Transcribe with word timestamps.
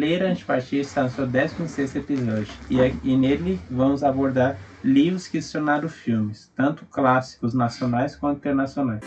Ler 0.00 0.22
Partir 0.46 0.78
está 0.78 1.02
no 1.02 1.10
seu 1.10 1.26
16 1.26 1.94
episódio 1.94 2.54
e, 2.70 2.78
e 3.04 3.18
nele 3.18 3.60
vamos 3.70 4.02
abordar 4.02 4.56
livros 4.82 5.28
que 5.28 5.42
se 5.42 5.52
tornaram 5.52 5.90
filmes, 5.90 6.50
tanto 6.56 6.86
clássicos 6.86 7.52
nacionais 7.52 8.16
quanto 8.16 8.38
internacionais. 8.38 9.02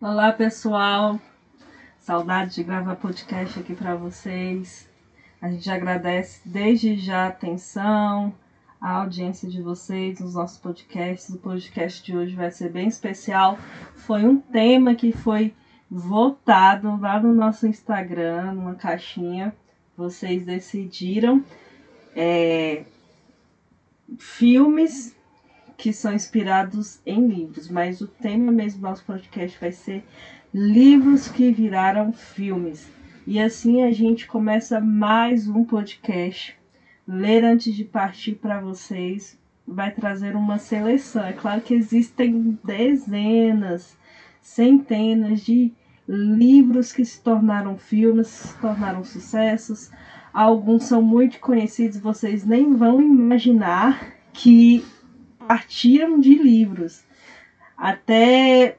Olá 0.00 0.30
pessoal, 0.30 1.18
saudade 1.98 2.54
de 2.54 2.62
gravar 2.62 2.94
podcast 2.94 3.58
aqui 3.58 3.74
para 3.74 3.96
vocês. 3.96 4.88
A 5.40 5.50
gente 5.50 5.68
agradece 5.68 6.40
desde 6.44 6.94
já 6.94 7.24
a 7.24 7.26
atenção, 7.26 8.32
a 8.82 8.96
audiência 8.96 9.48
de 9.48 9.62
vocês 9.62 10.18
nos 10.18 10.34
nossos 10.34 10.58
podcasts. 10.58 11.32
O 11.32 11.38
podcast 11.38 12.04
de 12.04 12.16
hoje 12.16 12.34
vai 12.34 12.50
ser 12.50 12.68
bem 12.68 12.88
especial. 12.88 13.56
Foi 13.94 14.24
um 14.24 14.40
tema 14.40 14.96
que 14.96 15.12
foi 15.12 15.54
votado 15.88 16.98
lá 17.00 17.20
no 17.22 17.32
nosso 17.32 17.64
Instagram, 17.64 18.54
numa 18.54 18.74
caixinha. 18.74 19.54
Vocês 19.96 20.44
decidiram 20.44 21.44
é, 22.16 22.82
filmes 24.18 25.14
que 25.78 25.92
são 25.92 26.12
inspirados 26.12 27.00
em 27.06 27.28
livros, 27.28 27.68
mas 27.68 28.00
o 28.00 28.08
tema 28.08 28.50
mesmo 28.50 28.80
do 28.80 28.88
nosso 28.88 29.04
podcast 29.04 29.56
vai 29.60 29.70
ser 29.70 30.04
livros 30.52 31.28
que 31.28 31.52
viraram 31.52 32.12
filmes. 32.12 32.90
E 33.28 33.38
assim 33.38 33.84
a 33.84 33.92
gente 33.92 34.26
começa 34.26 34.80
mais 34.80 35.46
um 35.46 35.64
podcast. 35.64 36.60
Ler 37.06 37.44
antes 37.44 37.74
de 37.74 37.84
partir 37.84 38.34
para 38.36 38.60
vocês 38.60 39.38
vai 39.66 39.90
trazer 39.90 40.36
uma 40.36 40.58
seleção. 40.58 41.24
É 41.24 41.32
claro 41.32 41.60
que 41.60 41.74
existem 41.74 42.58
dezenas, 42.64 43.96
centenas 44.40 45.40
de 45.40 45.72
livros 46.08 46.92
que 46.92 47.04
se 47.04 47.20
tornaram 47.20 47.76
filmes, 47.76 48.28
se 48.28 48.58
tornaram 48.58 49.04
sucessos. 49.04 49.90
Alguns 50.32 50.84
são 50.84 51.02
muito 51.02 51.38
conhecidos, 51.40 51.98
vocês 51.98 52.44
nem 52.44 52.74
vão 52.74 53.00
imaginar 53.00 54.12
que 54.32 54.84
partiram 55.46 56.18
de 56.18 56.34
livros. 56.34 57.04
Até 57.76 58.78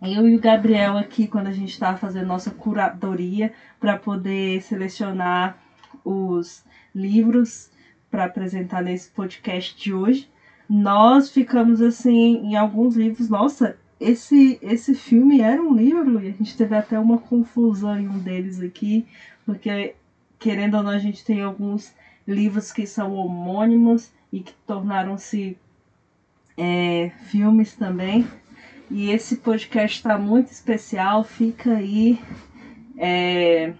eu 0.00 0.28
e 0.28 0.34
o 0.34 0.40
Gabriel 0.40 0.96
aqui, 0.96 1.26
quando 1.28 1.46
a 1.46 1.52
gente 1.52 1.70
estava 1.70 1.96
fazendo 1.96 2.26
nossa 2.26 2.50
curadoria 2.50 3.52
para 3.78 3.96
poder 3.96 4.62
selecionar 4.62 5.56
os 6.04 6.64
livros 6.94 7.70
para 8.10 8.24
apresentar 8.24 8.82
nesse 8.82 9.08
podcast 9.10 9.76
de 9.76 9.92
hoje, 9.92 10.28
nós 10.68 11.30
ficamos 11.30 11.80
assim 11.80 12.36
em 12.46 12.56
alguns 12.56 12.96
livros. 12.96 13.28
Nossa, 13.28 13.76
esse 14.00 14.58
esse 14.62 14.94
filme 14.94 15.40
era 15.40 15.62
um 15.62 15.74
livro 15.74 16.20
e 16.22 16.28
a 16.28 16.32
gente 16.32 16.56
teve 16.56 16.74
até 16.76 16.98
uma 16.98 17.18
confusão 17.18 17.98
em 17.98 18.08
um 18.08 18.18
deles 18.18 18.60
aqui, 18.60 19.06
porque 19.46 19.94
querendo 20.38 20.76
ou 20.76 20.82
não 20.82 20.90
a 20.90 20.98
gente 20.98 21.24
tem 21.24 21.42
alguns 21.42 21.94
livros 22.26 22.72
que 22.72 22.86
são 22.86 23.14
homônimos 23.14 24.10
e 24.32 24.40
que 24.40 24.52
tornaram-se 24.66 25.56
é, 26.56 27.10
filmes 27.26 27.74
também. 27.74 28.26
E 28.90 29.10
esse 29.10 29.36
podcast 29.36 29.98
está 29.98 30.18
muito 30.18 30.52
especial. 30.52 31.24
Fica 31.24 31.74
aí. 31.76 32.20
É, 32.98 33.72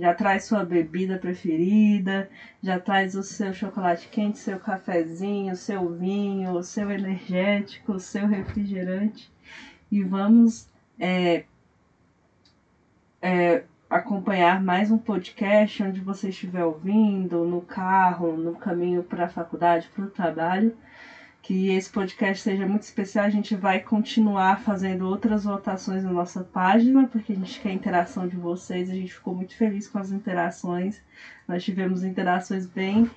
já 0.00 0.14
traz 0.14 0.44
sua 0.44 0.64
bebida 0.64 1.18
preferida, 1.18 2.30
já 2.62 2.80
traz 2.80 3.14
o 3.14 3.22
seu 3.22 3.52
chocolate 3.52 4.08
quente, 4.08 4.38
seu 4.38 4.58
cafezinho, 4.58 5.54
seu 5.54 5.94
vinho, 5.94 6.52
o 6.52 6.62
seu 6.62 6.90
energético, 6.90 7.92
o 7.92 8.00
seu 8.00 8.26
refrigerante. 8.26 9.30
E 9.92 10.02
vamos 10.02 10.66
é, 10.98 11.44
é, 13.20 13.64
acompanhar 13.90 14.62
mais 14.62 14.90
um 14.90 14.96
podcast 14.96 15.82
onde 15.82 16.00
você 16.00 16.30
estiver 16.30 16.64
ouvindo, 16.64 17.44
no 17.44 17.60
carro, 17.60 18.38
no 18.38 18.54
caminho 18.54 19.02
para 19.02 19.26
a 19.26 19.28
faculdade, 19.28 19.90
para 19.94 20.04
o 20.06 20.10
trabalho 20.10 20.74
que 21.42 21.70
esse 21.70 21.90
podcast 21.90 22.42
seja 22.42 22.66
muito 22.66 22.82
especial. 22.82 23.24
A 23.24 23.30
gente 23.30 23.54
vai 23.56 23.80
continuar 23.80 24.60
fazendo 24.60 25.06
outras 25.08 25.44
votações 25.44 26.04
na 26.04 26.12
nossa 26.12 26.44
página, 26.44 27.06
porque 27.08 27.32
a 27.32 27.36
gente 27.36 27.60
quer 27.60 27.70
a 27.70 27.74
interação 27.74 28.28
de 28.28 28.36
vocês. 28.36 28.90
A 28.90 28.94
gente 28.94 29.14
ficou 29.14 29.34
muito 29.34 29.56
feliz 29.56 29.88
com 29.88 29.98
as 29.98 30.10
interações. 30.10 31.00
Nós 31.48 31.64
tivemos 31.64 32.04
interações 32.04 32.66
bem. 32.66 33.10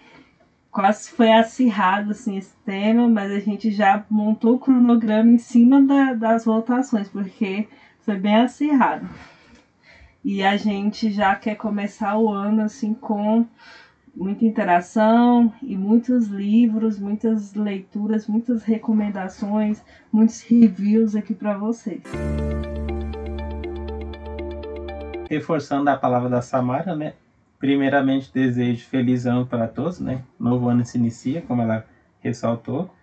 Quase 0.72 1.12
foi 1.12 1.32
acirrado 1.32 2.12
assim, 2.12 2.38
esse 2.38 2.56
tema, 2.66 3.08
mas 3.08 3.32
a 3.32 3.40
gente 3.40 3.70
já 3.70 4.04
montou 4.10 4.56
o 4.56 4.60
cronograma 4.60 5.30
em 5.30 5.38
cima 5.38 5.82
da, 5.82 6.14
das 6.14 6.46
votações, 6.46 7.08
porque 7.08 7.68
foi 8.02 8.16
bem 8.18 8.38
acirrado. 8.38 9.08
E 10.24 10.42
a 10.42 10.56
gente 10.58 11.12
já 11.12 11.36
quer 11.36 11.56
começar 11.56 12.18
o 12.18 12.30
ano 12.30 12.62
assim 12.64 12.94
com 12.94 13.46
muita 14.16 14.46
interação 14.46 15.52
e 15.62 15.76
muitos 15.76 16.28
livros, 16.28 17.00
muitas 17.00 17.54
leituras, 17.56 18.28
muitas 18.28 18.64
recomendações, 18.64 19.84
muitos 20.12 20.42
reviews 20.42 21.16
aqui 21.16 21.34
para 21.34 21.58
vocês. 21.58 22.04
Reforçando 25.30 25.90
a 25.90 25.98
palavra 25.98 26.30
da 26.30 26.42
Samara, 26.42 26.96
né? 26.96 27.14
Primeiramente 27.58 28.32
desejo 28.32 28.86
feliz 28.86 29.26
ano 29.26 29.48
para 29.48 29.68
todos, 29.68 30.00
né? 30.00 30.22
Novo 30.40 30.70
ano 30.70 30.86
se 30.86 30.98
inicia, 30.98 31.42
como 31.42 31.62
ela 31.62 31.86
ressaltou. 32.20 32.94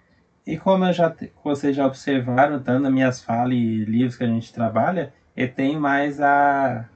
E 0.46 0.56
como 0.56 0.84
eu 0.84 0.92
já, 0.92 1.14
vocês 1.42 1.74
já 1.74 1.86
observaram, 1.86 2.62
tanto 2.62 2.82
nas 2.82 2.92
minhas 2.92 3.22
falas 3.22 3.54
e 3.54 3.84
livros 3.84 4.16
que 4.16 4.24
a 4.24 4.26
gente 4.26 4.52
trabalha, 4.52 5.12
eu 5.36 5.52
tenho 5.52 5.80
mais 5.80 6.20
a 6.20 6.88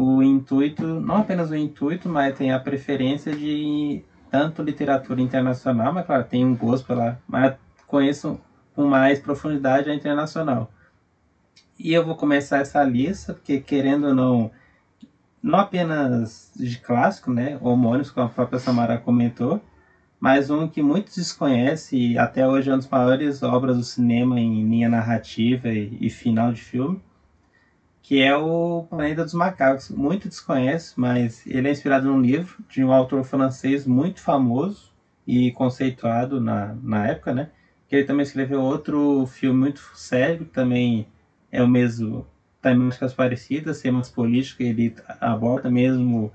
o 0.00 0.22
intuito, 0.22 1.00
não 1.00 1.16
apenas 1.16 1.50
o 1.50 1.56
intuito, 1.56 2.08
mas 2.08 2.38
tem 2.38 2.52
a 2.52 2.60
preferência 2.60 3.34
de 3.34 4.04
tanto 4.30 4.62
literatura 4.62 5.20
internacional, 5.20 5.92
mas 5.92 6.06
claro, 6.06 6.22
tem 6.22 6.46
um 6.46 6.54
gosto 6.54 6.86
pela, 6.86 7.20
mas 7.26 7.56
conheço 7.84 8.40
com 8.76 8.86
mais 8.86 9.18
profundidade 9.18 9.90
a 9.90 9.94
internacional. 9.94 10.70
E 11.76 11.92
eu 11.92 12.04
vou 12.04 12.14
começar 12.14 12.58
essa 12.58 12.80
lista, 12.84 13.34
porque 13.34 13.58
querendo 13.58 14.06
ou 14.06 14.14
não, 14.14 14.52
não 15.42 15.58
apenas 15.58 16.52
de 16.54 16.78
clássico, 16.78 17.32
né, 17.32 17.58
homônimos, 17.60 18.12
como 18.12 18.26
a 18.26 18.30
própria 18.30 18.60
Samara 18.60 18.98
comentou, 18.98 19.60
mas 20.20 20.48
um 20.48 20.68
que 20.68 20.80
muitos 20.80 21.16
desconhecem 21.16 22.12
e 22.12 22.18
até 22.18 22.46
hoje 22.46 22.70
é 22.70 22.72
uma 22.72 22.78
das 22.78 22.88
maiores 22.88 23.42
obras 23.42 23.76
do 23.76 23.82
cinema 23.82 24.38
em 24.38 24.62
linha 24.62 24.88
narrativa 24.88 25.68
e, 25.68 25.98
e 26.00 26.08
final 26.08 26.52
de 26.52 26.60
filme, 26.60 27.00
que 28.08 28.22
é 28.22 28.34
o 28.34 28.86
Planeta 28.88 29.22
dos 29.22 29.34
Macacos. 29.34 29.90
Muito 29.90 30.30
desconhece, 30.30 30.94
mas 30.96 31.46
ele 31.46 31.68
é 31.68 31.70
inspirado 31.70 32.06
num 32.06 32.22
livro 32.22 32.56
de 32.66 32.82
um 32.82 32.90
autor 32.90 33.22
francês 33.22 33.84
muito 33.84 34.22
famoso 34.22 34.94
e 35.26 35.52
conceituado 35.52 36.40
na, 36.40 36.74
na 36.82 37.06
época, 37.06 37.34
né? 37.34 37.50
Que 37.86 37.96
ele 37.96 38.06
também 38.06 38.22
escreveu 38.22 38.62
outro 38.62 39.26
filme 39.26 39.58
muito 39.60 39.82
sério, 39.94 40.46
que 40.46 40.52
também 40.52 41.06
é 41.52 41.62
o 41.62 41.68
mesmo, 41.68 42.26
temáticas 42.62 43.12
parecidas, 43.12 43.82
temas 43.82 44.08
políticos, 44.08 44.64
ele 44.64 44.94
aborda 45.20 45.68
mesmo 45.68 46.32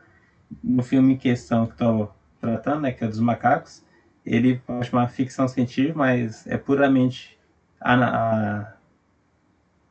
no 0.64 0.84
filme 0.84 1.14
em 1.14 1.18
questão 1.18 1.66
que 1.66 1.72
estou 1.74 2.14
tratando, 2.40 2.82
né? 2.82 2.92
Que 2.92 3.04
é 3.04 3.08
dos 3.08 3.20
macacos. 3.20 3.84
Ele 4.24 4.58
pode 4.58 4.92
chamar 4.92 5.08
ficção 5.08 5.48
científica, 5.48 5.98
mas 5.98 6.46
é 6.46 6.56
puramente 6.56 7.36
a, 7.82 7.96
a 7.96 8.73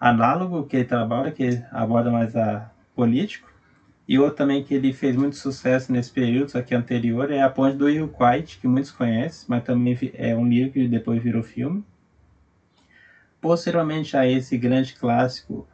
análogo 0.02 0.64
que 0.64 0.78
ele 0.78 0.84
trabalha, 0.84 1.30
que 1.30 1.62
aborda 1.70 2.10
mais 2.10 2.34
a 2.34 2.68
político. 2.92 3.48
E 4.08 4.18
outro 4.18 4.34
também 4.34 4.64
que 4.64 4.74
ele 4.74 4.92
fez 4.92 5.14
muito 5.14 5.36
sucesso 5.36 5.92
nesse 5.92 6.10
período, 6.10 6.50
só 6.50 6.60
que 6.60 6.74
anterior, 6.74 7.30
é 7.30 7.40
A 7.40 7.48
Ponte 7.48 7.76
do 7.76 7.88
Rio 7.88 8.08
Quite, 8.08 8.58
que 8.58 8.66
muitos 8.66 8.90
conhecem, 8.90 9.46
mas 9.48 9.62
também 9.62 9.96
é 10.14 10.34
um 10.34 10.44
livro 10.44 10.72
que 10.72 10.88
depois 10.88 11.22
virou 11.22 11.44
filme. 11.44 11.84
Posteriormente 13.40 14.16
a 14.16 14.26
esse 14.26 14.58
grande 14.58 14.94
clássico, 14.94 15.68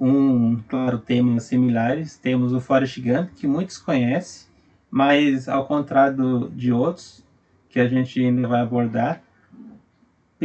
um, 0.00 0.56
claro, 0.68 0.98
temas 0.98 1.42
similares, 1.42 2.16
temos 2.16 2.52
o 2.52 2.60
Forrest 2.60 3.00
Gump, 3.00 3.30
que 3.34 3.48
muitos 3.48 3.76
conhecem, 3.76 4.46
mas 4.88 5.48
ao 5.48 5.66
contrário 5.66 6.16
do, 6.16 6.50
de 6.50 6.72
outros, 6.72 7.24
que 7.68 7.80
a 7.80 7.88
gente 7.88 8.24
ainda 8.24 8.46
vai 8.46 8.60
abordar, 8.60 9.20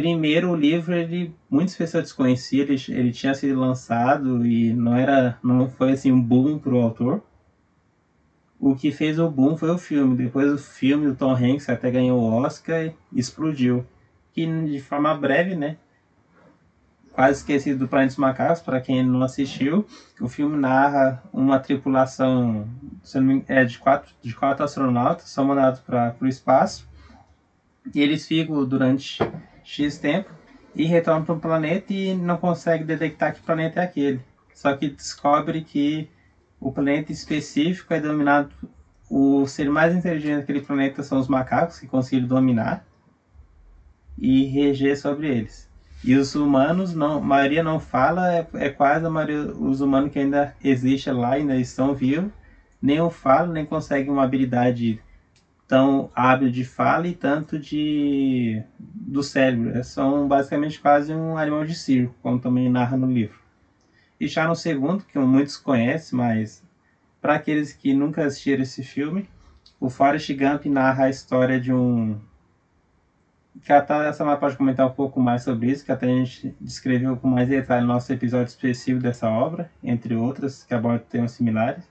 primeiro 0.02 0.52
o 0.52 0.56
livro 0.56 0.96
ele 0.96 1.36
muitas 1.50 1.76
pessoas 1.76 2.04
desconheciam 2.04 2.64
ele, 2.64 2.76
ele 2.90 3.12
tinha 3.12 3.34
sido 3.34 3.60
lançado 3.60 4.46
e 4.46 4.74
não 4.74 4.96
era 4.96 5.38
não 5.44 5.70
foi 5.70 5.92
assim 5.92 6.12
um 6.12 6.22
boom 6.22 6.58
para 6.58 6.74
o 6.74 6.82
autor. 6.82 7.24
O 8.60 8.76
que 8.76 8.92
fez 8.92 9.20
o 9.20 9.30
boom 9.30 9.58
foi 9.58 9.70
o 9.70 9.78
filme. 9.78 10.16
Depois 10.16 10.52
o 10.52 10.58
filme 10.58 11.08
o 11.08 11.16
Tom 11.16 11.34
Hanks 11.34 11.70
até 11.70 11.90
ganhou 11.92 12.20
o 12.20 12.32
Oscar 12.44 12.86
e 12.86 12.94
explodiu. 13.14 13.86
Que 14.34 14.46
de 14.66 14.80
forma 14.80 15.14
breve 15.16 15.56
né 15.56 15.78
quase 17.12 17.40
esquecido 17.40 17.80
do 17.80 17.88
Planeta 17.90 18.12
dos 18.12 18.18
Macacos, 18.18 18.62
para 18.62 18.80
quem 18.80 19.06
não 19.06 19.22
assistiu. 19.24 19.86
O 20.22 20.30
filme 20.30 20.56
narra 20.56 21.22
uma 21.34 21.60
tripulação 21.60 22.66
é, 23.46 23.66
de, 23.66 23.78
quatro, 23.78 24.14
de 24.22 24.34
quatro 24.34 24.64
astronautas, 24.64 25.30
são 25.30 25.44
mandados 25.44 25.82
para 25.82 26.16
o 26.22 26.28
espaço, 26.28 26.88
e 27.94 28.02
eles 28.02 28.26
ficam 28.26 28.64
durante 28.66 29.20
X 29.70 30.00
tempo 30.00 30.32
e 30.76 30.84
retornam 30.86 31.24
para 31.24 31.36
o 31.36 31.40
planeta 31.40 31.94
e 31.94 32.16
não 32.16 32.38
conseguem 32.38 32.88
detectar 32.88 33.36
que 33.36 33.42
planeta 33.42 33.80
é 33.82 33.84
aquele. 33.84 34.20
Só 34.52 34.76
que 34.76 34.90
descobre 34.90 35.62
que 35.62 36.10
o 36.60 36.72
planeta 36.72 37.12
específico 37.12 37.94
é 37.94 38.02
dominado. 38.02 38.50
O 39.08 39.46
ser 39.46 39.70
mais 39.70 39.96
inteligente 39.96 40.40
daquele 40.40 40.62
planeta 40.62 41.04
são 41.04 41.20
os 41.20 41.28
macacos, 41.28 41.80
que 41.80 41.88
conseguiram 41.88 42.28
dominar 42.28 42.84
e 44.18 44.46
reger 44.46 44.98
sobre 44.98 45.28
eles. 45.28 45.70
E 46.04 46.16
os 46.16 46.34
humanos, 46.34 46.96
não, 46.96 47.18
a 47.18 47.22
maioria 47.22 47.62
não 47.62 47.80
fala, 47.80 48.34
é, 48.34 48.48
é 48.56 48.70
quase 48.70 49.06
a 49.06 49.10
maioria 49.10 49.52
os 49.54 49.82
humanos 49.82 50.12
que 50.12 50.18
ainda 50.18 50.56
existem 50.64 51.14
lá, 51.14 51.34
ainda 51.34 51.56
estão 51.56 51.94
vivos, 51.94 52.32
nem 52.82 53.00
o 53.02 53.12
falam, 53.12 53.54
nem 53.54 53.66
conseguem 53.66 54.12
uma 54.12 54.24
habilidade 54.24 55.00
tão 55.70 56.10
hábil 56.16 56.50
de 56.50 56.66
fala 56.66 57.08
e 57.08 57.14
tanto 57.14 57.60
de 57.60 58.62
do 58.80 59.22
cérebro. 59.22 59.78
É, 59.78 59.84
são 59.84 60.28
basicamente 60.28 60.82
quase 60.82 61.14
um 61.14 61.38
animal 61.38 61.64
de 61.64 61.76
circo, 61.76 62.16
como 62.24 62.40
também 62.40 62.70
narra 62.70 62.98
no 62.98 63.10
livro. 63.10 63.38
E 64.20 64.28
já 64.28 64.48
no 64.48 64.56
segundo, 64.56 65.06
que 65.06 65.18
muitos 65.20 65.56
conhecem, 65.56 66.18
mas 66.18 66.64
para 67.22 67.36
aqueles 67.36 67.72
que 67.72 67.94
nunca 67.94 68.26
assistiram 68.26 68.64
esse 68.64 68.84
filme, 68.84 69.30
o 69.80 69.90
Forrest 69.90 70.34
Gump 70.34 70.66
narra 70.66 71.06
a 71.06 71.10
história 71.10 71.60
de 71.60 71.72
um 71.72 72.20
que 73.64 73.74
até 73.74 74.08
essa 74.08 74.20
Samara 74.20 74.38
pode 74.38 74.56
comentar 74.56 74.88
um 74.88 74.92
pouco 74.92 75.20
mais 75.20 75.44
sobre 75.44 75.70
isso, 75.70 75.84
que 75.84 75.92
até 75.92 76.06
a 76.06 76.10
gente 76.10 76.56
descreveu 76.62 77.18
com 77.18 77.28
mais 77.28 77.50
detalhe 77.50 77.82
no 77.82 77.94
nosso 77.94 78.12
episódio 78.12 78.48
específico 78.48 79.02
dessa 79.02 79.30
obra, 79.30 79.70
entre 79.84 80.16
outras, 80.16 80.64
que 80.64 80.74
abordam 80.74 81.06
temas 81.10 81.32
similares, 81.34 81.84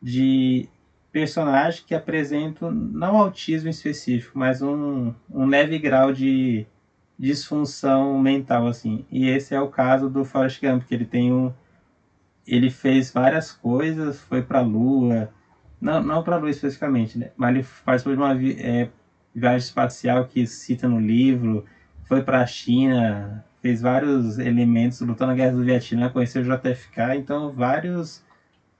de 0.00 0.68
personagens 1.16 1.82
que 1.82 1.94
apresentam 1.94 2.70
não 2.70 3.16
autismo 3.16 3.70
específico, 3.70 4.38
mas 4.38 4.60
um, 4.60 5.14
um 5.30 5.46
leve 5.46 5.78
grau 5.78 6.12
de 6.12 6.66
disfunção 7.18 8.20
mental, 8.20 8.66
assim. 8.66 9.06
E 9.10 9.26
esse 9.26 9.54
é 9.54 9.60
o 9.62 9.68
caso 9.68 10.10
do 10.10 10.26
Forrest 10.26 10.60
Gump, 10.60 10.82
que 10.82 10.94
ele 10.94 11.06
tem 11.06 11.32
um... 11.32 11.50
Ele 12.46 12.68
fez 12.68 13.10
várias 13.10 13.50
coisas, 13.50 14.20
foi 14.20 14.42
para 14.42 14.58
a 14.58 14.62
Lua, 14.62 15.30
não, 15.80 16.02
não 16.02 16.22
para 16.22 16.36
a 16.36 16.38
Lua 16.38 16.50
especificamente, 16.50 17.18
né? 17.18 17.30
mas 17.34 17.56
ele 17.56 17.66
participou 17.82 18.14
de 18.14 18.20
uma... 18.20 18.34
É, 18.60 18.90
viagem 19.34 19.66
espacial 19.66 20.26
que 20.26 20.46
cita 20.46 20.86
no 20.86 21.00
livro, 21.00 21.64
foi 22.04 22.22
para 22.22 22.42
a 22.42 22.46
China, 22.46 23.42
fez 23.62 23.80
vários 23.80 24.38
elementos, 24.38 25.00
lutou 25.00 25.26
na 25.26 25.34
Guerra 25.34 25.52
do 25.52 25.64
Vietnã, 25.64 26.10
conheceu 26.10 26.42
o 26.42 26.44
JFK, 26.44 27.16
então 27.16 27.50
várias 27.52 28.22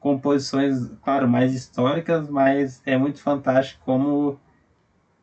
composições, 0.07 0.89
claro, 1.03 1.27
mais 1.27 1.53
históricas, 1.53 2.31
mas 2.31 2.81
é 2.87 2.97
muito 2.97 3.21
fantástico 3.21 3.83
como 3.85 4.39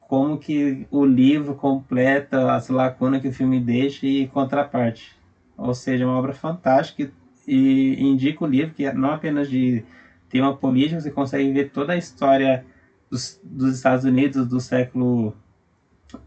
como 0.02 0.38
que 0.38 0.86
o 0.92 1.06
livro 1.06 1.56
completa 1.56 2.54
as 2.54 2.68
lacunas 2.68 3.22
que 3.22 3.30
o 3.30 3.34
filme 3.34 3.62
deixa 3.62 4.06
e 4.06 4.28
contraparte. 4.28 5.16
Ou 5.58 5.74
seja, 5.74 6.04
é 6.04 6.06
uma 6.06 6.18
obra 6.18 6.34
fantástica 6.34 7.10
e 7.48 7.96
indica 7.98 8.44
o 8.44 8.48
livro 8.48 8.74
que 8.74 8.92
não 8.92 9.12
apenas 9.14 9.50
de 9.50 9.86
tema 10.28 10.54
político, 10.54 11.00
você 11.00 11.10
consegue 11.10 11.50
ver 11.54 11.72
toda 11.72 11.94
a 11.94 11.98
história 11.98 12.66
dos, 13.10 13.40
dos 13.42 13.78
Estados 13.78 14.04
Unidos 14.04 14.46
do 14.46 14.60
século 14.60 15.34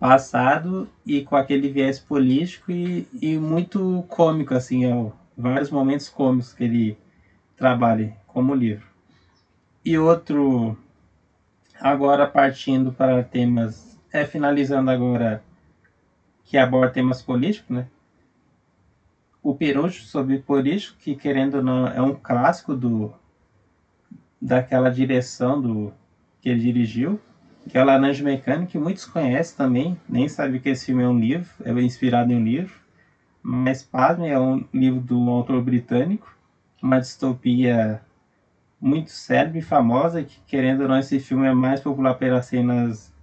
passado 0.01 0.89
e 1.05 1.21
com 1.21 1.37
aquele 1.37 1.69
viés 1.69 1.99
político 1.99 2.73
e, 2.73 3.07
e 3.21 3.37
muito 3.37 4.03
cômico, 4.09 4.55
assim, 4.55 4.87
é, 4.87 5.13
vários 5.37 5.71
momentos 5.71 6.09
cômicos 6.09 6.55
que 6.55 6.65
ele 6.65 6.99
trabalha 7.55 8.17
como 8.37 8.55
livro. 8.55 8.87
E 9.83 9.97
outro, 9.97 10.77
agora 11.81 12.27
partindo 12.27 12.93
para 12.93 13.25
temas, 13.25 13.99
é 14.13 14.27
finalizando 14.27 14.91
agora, 14.91 15.43
que 16.45 16.59
aborda 16.59 16.93
temas 16.93 17.23
políticos, 17.23 17.75
né? 17.75 17.87
O 19.43 19.55
Perucho 19.55 20.05
sobre 20.05 20.39
político, 20.39 20.99
que 20.99 21.17
querendo 21.17 21.55
ou 21.55 21.63
não, 21.63 21.87
é 21.87 22.03
um 22.03 22.15
clássico 22.15 22.77
do, 22.77 23.11
daquela 24.39 24.91
direção 24.91 25.59
do 25.59 25.95
que 26.39 26.51
ele 26.51 26.61
dirigiu, 26.61 27.19
que 27.71 27.79
é 27.79 27.83
o 27.83 27.87
Laranja 27.87 28.23
Mecânica, 28.23 28.73
que 28.73 28.79
muitos 28.79 29.07
conhecem 29.07 29.57
também, 29.57 29.99
nem 30.07 30.29
sabem 30.29 30.61
que 30.61 30.69
esse 30.69 30.85
filme 30.85 31.03
é 31.03 31.09
um 31.09 31.19
livro, 31.19 31.49
é 31.65 31.73
inspirado 31.81 32.31
em 32.31 32.37
um 32.37 32.45
livro, 32.45 32.75
mas 33.43 33.83
pasme, 33.83 34.29
é 34.29 34.39
um 34.39 34.63
livro 34.75 35.17
um 35.17 35.31
autor 35.31 35.63
britânico, 35.63 36.37
uma 36.83 37.01
distopia 37.01 38.05
muito 38.81 39.11
célebre 39.11 39.61
e 39.61 39.63
famosa, 39.63 40.23
que 40.23 40.41
querendo 40.47 40.83
ou 40.83 40.89
não 40.89 40.99
esse 40.99 41.19
filme 41.19 41.47
é 41.47 41.53
mais 41.53 41.81
popular 41.81 42.15
pelas 42.15 42.47
cenas 42.47 43.15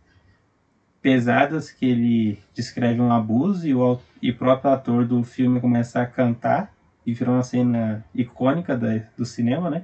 pesadas 1.02 1.70
que 1.70 1.86
ele 1.86 2.40
descreve 2.54 3.02
um 3.02 3.12
abuso 3.12 3.68
e 3.68 3.76
o, 3.76 4.00
e 4.22 4.32
próprio 4.32 4.72
ator 4.72 5.06
do 5.06 5.22
filme 5.24 5.60
começa 5.60 6.02
a 6.02 6.06
cantar 6.06 6.74
e 7.06 7.14
virou 7.14 7.36
uma 7.36 7.44
cena 7.44 8.06
icônica 8.16 8.78
da, 8.78 9.00
do 9.18 9.26
cinema, 9.26 9.70
né? 9.70 9.84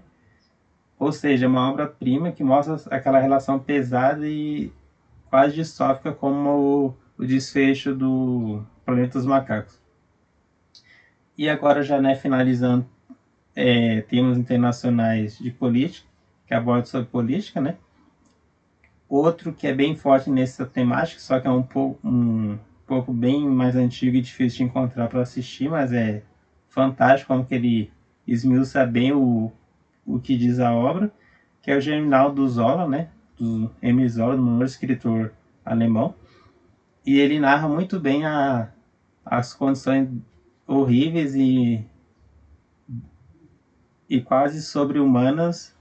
Ou 0.97 1.11
seja, 1.11 1.47
uma 1.47 1.69
obra-prima 1.69 2.31
que 2.31 2.43
mostra 2.43 2.77
aquela 2.89 3.19
relação 3.19 3.59
pesada 3.59 4.27
e 4.27 4.71
quase 5.29 5.55
distópica 5.55 6.11
como 6.11 6.49
o, 6.49 6.97
o 7.17 7.25
desfecho 7.25 7.93
do 7.93 8.63
Planeta 8.85 9.17
dos 9.17 9.25
Macacos. 9.25 9.79
E 11.37 11.49
agora, 11.49 11.83
já 11.83 12.01
né, 12.01 12.15
finalizando 12.15 12.85
é, 13.59 14.01
temas 14.03 14.37
internacionais 14.37 15.37
de 15.37 15.51
política, 15.51 16.07
que 16.47 16.53
aborda 16.53 16.85
sobre 16.85 17.07
política, 17.07 17.59
né? 17.59 17.75
Outro 19.07 19.51
que 19.51 19.67
é 19.67 19.73
bem 19.73 19.95
forte 19.97 20.29
nessa 20.29 20.65
temática, 20.65 21.19
só 21.19 21.39
que 21.41 21.47
é 21.47 21.51
um 21.51 21.63
pouco, 21.63 22.07
um 22.07 22.57
pouco 22.87 23.11
bem 23.11 23.45
mais 23.45 23.75
antigo 23.75 24.15
e 24.15 24.21
difícil 24.21 24.59
de 24.59 24.63
encontrar 24.63 25.09
para 25.09 25.21
assistir, 25.21 25.69
mas 25.69 25.91
é 25.91 26.23
fantástico 26.69 27.33
como 27.33 27.45
que 27.45 27.55
ele 27.55 27.91
esmiuça 28.25 28.85
bem 28.85 29.11
o 29.11 29.51
o 30.05 30.19
que 30.19 30.35
diz 30.35 30.59
a 30.59 30.73
obra, 30.73 31.11
que 31.61 31.69
é 31.69 31.77
o 31.77 31.81
Germinal 31.81 32.33
do 32.33 32.47
Zola, 32.47 32.87
né? 32.87 33.09
Do 33.37 33.69
Emil 33.81 34.09
Zola, 34.09 34.35
um 34.35 34.63
escritor 34.63 35.31
alemão. 35.63 36.15
E 37.05 37.19
ele 37.19 37.39
narra 37.39 37.67
muito 37.67 37.99
bem 37.99 38.25
a, 38.25 38.69
as 39.23 39.53
condições 39.53 40.09
horríveis 40.65 41.35
e, 41.35 41.85
e 44.09 44.21
quase 44.21 44.61
sobre-humanas 44.61 45.77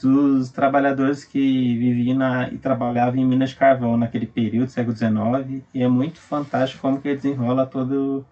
dos 0.00 0.50
trabalhadores 0.50 1.24
que 1.24 1.76
viviam 1.76 2.16
na, 2.16 2.48
e 2.48 2.58
trabalhavam 2.58 3.20
em 3.20 3.26
minas 3.26 3.50
de 3.50 3.56
carvão 3.56 3.96
naquele 3.96 4.26
período, 4.26 4.70
século 4.70 4.96
XIX, 4.96 5.62
e 5.74 5.82
é 5.82 5.88
muito 5.88 6.18
fantástico 6.20 6.80
como 6.80 7.00
que 7.00 7.08
ele 7.08 7.16
desenrola 7.16 7.66
todo 7.66 8.24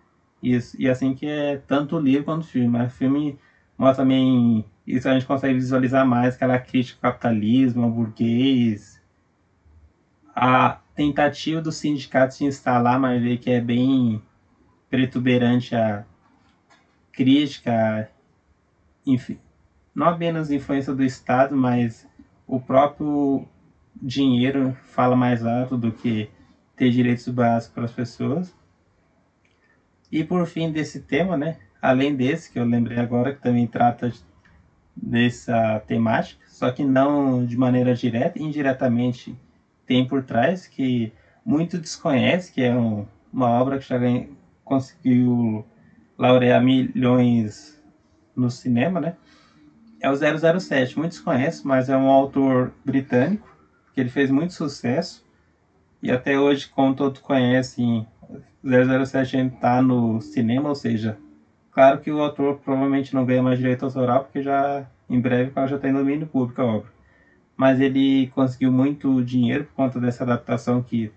isso. 0.43 0.77
E 0.81 0.89
assim 0.89 1.15
que 1.15 1.27
é 1.27 1.59
tanto 1.59 1.97
o 1.97 2.01
livro 2.01 2.25
quanto 2.25 2.43
o 2.43 2.47
filme. 2.47 2.69
Mas 2.69 2.93
o 2.93 2.97
filme 2.97 3.39
mostra 3.77 4.03
também 4.03 4.65
isso 4.87 5.09
a 5.09 5.13
gente 5.13 5.27
consegue 5.27 5.55
visualizar 5.55 6.07
mais 6.07 6.35
aquela 6.35 6.59
crítica 6.59 7.07
ao 7.07 7.13
capitalismo, 7.13 7.85
ao 7.85 7.91
burguês, 7.91 9.01
a 10.35 10.81
tentativa 10.95 11.61
do 11.61 11.71
sindicato 11.71 12.35
se 12.35 12.45
instalar, 12.45 12.99
mas 12.99 13.23
ver 13.23 13.39
que 13.39 13.51
é 13.51 13.61
bem 13.61 14.21
pretuberante 14.91 15.75
a 15.75 16.05
crítica, 17.13 18.11
não 19.95 20.07
apenas 20.09 20.51
influência 20.51 20.95
do 20.95 21.05
Estado, 21.05 21.57
mas 21.57 22.09
o 22.47 22.61
próprio 22.61 23.47
dinheiro 24.01 24.77
fala 24.85 25.15
mais 25.15 25.45
alto 25.45 25.77
do 25.77 25.93
que 25.93 26.31
ter 26.77 26.91
direitos 26.91 27.29
básicos 27.29 27.75
para 27.75 27.85
as 27.85 27.93
pessoas. 27.93 28.55
E 30.11 30.25
por 30.25 30.47
fim 30.47 30.71
desse 30.71 31.01
tema, 31.01 31.37
né, 31.37 31.59
além 31.81 32.15
desse 32.15 32.53
que 32.53 32.59
eu 32.59 32.65
lembrei 32.65 32.99
agora, 32.99 33.35
que 33.35 33.41
também 33.41 33.67
trata 33.67 34.13
dessa 34.95 35.81
temática, 35.87 36.45
só 36.49 36.71
que 36.71 36.85
não 36.85 37.45
de 37.45 37.57
maneira 37.57 37.95
direta, 37.95 38.41
indiretamente 38.41 39.35
tem 39.87 40.07
por 40.07 40.23
trás, 40.23 40.67
que 40.67 41.13
muito 41.45 41.79
desconhece, 41.79 42.53
que 42.53 42.63
é 42.63 42.75
um, 42.75 43.07
uma 43.33 43.49
obra 43.49 43.79
que 43.79 43.89
já 43.89 43.99
conseguiu 44.65 45.65
laurear 46.17 46.63
milhões 46.63 47.82
no 48.35 48.51
cinema, 48.51 49.01
né? 49.01 49.17
É 50.01 50.11
o 50.11 50.17
007, 50.17 50.99
muitos 50.99 51.21
conhecem, 51.21 51.63
mas 51.65 51.89
é 51.89 51.97
um 51.97 52.09
autor 52.09 52.73
britânico, 52.85 53.49
que 53.95 54.01
ele 54.01 54.11
fez 54.11 54.31
muito 54.31 54.53
sucesso, 54.53 55.25
e 56.03 56.11
até 56.11 56.39
hoje, 56.39 56.69
como 56.69 56.95
todos 56.95 57.21
conhecem, 57.21 58.07
007 58.65 59.37
está 59.55 59.81
no 59.81 60.21
cinema, 60.21 60.69
ou 60.69 60.75
seja, 60.75 61.17
Claro 61.73 62.01
que 62.01 62.13
o 62.13 62.21
autor 62.21 62.59
provavelmente 62.59 63.15
não 63.15 63.25
ganha 63.25 63.43
mais 63.43 63.59
direito 63.59 63.85
autoral, 63.87 64.25
porque 64.25 64.43
já 64.43 64.87
em 65.09 65.19
breve 65.19 65.51
já 65.67 65.77
está 65.77 65.89
em 65.89 65.93
domínio 65.93 66.27
público 66.27 66.61
a 66.61 66.67
obra. 66.67 66.93
Mas 67.57 67.81
ele 67.81 68.27
conseguiu 68.35 68.71
muito 68.71 69.25
dinheiro 69.25 69.65
por 69.65 69.75
conta 69.75 69.99
dessa 69.99 70.23
adaptação 70.23 70.83
que 70.83 71.11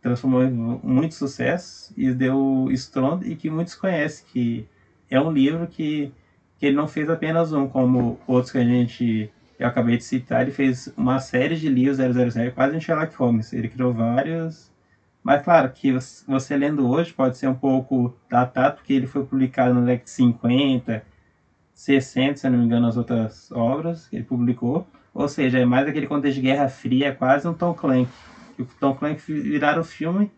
transformou 0.00 0.44
em 0.44 0.50
muito 0.50 1.16
sucesso 1.16 1.92
e 1.96 2.12
deu 2.12 2.68
estrondo 2.70 3.26
e 3.26 3.34
que 3.34 3.50
muitos 3.50 3.74
conhecem, 3.74 4.24
que 4.32 4.68
é 5.10 5.20
um 5.20 5.32
livro 5.32 5.66
que, 5.66 6.12
que 6.58 6.66
ele 6.66 6.76
não 6.76 6.88
fez 6.88 7.08
apenas 7.10 7.52
um, 7.52 7.68
como 7.68 8.18
outros 8.26 8.52
que 8.52 8.58
a 8.58 8.64
gente 8.64 9.30
eu 9.58 9.66
acabei 9.66 9.96
de 9.96 10.04
citar, 10.04 10.42
ele 10.42 10.50
fez 10.50 10.92
uma 10.96 11.18
série 11.18 11.56
de 11.56 11.68
livros 11.68 11.96
007, 11.96 12.54
quase 12.54 12.76
em 12.76 12.80
Sherlock 12.80 13.14
Holmes. 13.16 13.52
Ele 13.52 13.68
criou 13.68 13.92
vários. 13.92 14.70
Mas 15.22 15.42
claro 15.42 15.70
que 15.70 15.92
você 16.26 16.56
lendo 16.56 16.88
hoje 16.88 17.12
pode 17.12 17.36
ser 17.36 17.48
um 17.48 17.54
pouco 17.54 18.14
datado, 18.30 18.76
porque 18.76 18.92
ele 18.92 19.06
foi 19.06 19.24
publicado 19.24 19.74
no 19.74 19.84
década 19.84 20.04
de 20.04 20.10
50, 20.10 21.02
60, 21.74 22.36
se 22.36 22.50
não 22.50 22.58
me 22.58 22.64
engano, 22.64 22.86
as 22.86 22.96
outras 22.96 23.50
obras 23.50 24.06
que 24.06 24.16
ele 24.16 24.24
publicou. 24.24 24.86
Ou 25.12 25.28
seja, 25.28 25.58
é 25.58 25.64
mais 25.64 25.88
aquele 25.88 26.06
contexto 26.06 26.36
de 26.36 26.42
Guerra 26.42 26.68
Fria, 26.68 27.14
quase 27.14 27.48
um 27.48 27.54
Tom 27.54 27.74
Clank. 27.74 28.10
O 28.58 28.64
Tom 28.78 28.94
Clank 28.94 29.20
viraram 29.32 29.80
o 29.80 29.84
filme 29.84 30.30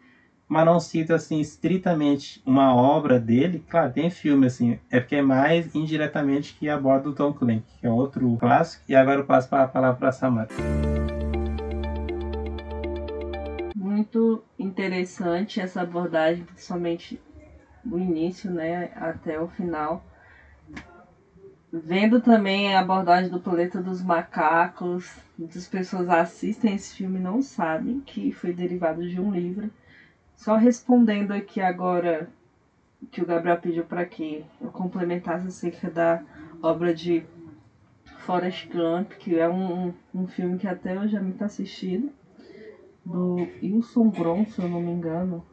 mas 0.48 0.64
não 0.64 0.80
cita 0.80 1.14
assim 1.14 1.40
estritamente 1.40 2.42
uma 2.46 2.74
obra 2.74 3.20
dele. 3.20 3.62
Claro, 3.68 3.92
tem 3.92 4.08
filme 4.08 4.46
assim, 4.46 4.80
é 4.90 4.98
porque 4.98 5.16
é 5.16 5.22
mais 5.22 5.74
indiretamente 5.74 6.54
que 6.54 6.68
aborda 6.70 7.10
o 7.10 7.14
Tom 7.14 7.34
Clancy, 7.34 7.64
que 7.80 7.86
é 7.86 7.90
outro 7.90 8.34
clássico. 8.38 8.82
E 8.88 8.96
agora 8.96 9.20
eu 9.20 9.26
passo 9.26 9.48
para 9.48 9.64
a 9.64 9.68
palavra 9.68 9.98
para 9.98 10.12
Samara. 10.12 10.48
Muito 13.76 14.42
interessante 14.58 15.60
essa 15.60 15.82
abordagem, 15.82 16.44
principalmente 16.44 17.20
do 17.84 17.98
início, 17.98 18.50
né, 18.50 18.90
até 18.96 19.38
o 19.38 19.48
final. 19.48 20.04
Vendo 21.70 22.20
também 22.20 22.74
a 22.74 22.80
abordagem 22.80 23.30
do 23.30 23.40
Planeta 23.40 23.82
dos 23.82 24.02
Macacos, 24.02 25.10
muitas 25.38 25.68
pessoas 25.68 26.08
assistem 26.08 26.74
esse 26.74 26.96
filme 26.96 27.18
e 27.18 27.22
não 27.22 27.42
sabem 27.42 28.00
que 28.00 28.32
foi 28.32 28.54
derivado 28.54 29.06
de 29.06 29.20
um 29.20 29.30
livro 29.30 29.70
só 30.38 30.57
respondendo 30.57 31.33
aqui 31.33 31.61
agora 31.61 32.30
que 33.11 33.21
o 33.21 33.26
Gabriel 33.26 33.59
pediu 33.59 33.85
para 33.85 34.07
que 34.07 34.45
eu 34.61 34.71
complementasse 34.71 35.49
acerca 35.49 35.90
da 35.90 36.23
obra 36.62 36.95
de 36.95 37.25
Forrest 38.21 38.68
Gump, 38.68 39.11
que 39.18 39.37
é 39.37 39.49
um, 39.49 39.92
um 40.14 40.28
filme 40.28 40.57
que 40.57 40.68
até 40.68 40.99
hoje 40.99 41.16
é 41.16 41.21
muito 41.21 41.42
assistido, 41.42 42.11
do 43.04 43.49
Wilson 43.61 44.11
Grom, 44.11 44.47
se 44.47 44.61
eu 44.61 44.68
não 44.68 44.80
me 44.80 44.92
engano. 44.92 45.45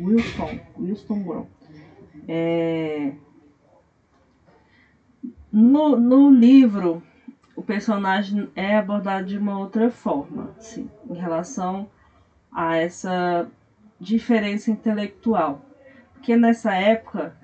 Wilson, 0.00 0.60
Wilson 0.78 1.22
Grom. 1.24 1.46
É... 2.28 3.12
No, 5.50 5.98
no 5.98 6.30
livro, 6.30 7.02
o 7.56 7.62
personagem 7.62 8.48
é 8.54 8.76
abordado 8.76 9.26
de 9.26 9.36
uma 9.36 9.58
outra 9.58 9.90
forma, 9.90 10.54
assim, 10.56 10.88
em 11.08 11.14
relação 11.14 11.88
a 12.52 12.76
essa 12.76 13.50
diferença 14.00 14.70
intelectual. 14.70 15.64
Porque 16.14 16.36
nessa 16.36 16.74
época, 16.74 17.36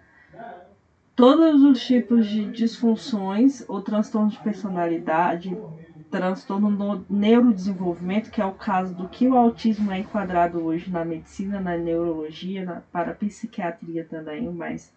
todos 1.14 1.62
os 1.62 1.84
tipos 1.84 2.26
de 2.26 2.50
disfunções 2.50 3.64
ou 3.68 3.82
transtorno 3.82 4.30
de 4.30 4.38
personalidade, 4.38 5.56
transtorno 6.10 6.70
no 6.70 7.04
neurodesenvolvimento, 7.10 8.30
que 8.30 8.40
é 8.40 8.44
o 8.44 8.52
caso 8.52 8.94
do 8.94 9.08
que 9.08 9.28
o 9.28 9.36
autismo 9.36 9.90
é 9.90 9.98
enquadrado 9.98 10.64
hoje 10.64 10.90
na 10.90 11.04
medicina, 11.04 11.60
na 11.60 11.76
neurologia, 11.76 12.64
na 12.64 12.80
parapsiquiatria 12.92 14.04
também, 14.04 14.48
mas 14.50 14.92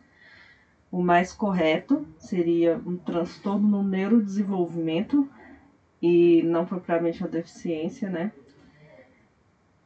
o 0.91 1.01
mais 1.01 1.33
correto 1.33 2.07
seria 2.17 2.79
um 2.85 2.97
transtorno 2.97 3.67
no 3.67 3.83
neurodesenvolvimento 3.83 5.29
e 6.01 6.41
não 6.43 6.65
propriamente 6.65 7.21
uma 7.21 7.29
deficiência, 7.29 8.09
né? 8.09 8.31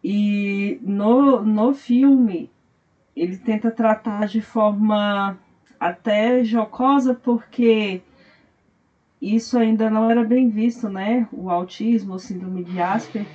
E 0.03 0.79
no, 0.81 1.43
no 1.43 1.73
filme, 1.73 2.51
ele 3.15 3.37
tenta 3.37 3.71
tratar 3.71 4.27
de 4.27 4.41
forma 4.41 5.37
até 5.79 6.43
jocosa, 6.43 7.13
porque 7.13 8.01
isso 9.21 9.57
ainda 9.57 9.89
não 9.89 10.09
era 10.09 10.23
bem 10.23 10.49
visto, 10.49 10.89
né? 10.89 11.27
O 11.31 11.49
autismo, 11.49 12.15
o 12.15 12.19
síndrome 12.19 12.63
de 12.63 12.79
Asper. 12.79 13.27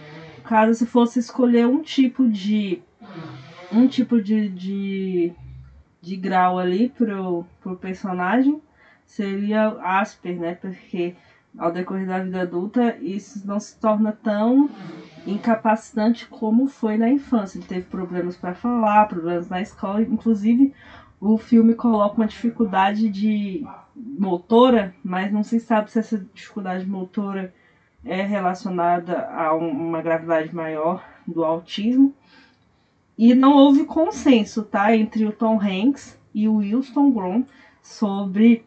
Caso 0.45 0.75
se 0.75 0.87
fosse 0.87 1.19
escolher 1.19 1.67
um 1.67 1.83
tipo 1.83 2.29
de 2.29 2.83
um 3.71 3.87
tipo 3.87 4.21
de, 4.21 4.49
de, 4.49 5.33
de 6.01 6.17
grau 6.17 6.59
ali 6.59 6.89
pro, 6.89 7.45
pro 7.61 7.77
personagem, 7.77 8.61
seria 9.05 9.69
Asper, 9.83 10.39
né? 10.39 10.55
Porque 10.55 11.15
ao 11.57 11.73
decorrer 11.73 12.07
da 12.07 12.19
vida 12.21 12.43
adulta, 12.43 12.97
isso 12.99 13.47
não 13.47 13.59
se 13.59 13.79
torna 13.79 14.13
tão 14.13 14.69
incapacitante 15.27 16.27
como 16.27 16.69
foi 16.69 16.97
na 16.97 17.09
infância. 17.09 17.59
Ele 17.59 17.67
teve 17.67 17.83
problemas 17.83 18.37
para 18.37 18.55
falar, 18.55 19.09
problemas 19.09 19.49
na 19.49 19.61
escola, 19.61 20.03
inclusive 20.03 20.75
o 21.21 21.37
filme 21.37 21.75
coloca 21.75 22.17
uma 22.17 22.27
dificuldade 22.27 23.09
de 23.09 23.67
motora, 23.97 24.95
mas 25.03 25.33
não 25.33 25.43
se 25.43 25.59
sabe 25.59 25.91
se 25.91 25.99
essa 25.99 26.19
dificuldade 26.33 26.87
motora 26.87 27.53
é 28.05 28.23
relacionada 28.23 29.29
a 29.29 29.53
uma 29.55 30.01
gravidade 30.01 30.55
maior 30.55 31.05
do 31.27 31.45
autismo. 31.45 32.15
E 33.17 33.35
não 33.35 33.57
houve 33.57 33.85
consenso, 33.85 34.63
tá, 34.63 34.97
entre 34.97 35.27
o 35.27 35.33
Tom 35.33 35.61
Hanks 35.61 36.17
e 36.33 36.47
o 36.47 36.57
Wilson 36.57 37.11
Grom 37.11 37.45
sobre 37.83 38.65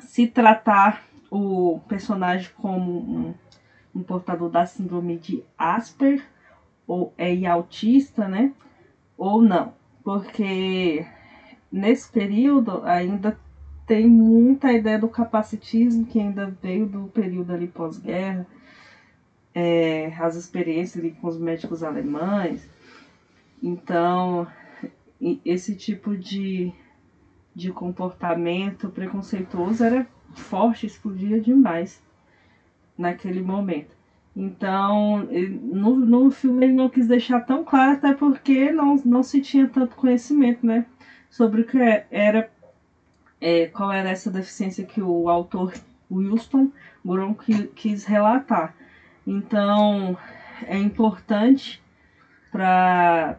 se 0.00 0.26
tratar 0.26 1.04
o 1.30 1.80
personagem 1.88 2.50
como 2.56 2.98
um, 2.98 3.34
um 3.94 4.02
portador 4.02 4.50
da 4.50 4.66
síndrome 4.66 5.16
de 5.16 5.44
Asper, 5.56 6.22
ou 6.86 7.14
é 7.16 7.46
autista, 7.46 8.26
né? 8.26 8.52
Ou 9.16 9.40
não. 9.40 9.72
Porque 10.02 11.06
nesse 11.70 12.10
período 12.10 12.82
ainda 12.84 13.38
tem 13.86 14.08
muita 14.08 14.72
ideia 14.72 14.98
do 14.98 15.08
capacitismo 15.08 16.06
que 16.06 16.18
ainda 16.18 16.46
veio 16.62 16.86
do 16.86 17.08
período 17.08 17.52
ali 17.52 17.66
pós-guerra, 17.66 18.46
é, 19.54 20.12
as 20.18 20.36
experiências 20.36 21.02
ali 21.02 21.12
com 21.12 21.28
os 21.28 21.38
médicos 21.38 21.82
alemães. 21.82 22.68
Então, 23.62 24.46
esse 25.44 25.74
tipo 25.76 26.16
de, 26.16 26.72
de 27.54 27.70
comportamento 27.72 28.88
preconceituoso 28.90 29.84
era 29.84 30.06
forte, 30.34 30.86
explodia 30.86 31.40
demais 31.40 32.02
naquele 32.96 33.42
momento. 33.42 33.94
Então, 34.34 35.28
no, 35.62 35.96
no 35.96 36.30
filme 36.30 36.66
ele 36.66 36.74
não 36.74 36.88
quis 36.88 37.06
deixar 37.06 37.40
tão 37.40 37.64
claro, 37.64 37.92
até 37.92 38.14
porque 38.14 38.70
não, 38.70 38.96
não 39.04 39.22
se 39.22 39.40
tinha 39.40 39.66
tanto 39.66 39.96
conhecimento, 39.96 40.64
né? 40.64 40.86
Sobre 41.28 41.62
o 41.62 41.66
que 41.66 41.78
era, 42.10 42.50
é, 43.40 43.66
qual 43.66 43.92
era 43.92 44.10
essa 44.10 44.30
deficiência 44.30 44.84
que 44.84 45.02
o 45.02 45.28
autor 45.28 45.72
Wilson 46.10 46.70
Grom 47.04 47.34
quis 47.74 48.04
relatar. 48.04 48.74
Então, 49.26 50.16
é 50.66 50.76
importante 50.76 51.82
para 52.50 53.38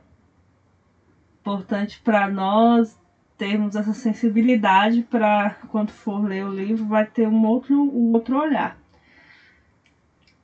importante 1.42 2.00
para 2.00 2.30
nós 2.30 2.98
termos 3.42 3.76
essa 3.76 3.92
sensibilidade 3.92 5.02
para 5.02 5.56
quando 5.70 5.92
for 5.92 6.24
ler 6.24 6.46
o 6.46 6.54
livro 6.54 6.86
vai 6.86 7.08
ter 7.08 7.28
um 7.28 7.44
outro, 7.44 7.74
um 7.76 8.14
outro 8.14 8.38
olhar. 8.38 8.78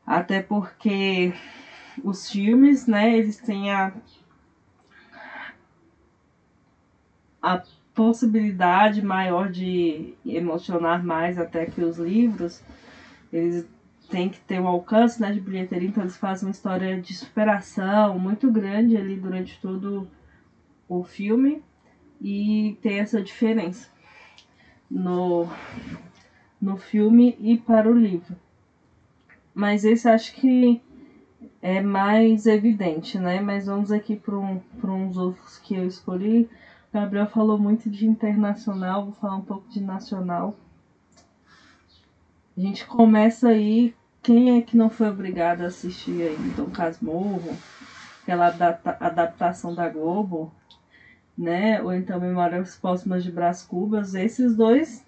Até 0.04 0.42
porque 0.42 1.32
os 2.04 2.28
filmes, 2.28 2.88
né, 2.88 3.16
eles 3.16 3.38
têm 3.38 3.72
a, 3.72 3.94
a 7.40 7.62
possibilidade 7.94 9.04
maior 9.04 9.52
de 9.52 10.16
emocionar 10.26 11.06
mais 11.06 11.38
até 11.38 11.68
que 11.68 11.82
os 11.82 12.00
livros. 12.00 12.64
Eles 13.32 13.70
têm 14.10 14.28
que 14.28 14.40
ter 14.40 14.60
um 14.60 14.68
alcance 14.68 15.22
né, 15.22 15.32
de 15.32 15.40
bilheteria, 15.40 15.90
então 15.90 16.02
eles 16.02 16.18
fazem 16.18 16.48
uma 16.48 16.52
história 16.52 17.00
de 17.00 17.14
superação 17.14 18.18
muito 18.18 18.50
grande 18.50 18.98
ali 18.98 19.18
durante 19.18 19.62
todo 19.62 20.10
o 20.90 21.04
filme 21.04 21.62
e 22.22 22.78
tem 22.82 23.00
essa 23.00 23.22
diferença 23.22 23.90
no, 24.90 25.48
no 26.62 26.78
filme 26.78 27.38
e 27.40 27.58
para 27.58 27.90
o 27.90 27.98
livro. 27.98 28.36
Mas 29.54 29.84
esse 29.84 30.08
acho 30.08 30.34
que 30.34 30.82
é 31.62 31.82
mais 31.82 32.46
evidente, 32.46 33.18
né? 33.18 33.40
Mas 33.40 33.66
vamos 33.66 33.92
aqui 33.92 34.16
para 34.16 34.38
um, 34.38 34.62
uns 34.84 35.18
outros 35.18 35.58
que 35.58 35.76
eu 35.76 35.88
escolhi. 35.88 36.50
O 36.90 36.94
Gabriel 36.94 37.28
falou 37.28 37.58
muito 37.58 37.90
de 37.90 38.08
internacional, 38.08 39.06
vou 39.06 39.14
falar 39.14 39.36
um 39.36 39.42
pouco 39.42 39.68
de 39.70 39.82
nacional. 39.82 40.56
A 42.58 42.62
gente 42.62 42.86
começa 42.86 43.50
aí. 43.50 43.94
Quem 44.24 44.58
é 44.58 44.62
que 44.62 44.76
não 44.76 44.90
foi 44.90 45.10
obrigado 45.10 45.62
a 45.62 45.68
assistir 45.68 46.22
aí 46.22 46.36
Dom 46.58 46.70
Casmurro, 46.70 47.56
aquela 48.22 48.48
adaptação 49.00 49.74
da 49.74 49.88
Globo, 49.88 50.52
né? 51.38 51.82
Ou 51.82 51.94
então 51.94 52.20
Memórias 52.20 52.76
Póstumas 52.76 53.24
de 53.24 53.32
Brás 53.32 53.62
Cubas. 53.62 54.16
Esses 54.16 54.56
dois 54.56 55.06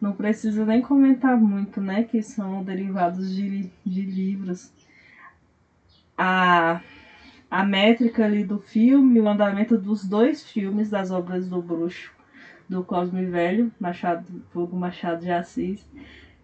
não 0.00 0.12
preciso 0.12 0.64
nem 0.64 0.80
comentar 0.80 1.36
muito, 1.36 1.80
né? 1.80 2.04
Que 2.04 2.22
são 2.22 2.64
derivados 2.64 3.34
de, 3.34 3.70
de 3.84 4.02
livros. 4.02 4.72
A, 6.16 6.80
a 7.50 7.64
métrica 7.64 8.24
ali 8.24 8.44
do 8.44 8.58
filme, 8.58 9.20
o 9.20 9.28
andamento 9.28 9.78
dos 9.78 10.06
dois 10.06 10.42
filmes 10.42 10.90
das 10.90 11.10
obras 11.10 11.48
do 11.48 11.62
bruxo 11.62 12.12
do 12.68 12.84
Cosme 12.84 13.26
Velho, 13.26 13.72
Machado, 13.80 14.24
Fogo 14.52 14.76
Machado 14.76 15.22
de 15.22 15.30
Assis, 15.30 15.84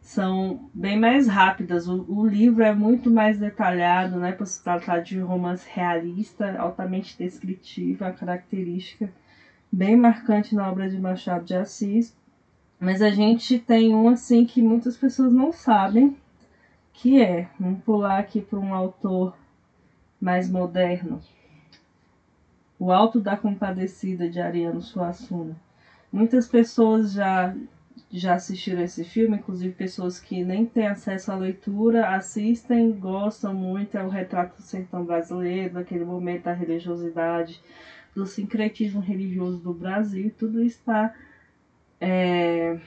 são 0.07 0.71
bem 0.73 0.97
mais 0.97 1.27
rápidas. 1.27 1.89
O, 1.89 2.05
o, 2.09 2.25
livro 2.25 2.63
é 2.63 2.73
muito 2.73 3.11
mais 3.11 3.39
detalhado, 3.41 4.21
né, 4.21 4.31
por 4.31 4.47
se 4.47 4.63
tratar 4.63 5.01
de 5.01 5.19
romance 5.19 5.69
realista, 5.69 6.57
altamente 6.61 7.19
descritivo, 7.19 8.05
a 8.05 8.13
característica 8.13 9.13
bem 9.71 9.97
marcante 9.97 10.55
na 10.55 10.71
obra 10.71 10.89
de 10.89 10.97
Machado 10.97 11.45
de 11.45 11.57
Assis. 11.57 12.17
Mas 12.79 13.03
a 13.03 13.11
gente 13.11 13.59
tem 13.59 13.93
um 13.97 14.09
assim 14.09 14.45
que 14.45 14.63
muitas 14.63 14.97
pessoas 14.97 15.33
não 15.33 15.53
sabem, 15.53 16.17
que 16.93 17.21
é, 17.21 17.49
vamos 17.59 17.83
pular 17.83 18.21
aqui 18.21 18.41
para 18.41 18.61
um 18.61 18.73
autor 18.73 19.37
mais 20.21 20.49
moderno, 20.49 21.21
O 22.79 22.93
Alto 22.93 23.19
da 23.21 23.37
Compadecida 23.37 24.31
de 24.31 24.41
Ariano 24.41 24.81
Suassuna. 24.81 25.57
Muitas 26.13 26.47
pessoas 26.47 27.13
já 27.13 27.53
já 28.11 28.35
assistiram 28.35 28.83
esse 28.83 29.05
filme, 29.05 29.37
inclusive 29.37 29.75
pessoas 29.75 30.19
que 30.19 30.45
nem 30.45 30.67
têm 30.67 30.87
acesso 30.87 31.33
à 31.33 31.37
leitura, 31.37 32.11
assistem, 32.11 32.93
gostam 32.93 33.55
muito, 33.55 33.97
é 33.97 34.05
o 34.05 34.09
retrato 34.09 34.57
do 34.57 34.63
sertão 34.63 35.05
brasileiro, 35.05 35.75
daquele 35.75 36.05
momento 36.05 36.45
da 36.45 36.53
religiosidade, 36.53 37.61
do 38.15 38.27
sincretismo 38.27 39.01
religioso 39.01 39.59
do 39.59 39.75
Brasil, 39.75 40.33
tudo 40.39 40.63
está 40.63 41.15
é, 42.01 42.79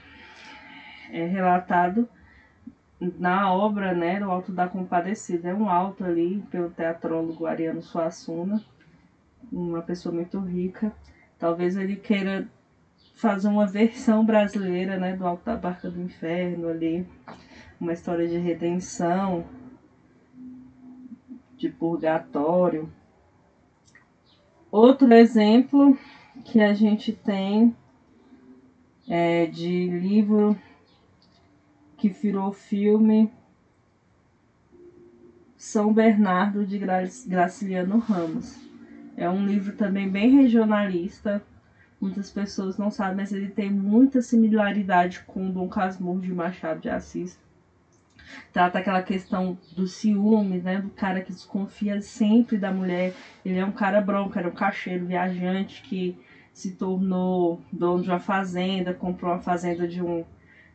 é 1.11 1.25
relatado 1.25 2.07
na 2.99 3.53
obra 3.53 3.93
né, 3.93 4.19
do 4.19 4.29
Alto 4.29 4.51
da 4.51 4.67
Compadecida. 4.67 5.49
É 5.49 5.53
um 5.53 5.69
alto 5.69 6.03
ali 6.03 6.43
pelo 6.51 6.69
teatrólogo 6.69 7.45
Ariano 7.45 7.81
Suassuna, 7.81 8.63
uma 9.51 9.81
pessoa 9.81 10.13
muito 10.13 10.39
rica. 10.39 10.91
Talvez 11.37 11.77
ele 11.77 11.95
queira 11.95 12.47
fazer 13.19 13.49
uma 13.49 13.67
versão 13.67 14.23
brasileira 14.23 14.97
né, 14.97 15.13
do 15.13 15.27
Alto 15.27 15.43
da 15.43 15.57
Barca 15.57 15.91
do 15.91 16.01
Inferno 16.01 16.69
ali, 16.69 17.05
uma 17.77 17.91
história 17.91 18.25
de 18.25 18.37
redenção, 18.37 19.43
de 21.57 21.67
purgatório. 21.67 22.89
Outro 24.71 25.13
exemplo 25.13 25.97
que 26.45 26.61
a 26.61 26.73
gente 26.73 27.11
tem 27.11 27.75
é 29.05 29.47
de 29.47 29.89
livro 29.89 30.57
que 31.97 32.07
virou 32.07 32.53
filme 32.53 33.29
São 35.57 35.93
Bernardo 35.93 36.65
de 36.65 36.79
Graciliano 37.27 37.97
Ramos. 37.97 38.57
É 39.17 39.29
um 39.29 39.45
livro 39.45 39.75
também 39.75 40.09
bem 40.09 40.37
regionalista. 40.37 41.43
Muitas 41.99 42.29
pessoas 42.29 42.77
não 42.77 42.89
sabem, 42.89 43.17
mas 43.17 43.33
ele 43.33 43.49
tem 43.49 43.69
muita 43.69 44.21
similaridade 44.21 45.21
com 45.27 45.51
Dom 45.51 45.67
Casmurro 45.67 46.21
de 46.21 46.33
Machado 46.33 46.79
de 46.79 46.89
Assis. 46.89 47.37
Trata 48.53 48.79
aquela 48.79 49.01
questão 49.01 49.57
do 49.75 49.87
ciúme, 49.87 50.59
né? 50.59 50.79
Do 50.79 50.89
cara 50.91 51.21
que 51.21 51.31
desconfia 51.31 52.01
sempre 52.01 52.57
da 52.57 52.71
mulher. 52.71 53.13
Ele 53.43 53.57
é 53.57 53.65
um 53.65 53.71
cara 53.71 53.99
bronco, 53.99 54.37
era 54.37 54.47
um 54.47 54.53
cacheiro 54.53 55.05
viajante 55.05 55.81
que 55.81 56.17
se 56.53 56.71
tornou 56.71 57.61
dono 57.71 58.03
de 58.03 58.09
uma 58.09 58.19
fazenda, 58.19 58.93
comprou 58.93 59.31
uma 59.31 59.41
fazenda 59.41 59.87
de 59.87 60.01
um 60.01 60.25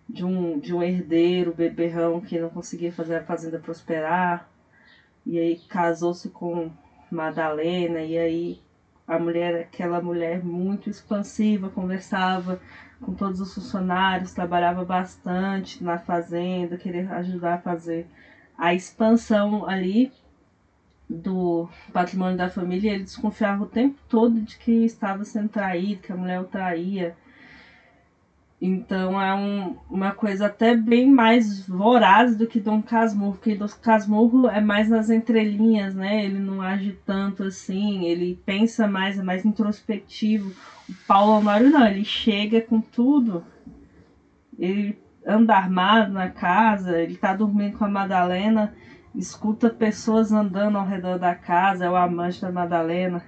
de 0.09 0.25
um, 0.25 0.59
de 0.59 0.75
um 0.75 0.83
herdeiro 0.83 1.55
beberrão 1.55 2.21
que 2.21 2.39
não 2.39 2.51
conseguia 2.51 2.93
fazer 2.93 3.17
a 3.17 3.25
fazenda 3.25 3.59
prosperar. 3.59 4.49
E 5.25 5.39
aí 5.39 5.57
casou-se 5.69 6.29
com 6.29 6.71
Madalena, 7.11 8.01
e 8.03 8.19
aí 8.19 8.61
a 9.07 9.19
mulher, 9.19 9.63
aquela 9.63 10.01
mulher 10.01 10.43
muito 10.43 10.89
expansiva, 10.89 11.69
conversava 11.69 12.61
com 13.01 13.15
todos 13.15 13.41
os 13.41 13.55
funcionários, 13.55 14.33
trabalhava 14.33 14.85
bastante 14.85 15.83
na 15.85 15.99
fazenda, 15.99 16.77
queria 16.77 17.11
ajudar 17.17 17.55
a 17.55 17.61
fazer 17.61 18.07
a 18.57 18.73
expansão 18.73 19.69
ali 19.69 20.13
do 21.09 21.69
patrimônio 21.93 22.37
da 22.37 22.49
família. 22.49 22.95
Ele 22.95 23.05
desconfiava 23.05 23.65
o 23.65 23.69
tempo 23.69 23.99
todo 24.09 24.41
de 24.41 24.57
que 24.57 24.85
estava 24.85 25.25
sendo 25.25 25.51
traído, 25.51 26.03
que 26.03 26.13
a 26.13 26.17
mulher 26.17 26.41
o 26.41 26.45
traía 26.45 27.15
então 28.67 29.21
é 29.21 29.35
um, 29.35 29.77
uma 29.91 30.13
coisa 30.13 30.47
até 30.47 30.75
bem 30.75 31.11
mais 31.11 31.69
voraz 31.69 32.35
do 32.35 32.47
que 32.47 32.59
Dom 32.59 32.81
Casmurro, 32.81 33.35
porque 33.35 33.55
Dom 33.55 33.69
Casmurro 33.83 34.49
é 34.49 34.59
mais 34.59 34.89
nas 34.89 35.11
entrelinhas, 35.11 35.95
né? 35.95 36.25
Ele 36.25 36.39
não 36.39 36.63
age 36.63 36.99
tanto 37.05 37.43
assim, 37.43 38.07
ele 38.07 38.41
pensa 38.47 38.89
mais, 38.89 39.19
é 39.19 39.23
mais 39.23 39.45
introspectivo. 39.45 40.51
O 40.89 40.95
Paulo 41.07 41.33
Honório 41.33 41.69
não, 41.69 41.87
ele 41.87 42.07
chega 42.07 42.63
com 42.63 42.81
tudo. 42.81 43.45
Ele 44.59 44.99
anda 45.27 45.55
armado 45.55 46.15
na 46.15 46.31
casa, 46.31 46.99
ele 46.99 47.19
tá 47.19 47.35
dormindo 47.35 47.77
com 47.77 47.85
a 47.85 47.89
Madalena, 47.89 48.75
escuta 49.15 49.69
pessoas 49.69 50.33
andando 50.33 50.79
ao 50.79 50.87
redor 50.87 51.19
da 51.19 51.35
casa, 51.35 51.85
é 51.85 51.91
o 51.91 51.97
amante 51.97 52.41
da 52.41 52.51
Madalena. 52.51 53.23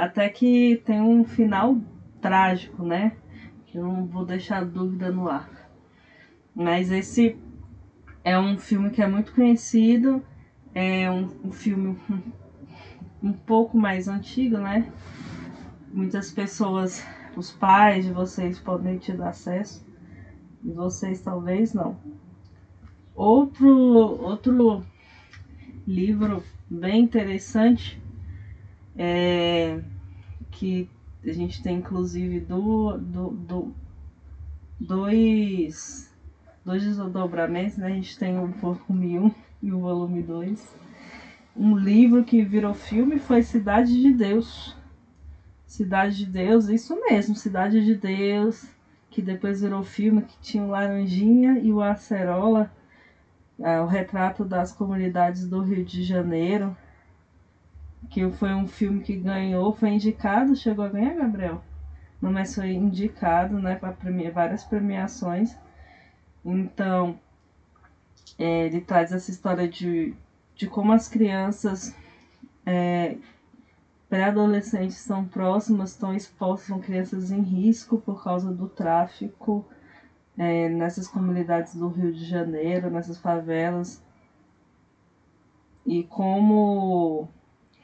Até 0.00 0.28
que 0.28 0.80
tem 0.84 1.00
um 1.00 1.24
final 1.24 1.76
trágico, 2.20 2.84
né? 2.84 3.10
Eu 3.76 3.84
não 3.84 4.06
vou 4.06 4.24
deixar 4.24 4.64
dúvida 4.64 5.12
no 5.12 5.28
ar. 5.28 5.50
Mas 6.54 6.90
esse 6.90 7.36
é 8.24 8.38
um 8.38 8.56
filme 8.56 8.88
que 8.88 9.02
é 9.02 9.06
muito 9.06 9.34
conhecido, 9.34 10.24
é 10.74 11.10
um, 11.10 11.28
um 11.44 11.52
filme 11.52 11.94
um, 13.22 13.34
pouco 13.34 13.76
mais 13.76 14.08
antigo, 14.08 14.56
né? 14.56 14.90
Muitas 15.92 16.30
pessoas, 16.30 17.04
os 17.36 17.52
pais 17.52 18.06
de 18.06 18.12
vocês 18.12 18.58
podem 18.58 18.96
ter 18.96 19.20
acesso, 19.20 19.86
e 20.64 20.72
vocês 20.72 21.20
talvez 21.20 21.74
não. 21.74 21.98
Outro, 23.14 23.68
outro 23.68 24.86
livro 25.86 26.42
bem 26.70 27.02
interessante 27.02 28.00
é, 28.96 29.82
que 30.50 30.88
a 31.30 31.34
gente 31.34 31.62
tem 31.62 31.78
inclusive 31.78 32.40
do, 32.40 32.96
do, 32.98 33.30
do 33.30 33.74
dois, 34.78 36.14
dois 36.64 36.84
desdobramentos, 36.84 37.76
né? 37.76 37.86
A 37.86 37.90
gente 37.90 38.18
tem 38.18 38.38
o 38.38 38.46
volume 38.46 39.18
1 39.18 39.34
e 39.62 39.72
o 39.72 39.80
volume 39.80 40.22
2. 40.22 40.76
Um 41.56 41.76
livro 41.76 42.22
que 42.24 42.44
virou 42.44 42.74
filme 42.74 43.18
foi 43.18 43.42
Cidade 43.42 44.00
de 44.00 44.12
Deus. 44.12 44.76
Cidade 45.66 46.16
de 46.18 46.26
Deus, 46.26 46.68
isso 46.68 46.98
mesmo, 47.08 47.34
Cidade 47.34 47.84
de 47.84 47.94
Deus, 47.94 48.66
que 49.10 49.20
depois 49.20 49.60
virou 49.60 49.82
filme, 49.82 50.22
que 50.22 50.38
tinha 50.40 50.62
o 50.62 50.68
Laranjinha 50.68 51.58
e 51.58 51.72
o 51.72 51.82
Acerola, 51.82 52.70
é, 53.58 53.80
o 53.80 53.86
retrato 53.86 54.44
das 54.44 54.72
comunidades 54.72 55.48
do 55.48 55.60
Rio 55.60 55.84
de 55.84 56.02
Janeiro 56.02 56.76
que 58.10 58.28
foi 58.32 58.54
um 58.54 58.66
filme 58.66 59.02
que 59.02 59.16
ganhou, 59.16 59.72
foi 59.72 59.90
indicado, 59.90 60.56
chegou 60.56 60.84
a 60.84 60.88
ganhar, 60.88 61.14
Gabriel? 61.14 61.62
Não, 62.20 62.30
mas 62.32 62.54
foi 62.54 62.72
indicado, 62.72 63.58
né, 63.58 63.76
para 63.76 63.96
várias 64.32 64.64
premiações. 64.64 65.56
Então, 66.44 67.18
é, 68.38 68.66
ele 68.66 68.80
traz 68.80 69.12
essa 69.12 69.30
história 69.30 69.68
de, 69.68 70.14
de 70.54 70.66
como 70.66 70.92
as 70.92 71.08
crianças 71.08 71.94
é, 72.64 73.16
pré-adolescentes 74.08 74.98
estão 74.98 75.24
próximas, 75.26 75.90
estão 75.90 76.14
expostas, 76.14 76.68
são 76.68 76.80
crianças 76.80 77.30
em 77.30 77.42
risco 77.42 77.98
por 77.98 78.22
causa 78.22 78.52
do 78.52 78.68
tráfico 78.68 79.64
é, 80.38 80.68
nessas 80.68 81.08
comunidades 81.08 81.74
do 81.74 81.88
Rio 81.88 82.12
de 82.12 82.24
Janeiro, 82.24 82.90
nessas 82.90 83.18
favelas. 83.18 84.02
E 85.84 86.02
como 86.04 87.28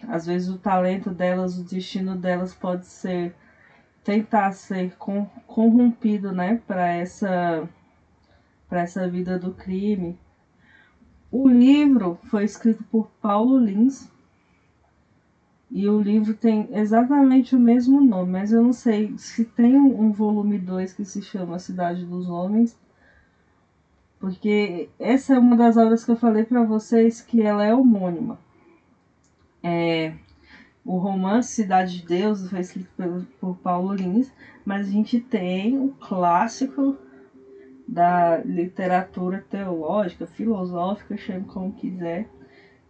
às 0.08 0.26
vezes 0.26 0.48
o 0.48 0.58
talento 0.58 1.10
delas, 1.10 1.58
o 1.58 1.64
destino 1.64 2.16
delas 2.16 2.54
pode 2.54 2.86
ser 2.86 3.34
tentar 4.04 4.52
ser 4.52 4.96
corrompido, 5.46 6.32
né, 6.32 6.60
para 6.66 6.88
essa 6.88 7.68
para 8.68 8.80
essa 8.80 9.06
vida 9.06 9.38
do 9.38 9.52
crime. 9.52 10.18
O 11.30 11.48
livro 11.48 12.18
foi 12.24 12.44
escrito 12.44 12.82
por 12.84 13.06
Paulo 13.20 13.58
Lins 13.58 14.10
e 15.70 15.88
o 15.88 16.00
livro 16.00 16.34
tem 16.34 16.68
exatamente 16.72 17.56
o 17.56 17.60
mesmo 17.60 18.00
nome, 18.00 18.32
mas 18.32 18.52
eu 18.52 18.62
não 18.62 18.72
sei 18.72 19.16
se 19.16 19.44
tem 19.44 19.76
um 19.76 20.12
volume 20.12 20.58
2 20.58 20.92
que 20.92 21.04
se 21.04 21.22
chama 21.22 21.58
Cidade 21.58 22.04
dos 22.04 22.28
Homens, 22.28 22.78
porque 24.18 24.90
essa 24.98 25.34
é 25.34 25.38
uma 25.38 25.56
das 25.56 25.76
obras 25.76 26.04
que 26.04 26.10
eu 26.10 26.16
falei 26.16 26.44
para 26.44 26.62
vocês 26.62 27.20
que 27.22 27.40
ela 27.40 27.64
é 27.64 27.74
homônima. 27.74 28.38
É, 29.62 30.14
o 30.84 30.98
romance 30.98 31.54
Cidade 31.54 32.00
de 32.00 32.06
Deus 32.06 32.48
foi 32.50 32.60
escrito 32.60 32.90
por, 32.96 33.26
por 33.40 33.56
Paulo 33.58 33.94
Lins, 33.94 34.32
mas 34.64 34.88
a 34.88 34.90
gente 34.90 35.20
tem 35.20 35.78
o 35.78 35.88
clássico 35.88 36.96
da 37.86 38.38
literatura 38.38 39.44
teológica, 39.48 40.26
filosófica, 40.26 41.16
chame 41.16 41.44
como 41.44 41.72
quiser, 41.72 42.28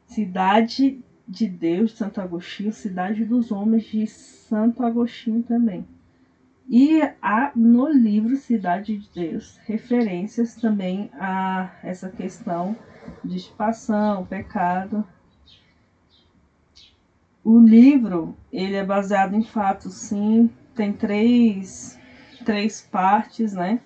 Cidade 0.06 1.02
de 1.26 1.48
Deus 1.48 1.92
de 1.92 1.96
Santo 1.98 2.20
Agostinho, 2.20 2.72
Cidade 2.72 3.24
dos 3.24 3.50
Homens 3.50 3.84
de 3.84 4.06
Santo 4.06 4.82
Agostinho 4.82 5.42
também. 5.42 5.86
E 6.68 7.02
há 7.20 7.52
no 7.54 7.88
livro 7.88 8.36
Cidade 8.36 8.96
de 8.96 9.10
Deus 9.12 9.58
referências 9.64 10.54
também 10.54 11.10
a 11.14 11.70
essa 11.82 12.08
questão 12.08 12.76
de 13.24 13.36
estipação, 13.36 14.24
pecado. 14.24 15.04
O 17.44 17.58
livro 17.58 18.36
ele 18.52 18.76
é 18.76 18.84
baseado 18.84 19.34
em 19.34 19.42
fatos, 19.42 19.94
sim. 19.94 20.48
Tem 20.76 20.92
três, 20.92 21.98
três 22.44 22.80
partes, 22.80 23.52
né? 23.52 23.80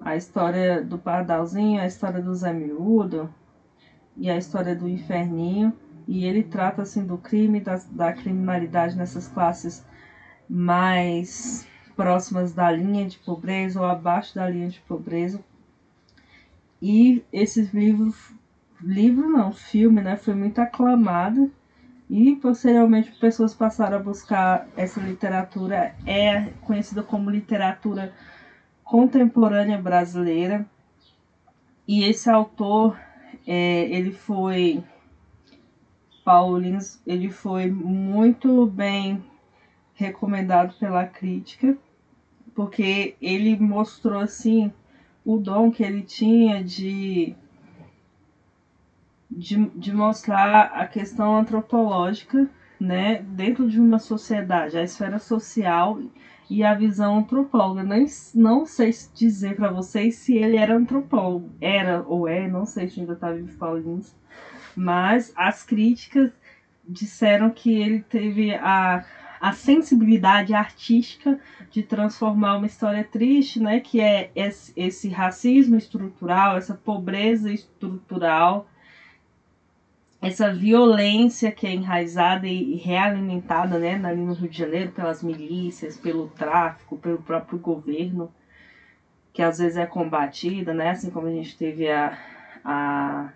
A 0.00 0.14
história 0.14 0.80
do 0.80 0.96
Pardalzinho, 0.96 1.80
a 1.80 1.86
história 1.86 2.20
do 2.20 2.32
Zé 2.34 2.52
Miúdo 2.52 3.28
e 4.16 4.30
a 4.30 4.36
história 4.36 4.76
do 4.76 4.88
Inferninho. 4.88 5.72
E 6.06 6.24
ele 6.24 6.44
trata 6.44 6.82
assim 6.82 7.04
do 7.04 7.18
crime, 7.18 7.60
da, 7.60 7.80
da 7.90 8.12
criminalidade 8.12 8.96
nessas 8.96 9.26
classes 9.26 9.84
mais 10.48 11.66
próximas 11.96 12.52
da 12.52 12.70
linha 12.70 13.06
de 13.06 13.18
pobreza 13.18 13.80
ou 13.80 13.86
abaixo 13.86 14.34
da 14.36 14.48
linha 14.48 14.68
de 14.68 14.78
pobreza. 14.80 15.42
E 16.80 17.24
esses 17.32 17.72
livros, 17.72 18.32
livro 18.80 19.28
não, 19.28 19.50
filme, 19.50 20.00
né, 20.00 20.16
foi 20.16 20.34
muito 20.34 20.60
aclamado 20.60 21.50
e 22.08 22.36
posteriormente 22.36 23.12
pessoas 23.12 23.54
passaram 23.54 23.96
a 23.96 24.02
buscar 24.02 24.68
essa 24.76 25.00
literatura, 25.00 25.94
é 26.06 26.50
conhecida 26.62 27.02
como 27.02 27.30
literatura 27.30 28.12
contemporânea 28.82 29.80
brasileira. 29.80 30.66
E 31.88 32.04
esse 32.04 32.30
autor, 32.30 32.98
é, 33.46 33.88
ele 33.90 34.12
foi 34.12 34.82
Paulo 36.24 36.58
Lins, 36.58 37.00
ele 37.06 37.30
foi 37.30 37.70
muito 37.70 38.66
bem 38.66 39.22
recomendado 39.94 40.74
pela 40.78 41.06
crítica, 41.06 41.76
porque 42.54 43.16
ele 43.20 43.56
mostrou 43.58 44.20
assim 44.20 44.72
o 45.24 45.38
dom 45.38 45.70
que 45.70 45.82
ele 45.82 46.02
tinha 46.02 46.62
de, 46.62 47.34
de, 49.36 49.66
de 49.70 49.92
mostrar 49.92 50.72
a 50.74 50.86
questão 50.86 51.36
antropológica 51.36 52.48
né, 52.78 53.22
dentro 53.22 53.68
de 53.68 53.80
uma 53.80 53.98
sociedade, 53.98 54.76
a 54.76 54.82
esfera 54.82 55.18
social 55.18 56.00
e 56.48 56.62
a 56.62 56.74
visão 56.74 57.18
antropóloga. 57.18 57.82
Nem, 57.82 58.06
não 58.34 58.66
sei 58.66 58.90
dizer 59.14 59.56
para 59.56 59.70
vocês 59.70 60.16
se 60.16 60.36
ele 60.36 60.56
era 60.56 60.76
antropólogo, 60.76 61.50
era 61.60 62.02
ou 62.06 62.28
é, 62.28 62.48
não 62.48 62.66
sei 62.66 62.88
se 62.88 63.00
ainda 63.00 63.14
está 63.14 63.32
vivo 63.32 63.56
Paulinho, 63.56 64.02
mas 64.76 65.32
as 65.36 65.62
críticas 65.62 66.32
disseram 66.86 67.50
que 67.50 67.72
ele 67.74 68.00
teve 68.00 68.54
a 68.54 69.04
a 69.44 69.52
sensibilidade 69.52 70.54
artística 70.54 71.38
de 71.70 71.82
transformar 71.82 72.56
uma 72.56 72.64
história 72.64 73.04
triste, 73.04 73.60
né, 73.60 73.78
que 73.78 74.00
é 74.00 74.30
esse, 74.34 74.72
esse 74.74 75.10
racismo 75.10 75.76
estrutural, 75.76 76.56
essa 76.56 76.72
pobreza 76.72 77.52
estrutural, 77.52 78.66
essa 80.26 80.52
violência 80.52 81.52
que 81.52 81.66
é 81.66 81.72
enraizada 81.72 82.46
e 82.46 82.76
realimentada 82.76 83.78
né, 83.78 84.00
ali 84.02 84.20
no 84.20 84.32
Rio 84.32 84.48
de 84.48 84.58
Janeiro 84.58 84.90
pelas 84.92 85.22
milícias, 85.22 85.96
pelo 85.96 86.28
tráfico, 86.28 86.96
pelo 86.96 87.18
próprio 87.18 87.58
governo, 87.58 88.32
que 89.32 89.42
às 89.42 89.58
vezes 89.58 89.76
é 89.76 89.84
combatida, 89.84 90.72
né, 90.72 90.90
assim 90.90 91.10
como 91.10 91.26
a 91.26 91.30
gente 91.30 91.56
teve 91.56 91.90
a, 91.90 92.16
a, 92.64 93.32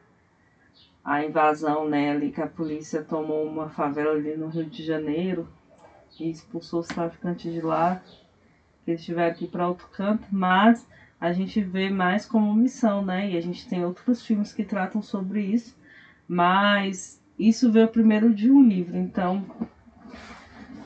a 1.05 1.25
invasão 1.25 1.89
né, 1.89 2.11
ali 2.11 2.31
que 2.31 2.41
a 2.41 2.47
polícia 2.47 3.03
tomou 3.03 3.45
uma 3.45 3.69
favela 3.69 4.13
ali 4.13 4.37
no 4.37 4.49
Rio 4.49 4.65
de 4.65 4.83
Janeiro, 4.83 5.47
e 6.19 6.31
expulsou 6.31 6.81
os 6.81 6.89
traficantes 6.89 7.53
de 7.53 7.61
lá, 7.61 8.03
que 8.85 8.91
eles 8.91 9.05
tiveram 9.05 9.35
que 9.37 9.45
ir 9.45 9.49
para 9.49 9.69
outro 9.69 9.87
canto, 9.89 10.27
mas 10.31 10.87
a 11.21 11.33
gente 11.33 11.61
vê 11.61 11.91
mais 11.91 12.25
como 12.25 12.55
missão, 12.55 13.05
né? 13.05 13.31
E 13.31 13.37
a 13.37 13.41
gente 13.41 13.69
tem 13.69 13.85
outros 13.85 14.25
filmes 14.25 14.53
que 14.53 14.65
tratam 14.65 15.03
sobre 15.03 15.43
isso, 15.43 15.77
mas 16.29 17.21
isso 17.39 17.73
veio 17.73 17.89
primeiro 17.89 18.35
de 18.35 18.51
um 18.51 18.63
livro, 18.63 18.97
então 18.97 19.45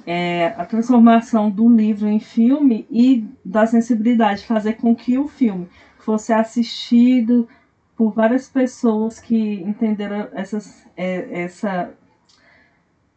é, 0.07 0.55
a 0.57 0.65
transformação 0.65 1.51
do 1.51 1.69
livro 1.69 2.09
em 2.09 2.21
filme 2.21 2.87
e 2.91 3.27
da 3.45 3.67
sensibilidade, 3.67 4.47
fazer 4.47 4.75
com 4.75 4.95
que 4.95 5.19
o 5.19 5.29
filme 5.29 5.69
fosse 5.99 6.33
assistido 6.33 7.49
por 7.97 8.13
várias 8.13 8.49
pessoas 8.49 9.19
que 9.21 9.61
entenderam 9.63 10.29
essas, 10.33 10.87
é, 10.97 11.43
essa 11.43 11.93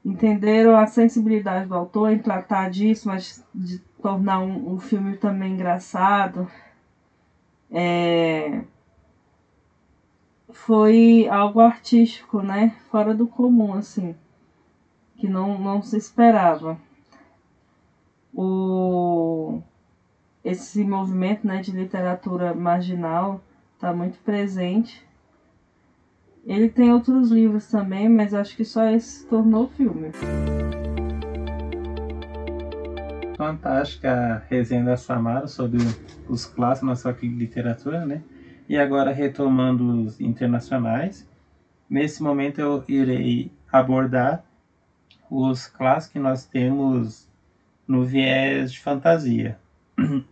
entenderam 0.05 0.77
a 0.77 0.85
sensibilidade 0.85 1.67
do 1.67 1.73
autor 1.73 2.11
em 2.11 2.19
tratar 2.19 2.69
disso, 2.69 3.07
mas 3.07 3.43
de 3.53 3.79
tornar 3.99 4.39
um, 4.39 4.75
um 4.75 4.79
filme 4.79 5.17
também 5.17 5.53
engraçado. 5.53 6.47
É... 7.71 8.61
Foi 10.55 11.27
algo 11.27 11.59
artístico, 11.59 12.41
né? 12.41 12.75
Fora 12.89 13.13
do 13.13 13.27
comum, 13.27 13.73
assim. 13.73 14.15
Que 15.17 15.27
não, 15.27 15.59
não 15.59 15.81
se 15.81 15.97
esperava. 15.97 16.77
O... 18.33 19.61
Esse 20.43 20.83
movimento 20.83 21.45
né, 21.45 21.61
de 21.61 21.71
literatura 21.71 22.53
marginal 22.53 23.41
está 23.75 23.93
muito 23.93 24.17
presente 24.19 25.05
ele 26.45 26.69
tem 26.69 26.93
outros 26.93 27.31
livros 27.31 27.65
também, 27.71 28.07
mas 28.07 28.31
acho 28.31 28.55
que 28.55 28.63
só 28.63 28.87
esse 28.87 29.21
se 29.21 29.25
tornou 29.25 29.67
filme. 29.69 30.11
Fantástica 33.35 34.11
a 34.11 34.37
resenha 34.47 34.83
da 34.83 34.95
Samara 34.95 35.47
sobre 35.47 35.79
os 36.29 36.45
clássicos 36.45 36.87
na 36.87 36.95
sua 36.95 37.17
literatura, 37.19 38.05
né? 38.05 38.21
E 38.67 38.77
agora 38.77 39.11
retomando 39.11 40.03
os 40.03 40.19
internacionais. 40.19 41.27
Nesse 41.89 42.21
momento 42.21 42.59
eu 42.59 42.83
irei 42.87 43.51
abordar 43.71 44.43
os 45.29 45.67
clássicos 45.67 46.13
que 46.13 46.19
nós 46.19 46.45
temos 46.45 47.29
no 47.87 48.03
viés 48.03 48.71
de 48.71 48.79
fantasia. 48.79 49.57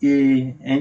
E 0.00 0.54
é 0.60 0.80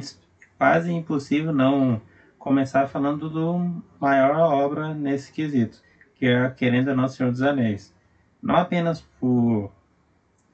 quase 0.60 0.92
impossível 0.92 1.52
não 1.52 2.00
começar 2.38 2.86
falando 2.88 3.28
do 3.28 3.82
maior 4.00 4.38
obra 4.54 4.94
nesse 4.94 5.34
quesito, 5.34 5.82
que 6.14 6.28
é 6.28 6.48
Querendo 6.52 6.96
Não 6.96 7.08
Senhor 7.08 7.32
dos 7.32 7.42
Anéis. 7.42 7.92
Não 8.40 8.56
apenas 8.56 9.02
por 9.20 9.72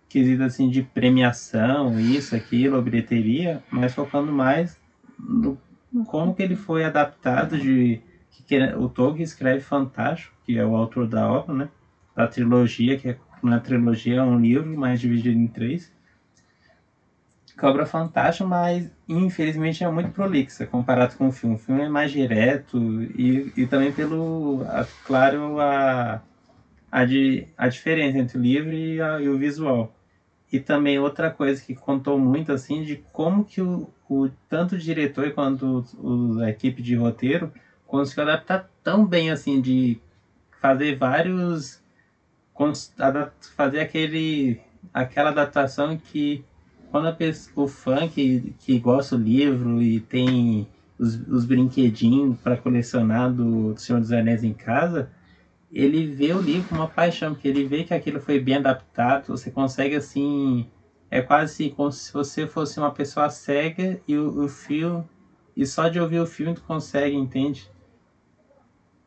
quesito 0.08 0.44
assim 0.44 0.70
de 0.70 0.82
premiação, 0.82 2.00
isso, 2.00 2.36
aquilo, 2.36 2.82
bilheteria, 2.82 3.62
mas 3.70 3.94
focando 3.94 4.32
mais 4.32 4.80
no 5.20 5.58
como 6.06 6.34
que 6.34 6.42
ele 6.42 6.56
foi 6.56 6.84
adaptado 6.84 7.58
de 7.58 8.02
que 8.48 8.64
o 8.76 8.90
Tolkien 8.90 9.24
escreve 9.24 9.60
fantástico, 9.60 10.34
que 10.46 10.58
é 10.58 10.66
o 10.66 10.76
autor 10.76 11.08
da 11.08 11.30
obra, 11.30 11.54
né? 11.54 11.70
Da 12.16 12.28
trilogia, 12.28 12.98
que 12.98 13.10
é, 13.10 13.18
na 13.42 13.60
trilogia 13.60 14.18
é 14.18 14.24
um 14.24 14.40
livro, 14.40 14.78
mas 14.78 15.00
dividido 15.00 15.38
em 15.38 15.48
três 15.48 15.92
Cobra 17.58 17.86
Fantástico, 17.86 18.50
mas 18.50 18.92
infelizmente 19.08 19.84
é 19.84 19.90
muito 19.90 20.10
prolixa 20.10 20.66
comparado 20.66 21.16
com 21.16 21.28
o 21.28 21.32
filme. 21.32 21.56
O 21.56 21.60
filme 21.60 21.84
é 21.84 21.90
mais 21.90 22.12
direto 22.12 22.78
e, 23.16 23.54
e 23.56 23.68
também 23.68 23.92
pelo, 23.92 24.64
a, 24.68 24.86
claro, 25.06 25.60
a, 25.60 26.22
a, 26.92 27.06
de, 27.06 27.48
a 27.58 27.68
diferença 27.68 28.18
entre 28.18 28.38
o 28.38 28.42
livro 28.42 28.74
e, 28.74 29.00
a, 29.00 29.22
e, 29.22 29.30
o 29.30 29.38
visual. 29.38 29.94
E 30.54 30.60
também 30.60 31.00
outra 31.00 31.32
coisa 31.32 31.60
que 31.60 31.74
contou 31.74 32.20
muito, 32.20 32.52
assim, 32.52 32.84
de 32.84 33.04
como 33.12 33.44
que 33.44 33.60
o, 33.60 33.90
o 34.08 34.30
tanto 34.48 34.76
o 34.76 34.78
diretor 34.78 35.32
quanto 35.32 35.84
o, 35.98 36.40
a 36.44 36.50
equipe 36.52 36.80
de 36.80 36.96
roteiro 36.96 37.52
conseguiu 37.88 38.26
adaptar 38.26 38.70
tão 38.84 39.04
bem, 39.04 39.32
assim, 39.32 39.60
de 39.60 40.00
fazer 40.62 40.96
vários... 40.96 41.82
fazer 43.58 43.80
aquele, 43.80 44.62
aquela 44.94 45.32
adaptação 45.32 45.98
que 45.98 46.46
quando 46.92 47.12
pessoa, 47.16 47.66
o 47.66 47.68
fã 47.68 48.08
que, 48.08 48.54
que 48.60 48.78
gosta 48.78 49.18
do 49.18 49.24
livro 49.24 49.82
e 49.82 50.00
tem 50.02 50.68
os, 51.00 51.16
os 51.28 51.46
brinquedinhos 51.46 52.38
para 52.42 52.58
colecionar 52.58 53.34
do 53.34 53.76
Senhor 53.76 54.00
dos 54.00 54.12
Anéis 54.12 54.44
em 54.44 54.54
casa, 54.54 55.10
ele 55.74 56.06
vê 56.08 56.34
o 56.34 56.42
livro 56.42 56.70
com 56.70 56.76
uma 56.76 56.88
paixão, 56.88 57.34
porque 57.34 57.48
ele 57.48 57.66
vê 57.66 57.84
que 57.84 57.94
aquilo 57.94 58.20
foi 58.20 58.40
bem 58.40 58.58
adaptado, 58.58 59.28
você 59.28 59.50
consegue 59.50 59.96
assim. 59.96 60.70
É 61.10 61.22
quase 61.22 61.70
como 61.72 61.92
se 61.92 62.12
você 62.12 62.48
fosse 62.48 62.80
uma 62.80 62.92
pessoa 62.92 63.30
cega 63.30 64.00
e 64.08 64.18
o, 64.18 64.46
o 64.46 64.48
filme. 64.50 65.04
E 65.56 65.66
só 65.66 65.88
de 65.88 66.00
ouvir 66.00 66.20
o 66.20 66.26
filme 66.26 66.56
tu 66.56 66.64
consegue, 66.64 67.16
entende? 67.16 67.70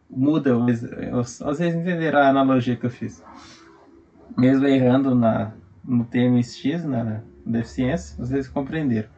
Muda, 0.09 0.57
vocês 0.57 1.75
entenderam 1.75 2.21
a 2.21 2.29
analogia 2.29 2.77
que 2.77 2.87
eu 2.87 2.91
fiz. 2.91 3.25
Mesmo 4.39 4.67
errando 4.67 5.15
na, 5.15 5.53
no 5.85 6.05
termo 6.05 6.41
X, 6.41 6.85
na, 6.85 7.23
deficiência, 7.47 8.17
vocês 8.19 8.49
compreenderam. 8.49 9.09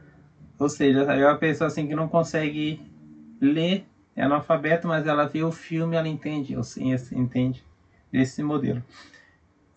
Ou 0.58 0.68
seja, 0.68 1.00
é 1.00 1.26
uma 1.26 1.38
pessoa 1.38 1.68
assim 1.68 1.86
que 1.86 1.94
não 1.94 2.08
consegue 2.08 2.80
ler, 3.40 3.86
é 4.18 4.24
analfabeto, 4.24 4.88
mas 4.88 5.06
ela 5.06 5.26
vê 5.26 5.44
o 5.44 5.52
filme, 5.52 5.94
ela 5.94 6.08
entende, 6.08 6.56
assim, 6.56 6.92
entende 7.12 7.64
desse 8.10 8.42
modelo. 8.42 8.82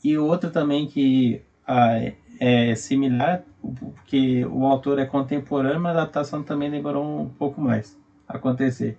E 0.04 0.17
outro 0.17 0.49
também 0.49 0.88
que 0.88 1.43
ah, 1.67 2.12
é 2.39 2.73
similar, 2.73 3.43
porque 3.62 4.43
o 4.45 4.65
autor 4.65 4.97
é 4.97 5.06
contemporâneo, 5.06 5.80
mas 5.80 5.95
a 5.95 6.01
adaptação 6.01 6.41
também 6.41 6.71
demorou 6.71 7.21
um 7.21 7.30
pouco 7.30 7.62
mais 7.62 7.95
a 8.27 8.38
acontecer. 8.38 8.97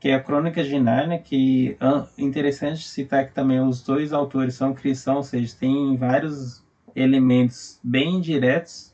Que 0.00 0.08
é 0.08 0.14
a 0.14 0.22
Crônica 0.22 0.64
de 0.64 0.80
Nárnia, 0.80 1.18
que 1.18 1.76
é 1.78 2.22
interessante 2.22 2.88
citar 2.88 3.26
que 3.26 3.34
também 3.34 3.60
os 3.60 3.82
dois 3.82 4.14
autores 4.14 4.54
são 4.54 4.72
cristãos, 4.72 5.16
ou 5.16 5.22
seja, 5.24 5.54
tem 5.60 5.94
vários 5.94 6.64
elementos 6.96 7.78
bem 7.84 8.18
diretos 8.18 8.91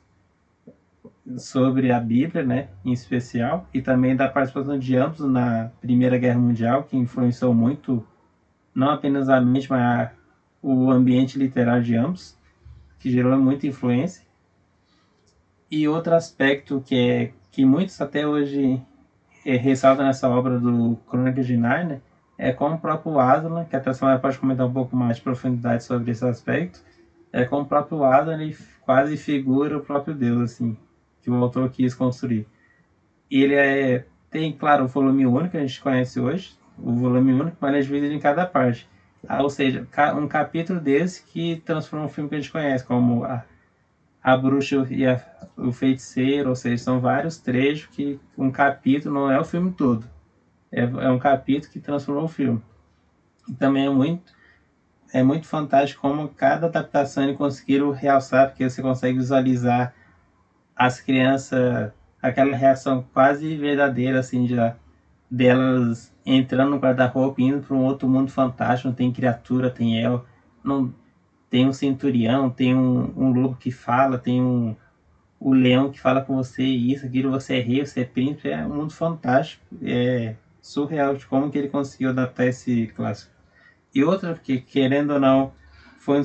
sobre 1.37 1.93
a 1.93 2.01
Bíblia, 2.01 2.43
né, 2.43 2.69
em 2.85 2.93
especial, 2.93 3.67
e 3.75 3.83
também 3.83 4.17
da 4.17 4.29
participação 4.29 4.79
de 4.79 4.97
ambos 4.97 5.21
na 5.21 5.71
Primeira 5.81 6.17
Guerra 6.17 6.39
Mundial, 6.39 6.85
que 6.85 6.97
influenciou 6.97 7.53
muito 7.53 8.07
não 8.75 8.91
apenas 8.91 9.29
a 9.29 9.41
mente, 9.41 9.69
mas 9.69 9.81
a, 9.81 10.13
o 10.63 10.91
ambiente 10.91 11.39
literário 11.39 11.83
de 11.83 11.97
ambos, 11.97 12.37
que 12.99 13.11
gerou 13.11 13.37
muita 13.39 13.67
influência. 13.67 14.27
E 15.71 15.87
outro 15.87 16.15
aspecto 16.15 16.83
que 16.85 16.97
é 16.97 17.33
que 17.51 17.65
muitos 17.65 18.01
até 18.01 18.27
hoje 18.27 18.81
é, 19.45 19.57
ressaltam 19.57 20.07
nessa 20.07 20.29
obra 20.29 20.59
do 20.59 20.97
Crônicas 21.09 21.47
de 21.47 21.57
Narnia 21.57 22.01
é 22.37 22.53
como 22.53 22.77
o 22.77 22.79
próprio 22.79 23.19
Aslan, 23.19 23.65
que 23.65 23.75
até 23.75 23.91
a 23.91 23.95
semana 23.95 24.19
pode 24.19 24.39
comentar 24.39 24.67
um 24.67 24.73
pouco 24.73 24.95
mais 24.95 25.17
de 25.17 25.23
profundidade 25.23 25.83
sobre 25.83 26.13
esse 26.13 26.25
aspecto, 26.25 26.81
é 27.33 27.45
como 27.45 27.63
o 27.63 27.67
próprio 27.67 28.05
Aslan 28.05 28.41
ele 28.41 28.57
quase 28.83 29.17
figura 29.17 29.77
o 29.77 29.81
próprio 29.81 30.15
Deus, 30.15 30.53
assim, 30.53 30.77
que 31.23 31.31
o 31.31 31.35
autor 31.35 31.71
quis 31.71 31.95
construir. 31.95 32.47
Ele 33.31 33.55
é, 33.55 34.07
tem, 34.31 34.53
claro, 34.53 34.85
o 34.85 34.89
volume 34.89 35.27
único 35.27 35.51
que 35.51 35.57
a 35.57 35.61
gente 35.61 35.81
conhece 35.81 36.19
hoje, 36.19 36.59
o 36.79 36.93
volume 36.93 37.33
único, 37.33 37.57
mas 37.61 37.71
ele 37.71 37.79
é 37.79 37.83
dividido 37.83 38.15
em 38.15 38.21
cada 38.21 38.47
parte. 38.47 38.89
Ah, 39.27 39.43
ou 39.43 39.51
seja, 39.51 39.87
um 40.17 40.29
capítulo 40.29 40.81
desse 40.81 41.23
que 41.25 41.63
transforma 41.65 42.07
um 42.07 42.09
filme 42.09 42.29
que 42.29 42.37
a 42.37 42.41
gente 42.41 42.53
conhece, 42.53 42.85
como 42.85 43.25
a, 43.25 43.45
a 44.23 44.37
bruxa 44.37 44.87
e 44.91 45.07
a, 45.07 45.21
o 45.57 45.73
feiticeiro, 45.73 46.51
ou 46.51 46.57
seja, 46.57 46.83
são 46.83 47.01
vários 47.01 47.39
trechos 47.39 47.87
que 47.95 48.21
um 48.37 48.51
capítulo 48.51 49.15
não 49.15 49.31
é 49.31 49.39
o 49.39 49.45
filme 49.45 49.73
todo. 49.73 50.07
É, 50.71 50.83
é 50.83 51.11
um 51.11 51.19
capítulo 51.19 51.73
que 51.73 51.81
transformou 51.81 52.25
o 52.25 52.29
filme. 52.29 52.63
E 53.49 53.55
também 53.55 53.87
é 53.87 53.91
muito 53.91 54.39
é 55.13 55.23
muito 55.23 55.47
fantástico 55.47 56.03
como 56.03 56.29
cada 56.29 56.67
adaptação 56.67 57.25
eles 57.25 57.37
conseguiram 57.37 57.91
realçar, 57.91 58.49
porque 58.49 58.69
você 58.69 58.83
consegue 58.83 59.19
visualizar 59.19 59.95
as 60.79 61.01
crianças, 61.01 61.93
aquela 62.23 62.57
reação 62.57 63.05
quase 63.13 63.57
verdadeira, 63.57 64.21
assim, 64.21 64.45
de, 64.45 64.55
delas 65.29 66.15
entrando 66.25 66.71
no 66.71 66.79
guarda-roupa, 66.79 67.43
indo 67.43 67.67
para 67.67 67.77
um 67.77 67.85
outro 67.85 68.09
mundo 68.09 68.31
fantástico, 68.31 68.95
tem 68.95 69.13
criatura, 69.13 69.71
tem 69.71 70.01
el, 70.01 70.25
não 70.63 70.95
tem 71.51 71.67
um 71.67 71.73
centurião, 71.73 72.49
tem 72.49 72.77
um, 72.77 73.13
um 73.17 73.33
lobo 73.33 73.57
que 73.57 73.71
fala, 73.71 74.19
tem 74.19 74.41
um 74.41 74.77
o 75.41 75.53
leão 75.53 75.91
que 75.91 76.01
fala 76.01 76.21
com 76.21 76.35
você, 76.35 76.65
isso, 76.65 77.07
aquilo, 77.07 77.31
você 77.31 77.59
é 77.59 77.61
rei, 77.61 77.87
você 77.87 78.01
é 78.01 78.05
príncipe, 78.05 78.49
é 78.49 78.67
um 78.67 78.75
mundo 78.75 78.93
fantástico, 78.93 79.65
é 79.83 80.35
surreal 80.61 81.15
de 81.15 81.27
como 81.27 81.51
que 81.51 81.59
ele 81.59 81.69
conseguiu 81.69 82.11
adaptar 82.11 82.47
esse 82.47 82.89
clássico. 82.89 83.31
E 83.95 84.03
outra 84.03 84.35
que, 84.35 84.61
querendo 84.61 85.13
ou 85.13 85.21
não, 85.21 85.53
foi 85.99 86.23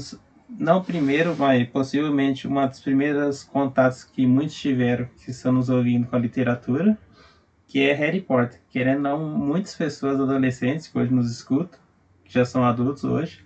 não 0.57 0.83
primeiro, 0.83 1.35
mas 1.37 1.67
possivelmente 1.69 2.47
uma 2.47 2.67
das 2.67 2.79
primeiras 2.79 3.43
contatos 3.43 4.03
que 4.03 4.25
muitos 4.25 4.55
tiveram 4.55 5.07
que 5.17 5.31
estão 5.31 5.51
nos 5.51 5.69
ouvindo 5.69 6.07
com 6.07 6.15
a 6.15 6.19
literatura, 6.19 6.97
que 7.67 7.81
é 7.81 7.93
Harry 7.93 8.21
Potter. 8.21 8.61
Querendo 8.69 9.01
não, 9.01 9.27
muitas 9.27 9.75
pessoas 9.75 10.19
adolescentes 10.19 10.87
que 10.87 10.97
hoje 10.97 11.13
nos 11.13 11.31
escutam, 11.31 11.79
que 12.23 12.33
já 12.33 12.45
são 12.45 12.63
adultos 12.63 13.03
hoje, 13.03 13.43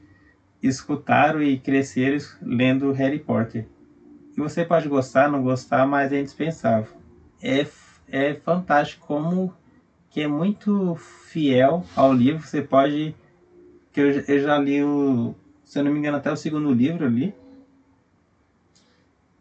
escutaram 0.62 1.42
e 1.42 1.58
cresceram 1.58 2.18
lendo 2.42 2.92
Harry 2.92 3.20
Potter. 3.20 3.68
E 4.36 4.42
você 4.42 4.64
pode 4.64 4.88
gostar, 4.88 5.32
não 5.32 5.42
gostar, 5.42 5.88
mas 5.88 6.12
é 6.12 6.20
indispensável. 6.20 6.96
É, 7.42 7.66
é 8.08 8.34
fantástico 8.36 9.08
como 9.08 9.54
que 10.10 10.22
é 10.22 10.28
muito 10.28 10.96
fiel 10.96 11.86
ao 11.96 12.14
livro. 12.14 12.46
Você 12.46 12.62
pode... 12.62 13.16
que 13.92 14.02
eu, 14.02 14.10
eu 14.28 14.40
já 14.40 14.58
li 14.58 14.84
o... 14.84 15.36
Se 15.68 15.78
eu 15.78 15.84
não 15.84 15.92
me 15.92 16.00
engano, 16.00 16.16
até 16.16 16.32
o 16.32 16.38
segundo 16.38 16.72
livro 16.72 17.04
ali. 17.06 17.36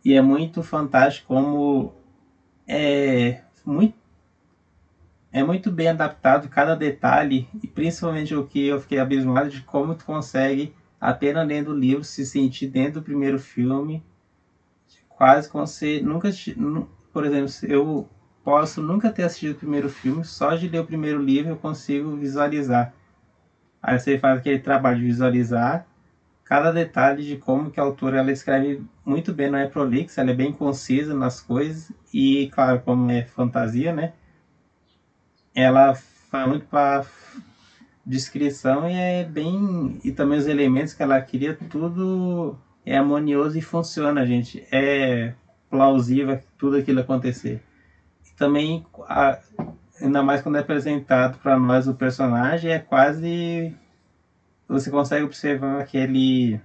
E 0.05 0.13
é 0.13 0.21
muito 0.21 0.61
fantástico 0.61 1.29
como 1.29 1.95
é 2.67 3.43
muito 3.65 3.95
é 5.31 5.45
muito 5.45 5.71
bem 5.71 5.89
adaptado 5.89 6.49
cada 6.49 6.75
detalhe 6.75 7.49
e 7.63 7.69
principalmente 7.69 8.35
o 8.35 8.45
que 8.45 8.67
eu 8.67 8.81
fiquei 8.81 8.99
abismado 8.99 9.49
de 9.49 9.61
como 9.63 9.95
tu 9.95 10.05
consegue 10.05 10.75
apenas 11.01 11.47
lendo 11.47 11.71
o 11.71 11.79
livro 11.79 12.03
se 12.03 12.25
sentir 12.27 12.67
dentro 12.67 13.01
do 13.01 13.05
primeiro 13.05 13.39
filme 13.39 14.03
quase 15.09 15.49
como 15.49 15.67
se 15.67 16.01
nunca 16.01 16.31
por 17.13 17.25
exemplo 17.25 17.53
eu 17.69 18.09
posso 18.43 18.81
nunca 18.81 19.13
ter 19.13 19.23
assistido 19.23 19.53
o 19.53 19.59
primeiro 19.59 19.89
filme 19.89 20.25
só 20.25 20.55
de 20.55 20.67
ler 20.67 20.81
o 20.81 20.85
primeiro 20.85 21.21
livro 21.21 21.53
eu 21.53 21.57
consigo 21.57 22.17
visualizar 22.17 22.93
aí 23.81 23.99
você 23.99 24.19
faz 24.19 24.39
aquele 24.39 24.59
trabalho 24.59 24.99
de 24.99 25.05
visualizar 25.05 25.87
cada 26.47 26.73
detalhe 26.73 27.23
de 27.23 27.37
como 27.37 27.71
que 27.71 27.79
a 27.79 27.83
autora 27.83 28.19
ela 28.19 28.33
escreve 28.33 28.83
muito 29.05 29.35
bem 29.35 29.51
não 29.51 29.59
é 29.59 29.67
prolixa 29.67 30.23
ela 30.23 30.31
é 30.31 30.35
bem 30.35 30.53
concisa 30.53 31.15
nas 31.15 31.41
coisas 31.41 31.93
e 32.15 32.49
claro 32.55 32.81
como 32.81 33.11
é 33.11 33.25
fantasia 33.25 33.93
né? 33.93 34.15
Ela 35.55 35.95
faz 35.95 36.49
muito 36.49 36.67
para 36.67 37.05
descrição 38.05 38.89
e 38.89 38.95
é 38.95 39.25
bem 39.25 40.01
e 40.05 40.13
também 40.13 40.39
os 40.39 40.47
elementos 40.47 40.95
que 40.95 41.03
ela 41.03 41.21
queria 41.21 41.55
tudo 41.55 42.57
é 42.87 42.97
harmonioso 42.97 43.59
e 43.59 43.63
funciona 43.63 44.25
gente. 44.25 44.65
É 44.71 45.35
plausível 45.69 46.41
tudo 46.57 46.77
aquilo 46.77 47.01
acontecer. 47.01 47.61
E 48.25 48.35
também 48.37 48.87
a, 49.09 49.39
ainda 50.01 50.23
mais 50.23 50.41
quando 50.41 50.57
é 50.57 50.61
apresentado 50.61 51.39
para 51.39 51.59
nós 51.59 51.89
o 51.89 51.95
personagem 51.95 52.71
é 52.71 52.79
quase 52.79 53.75
você 54.69 54.91
consegue 54.91 55.25
observar 55.25 55.85
que 55.87 55.97
ele 55.97 56.61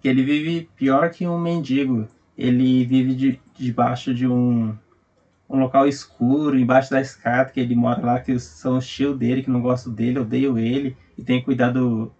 que 0.00 0.08
ele 0.08 0.22
vive 0.22 0.68
pior 0.76 1.10
que 1.10 1.26
um 1.26 1.38
mendigo. 1.38 2.06
Ele 2.36 2.84
vive 2.84 3.14
de, 3.14 3.40
debaixo 3.56 4.14
de 4.14 4.26
um 4.26 4.76
um 5.48 5.58
local 5.60 5.88
escuro, 5.88 6.58
embaixo 6.58 6.90
da 6.90 7.00
escada, 7.00 7.50
que 7.50 7.58
ele 7.58 7.74
mora 7.74 8.04
lá, 8.04 8.20
que 8.20 8.38
são 8.38 8.76
os 8.76 8.86
tios 8.86 9.16
dele, 9.16 9.42
que 9.42 9.50
não 9.50 9.62
gostam 9.62 9.92
dele, 9.92 10.18
odeiam 10.18 10.58
ele, 10.58 10.96
e 11.16 11.24
tem 11.24 11.42
cuidado 11.42 12.12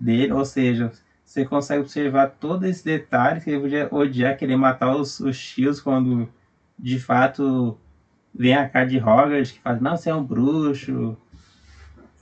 dele, 0.00 0.32
ou 0.32 0.44
seja, 0.44 0.90
você 1.24 1.44
consegue 1.44 1.82
observar 1.82 2.28
todo 2.40 2.64
esse 2.64 2.84
detalhe, 2.84 3.40
que 3.40 3.50
ele 3.50 3.60
podia 3.60 3.88
odiar, 3.90 4.38
querer 4.38 4.56
matar 4.56 4.96
os, 4.96 5.20
os 5.20 5.38
tios 5.38 5.80
quando 5.80 6.28
de 6.78 6.98
fato 6.98 7.76
vem 8.34 8.54
a 8.54 8.68
cara 8.68 8.86
de 8.86 8.98
Hogwarts, 8.98 9.52
que 9.52 9.60
fala, 9.60 9.78
não, 9.80 9.96
você 9.96 10.08
é 10.08 10.14
um 10.14 10.24
bruxo, 10.24 11.16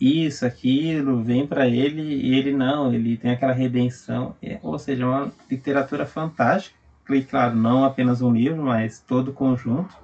isso, 0.00 0.44
aquilo, 0.44 1.22
vem 1.22 1.46
para 1.46 1.66
ele, 1.68 2.02
e 2.02 2.34
ele 2.34 2.52
não, 2.52 2.92
ele 2.92 3.16
tem 3.16 3.30
aquela 3.30 3.52
redenção, 3.52 4.34
é, 4.42 4.58
ou 4.62 4.78
seja, 4.78 5.06
uma 5.06 5.32
literatura 5.50 6.04
fantástica, 6.04 6.76
e 7.10 7.22
claro, 7.22 7.54
não 7.54 7.84
apenas 7.84 8.22
um 8.22 8.32
livro, 8.32 8.62
mas 8.62 9.00
todo 9.00 9.28
o 9.28 9.34
conjunto, 9.34 9.94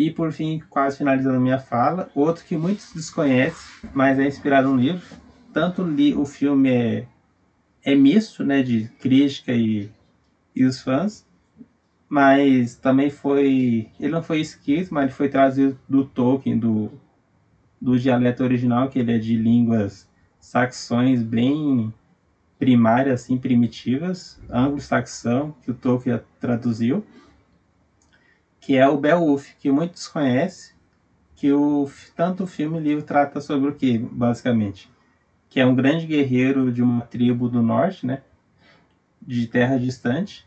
e 0.00 0.10
por 0.10 0.32
fim, 0.32 0.62
quase 0.70 0.96
finalizando 0.96 1.38
minha 1.40 1.58
fala, 1.58 2.10
outro 2.14 2.44
que 2.44 2.56
muitos 2.56 2.90
desconhecem, 2.94 3.90
mas 3.92 4.18
é 4.18 4.26
inspirado 4.26 4.70
no 4.70 4.76
livro. 4.76 5.04
Tanto 5.52 5.82
li, 5.82 6.14
o 6.14 6.24
filme 6.24 6.70
é, 6.70 7.06
é 7.84 7.94
misto, 7.94 8.42
né, 8.42 8.62
de 8.62 8.88
crítica 8.98 9.52
e, 9.52 9.90
e 10.56 10.64
os 10.64 10.80
fãs, 10.80 11.26
mas 12.08 12.76
também 12.76 13.10
foi, 13.10 13.90
ele 14.00 14.12
não 14.12 14.22
foi 14.22 14.40
escrito, 14.40 14.94
mas 14.94 15.04
ele 15.04 15.12
foi 15.12 15.28
trazido 15.28 15.78
do 15.86 16.04
Tolkien, 16.04 16.58
do, 16.58 16.90
do 17.80 17.98
dialeto 17.98 18.42
original, 18.42 18.88
que 18.88 18.98
ele 18.98 19.14
é 19.14 19.18
de 19.18 19.36
línguas 19.36 20.08
saxões 20.38 21.22
bem 21.22 21.92
primárias, 22.58 23.22
assim, 23.22 23.38
primitivas, 23.38 24.38
anglo-saxão, 24.50 25.54
que 25.62 25.70
o 25.70 25.74
Tolkien 25.74 26.20
traduziu 26.38 27.04
que 28.60 28.76
é 28.76 28.86
o 28.86 28.98
Beowulf, 28.98 29.54
que 29.58 29.70
muitos 29.70 30.06
conhecem, 30.06 30.74
que 31.34 31.50
o, 31.50 31.90
tanto 32.14 32.44
o 32.44 32.46
filme 32.46 32.76
e 32.76 32.80
o 32.80 32.82
livro 32.82 33.04
trata 33.04 33.40
sobre 33.40 33.70
o 33.70 33.74
que, 33.74 33.98
basicamente? 33.98 34.88
Que 35.48 35.58
é 35.58 35.66
um 35.66 35.74
grande 35.74 36.06
guerreiro 36.06 36.70
de 36.70 36.82
uma 36.82 37.00
tribo 37.00 37.48
do 37.48 37.62
norte, 37.62 38.06
né? 38.06 38.22
De 39.20 39.46
terra 39.46 39.78
distante. 39.78 40.46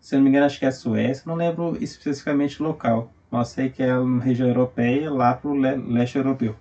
Se 0.00 0.16
não 0.16 0.22
me 0.22 0.28
engano, 0.28 0.44
acho 0.44 0.58
que 0.58 0.64
é 0.64 0.68
a 0.68 0.72
Suécia, 0.72 1.22
não 1.24 1.36
lembro 1.36 1.82
especificamente 1.82 2.60
o 2.60 2.66
local, 2.66 3.10
mas 3.32 3.48
sei 3.48 3.70
que 3.70 3.82
é 3.82 3.96
uma 3.96 4.22
região 4.22 4.46
europeia, 4.46 5.10
lá 5.10 5.32
para 5.32 5.50
o 5.50 5.54
leste 5.54 6.18
europeu. 6.18 6.54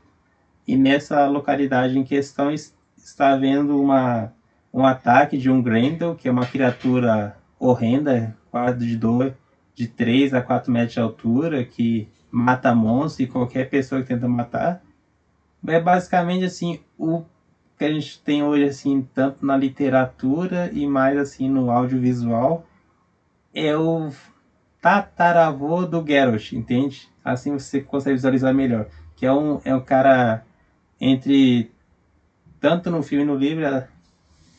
E 0.65 0.77
nessa 0.77 1.27
localidade 1.27 1.99
em 1.99 2.03
questão 2.03 2.49
está 2.49 3.33
havendo 3.33 3.77
uma, 3.77 4.31
um 4.73 4.85
ataque 4.85 5.37
de 5.37 5.49
um 5.49 5.61
Grendel, 5.61 6.15
que 6.15 6.29
é 6.29 6.31
uma 6.31 6.45
criatura 6.45 7.35
horrenda, 7.59 8.37
quase 8.49 8.87
de 8.87 8.95
dor, 8.95 9.35
de 9.75 9.85
3 9.85 10.33
a 10.33 10.41
4 10.41 10.71
metros 10.71 10.93
de 10.93 11.01
altura 11.01 11.65
que 11.65 12.07
mata 12.31 12.73
monstros 12.73 13.19
e 13.19 13.27
qualquer 13.27 13.69
pessoa 13.69 14.01
que 14.01 14.07
tenta 14.07 14.29
matar. 14.29 14.81
É 15.67 15.79
basicamente 15.79 16.45
assim 16.45 16.79
o 16.97 17.25
que 17.77 17.83
a 17.83 17.91
gente 17.91 18.17
tem 18.21 18.43
hoje 18.43 18.63
assim 18.63 19.05
tanto 19.13 19.45
na 19.45 19.57
literatura 19.57 20.71
e 20.71 20.87
mais 20.87 21.17
assim 21.17 21.49
no 21.49 21.69
audiovisual 21.69 22.65
é 23.53 23.75
o 23.75 24.09
tataravô 24.81 25.85
do 25.85 26.05
Geralt, 26.05 26.51
entende? 26.53 27.07
Assim 27.23 27.51
você 27.51 27.81
consegue 27.81 28.15
visualizar 28.15 28.53
melhor. 28.53 28.87
Que 29.15 29.25
é 29.25 29.31
um, 29.31 29.61
é 29.63 29.73
um 29.73 29.79
cara 29.79 30.43
entre, 30.99 31.71
tanto 32.59 32.89
no 32.89 33.03
filme 33.03 33.23
e 33.23 33.27
no 33.27 33.35
livro, 33.35 33.63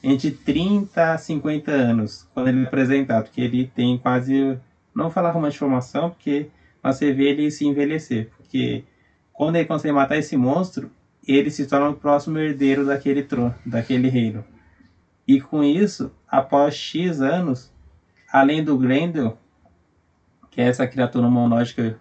entre 0.02 0.30
30 0.30 1.12
a 1.12 1.18
50 1.18 1.70
anos, 1.70 2.28
quando 2.32 2.48
ele 2.48 2.62
é 2.62 2.66
apresentado, 2.66 3.24
porque 3.24 3.40
ele 3.40 3.66
tem 3.66 3.98
quase, 3.98 4.58
não 4.94 5.10
falar 5.10 5.32
uma 5.32 5.48
transformação, 5.48 6.10
porque 6.10 6.48
você 6.82 7.12
vê 7.12 7.30
ele 7.30 7.50
se 7.50 7.66
envelhecer, 7.66 8.30
porque 8.36 8.84
quando 9.32 9.56
ele 9.56 9.64
consegue 9.64 9.94
matar 9.94 10.16
esse 10.16 10.36
monstro, 10.36 10.90
ele 11.26 11.50
se 11.50 11.66
torna 11.66 11.90
o 11.90 11.94
próximo 11.94 12.38
herdeiro 12.38 12.84
daquele 12.84 13.22
trono, 13.22 13.54
daquele 13.64 14.08
reino. 14.08 14.44
E 15.26 15.40
com 15.40 15.62
isso, 15.62 16.12
após 16.28 16.74
X 16.74 17.20
anos, 17.20 17.72
além 18.32 18.64
do 18.64 18.76
Grendel, 18.76 19.38
que 20.52 20.60
é 20.60 20.64
essa 20.64 20.86
criatura 20.86 21.28
monótica, 21.28 21.98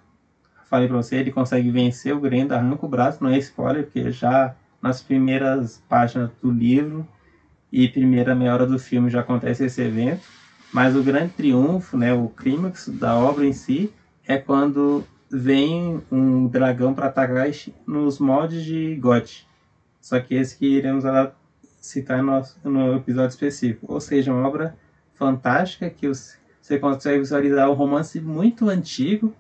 falei 0.70 0.88
pra 0.88 0.98
você, 0.98 1.16
ele 1.16 1.32
consegue 1.32 1.72
vencer 1.72 2.14
o 2.14 2.20
Grendel, 2.20 2.58
arranca 2.58 2.86
o 2.86 2.90
braço, 2.90 3.24
não 3.24 3.32
é 3.32 3.38
spoiler, 3.38 3.86
porque 3.86 4.12
já 4.12 4.54
nas 4.82 5.02
primeiras 5.02 5.82
páginas 5.88 6.30
do 6.42 6.52
livro 6.52 7.08
e 7.72 7.88
primeira 7.88 8.36
meia 8.36 8.54
hora 8.54 8.68
do 8.68 8.78
filme 8.78 9.10
já 9.10 9.22
acontece 9.22 9.66
esse 9.66 9.82
evento. 9.82 10.22
Mas 10.74 10.96
o 10.96 11.04
grande 11.04 11.34
triunfo, 11.34 11.98
né, 11.98 12.14
o 12.14 12.28
clímax 12.28 12.90
da 12.90 13.16
obra 13.18 13.46
em 13.46 13.54
si, 13.54 13.92
é 14.28 14.38
quando 14.38 15.04
vem 15.30 16.02
um 16.12 16.48
dragão 16.48 16.94
para 16.94 17.08
atacar 17.08 17.48
nos 17.88 18.20
moldes 18.20 18.64
de 18.64 18.96
GOT. 18.96 19.48
Só 20.02 20.20
que 20.20 20.36
esse 20.36 20.58
que 20.58 20.66
iremos 20.66 21.06
citar 21.80 22.22
no, 22.22 22.44
no 22.64 22.96
episódio 22.98 23.30
específico. 23.30 23.86
Ou 23.92 24.02
seja, 24.02 24.32
uma 24.32 24.48
obra 24.48 24.76
fantástica 25.16 25.90
que 25.90 26.08
você 26.72 26.80
consegue 26.80 27.20
visualizar 27.20 27.70
um 27.70 27.74
romance 27.74 28.22
muito 28.22 28.70
antigo, 28.70 29.36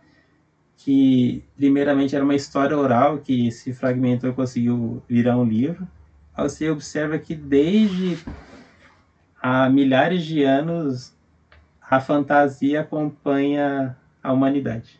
que 0.75 1.41
primeiramente 1.55 2.13
era 2.13 2.25
uma 2.25 2.35
história 2.35 2.77
oral 2.77 3.19
que 3.19 3.49
se 3.51 3.73
fragmentou 3.73 4.29
e 4.29 4.33
conseguiu 4.33 5.01
virar 5.07 5.37
um 5.37 5.45
livro. 5.45 5.87
Aí 6.35 6.49
você 6.49 6.69
observa 6.69 7.17
que 7.17 7.33
desde 7.33 8.17
há 9.41 9.69
milhares 9.69 10.25
de 10.25 10.43
anos 10.43 11.15
a 11.89 12.01
fantasia 12.01 12.81
acompanha 12.81 13.95
a 14.21 14.33
humanidade. 14.33 14.99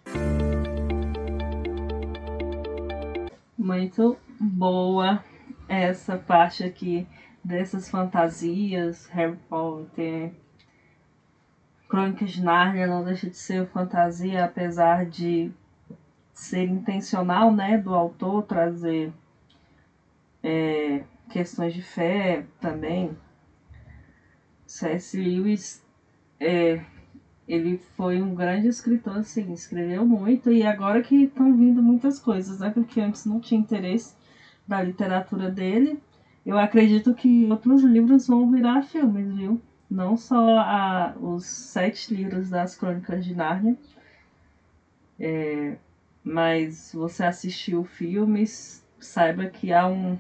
Muito 3.58 4.18
boa 4.40 5.22
essa 5.68 6.18
parte 6.18 6.64
aqui 6.64 7.06
dessas 7.44 7.90
fantasias, 7.90 9.08
Harry 9.08 9.38
Potter, 9.50 10.32
Crônicas 11.92 12.32
de 12.32 12.42
Nárnia 12.42 12.88
não 12.88 13.04
deixa 13.04 13.30
de 13.30 13.36
ser 13.36 13.68
fantasia, 13.68 14.46
apesar 14.46 15.06
de 15.06 15.52
ser 16.34 16.70
intencional, 16.70 17.54
né, 17.54 17.78
do 17.78 17.94
autor 17.94 18.44
trazer 18.44 19.12
é, 20.42 21.04
questões 21.30 21.74
de 21.74 21.82
fé 21.82 22.46
também. 22.62 23.18
C.S. 24.66 25.20
Lewis 25.20 25.86
é, 26.40 26.82
ele 27.46 27.78
foi 27.98 28.22
um 28.22 28.34
grande 28.34 28.70
escritor, 28.70 29.18
assim, 29.18 29.52
escreveu 29.52 30.06
muito 30.06 30.50
e 30.50 30.64
agora 30.64 31.02
que 31.02 31.24
estão 31.24 31.54
vindo 31.54 31.84
muitas 31.84 32.18
coisas, 32.18 32.62
né? 32.62 32.70
Porque 32.70 33.02
antes 33.02 33.26
não 33.26 33.42
tinha 33.42 33.60
interesse 33.60 34.16
da 34.66 34.82
literatura 34.82 35.52
dele. 35.52 36.02
Eu 36.46 36.58
acredito 36.58 37.14
que 37.14 37.48
outros 37.52 37.84
livros 37.84 38.28
vão 38.28 38.50
virar 38.50 38.82
filmes, 38.82 39.36
viu? 39.36 39.62
Não 39.92 40.16
só 40.16 40.58
a, 40.60 41.18
os 41.20 41.46
sete 41.46 42.14
livros 42.14 42.50
das 42.50 42.74
Crônicas 42.76 43.26
de 43.26 43.36
Nárnia, 43.36 43.78
é, 45.20 45.78
mas 46.24 46.94
você 46.94 47.26
assistiu 47.26 47.84
filmes, 47.84 48.88
saiba 48.98 49.48
que 49.48 49.74
há 49.74 49.86
um, 49.86 50.18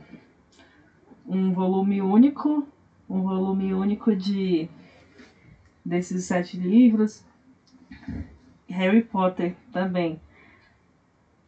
um 1.25 1.53
volume 1.53 2.01
único, 2.01 2.67
um 3.10 3.21
volume 3.21 3.73
único 3.73 4.13
de 4.13 4.67
desses 5.86 6.25
sete 6.25 6.57
livros. 6.57 7.23
Harry 8.67 9.05
Potter 9.05 9.55
também. 9.71 10.19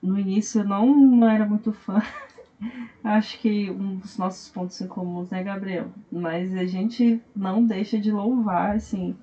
No 0.01 0.17
início 0.17 0.62
eu 0.62 0.65
não, 0.65 0.95
não 0.95 1.29
era 1.29 1.45
muito 1.45 1.73
fã. 1.73 2.01
Acho 3.04 3.39
que 3.39 3.69
um 3.69 3.97
dos 3.97 4.17
nossos 4.17 4.49
pontos 4.49 4.80
em 4.82 4.88
comuns 4.88 5.32
é 5.32 5.43
Gabriel. 5.43 5.88
Mas 6.12 6.54
a 6.56 6.65
gente 6.65 7.21
não 7.36 7.65
deixa 7.65 7.99
de 7.99 8.12
louvar, 8.12 8.76
assim, 8.76 9.15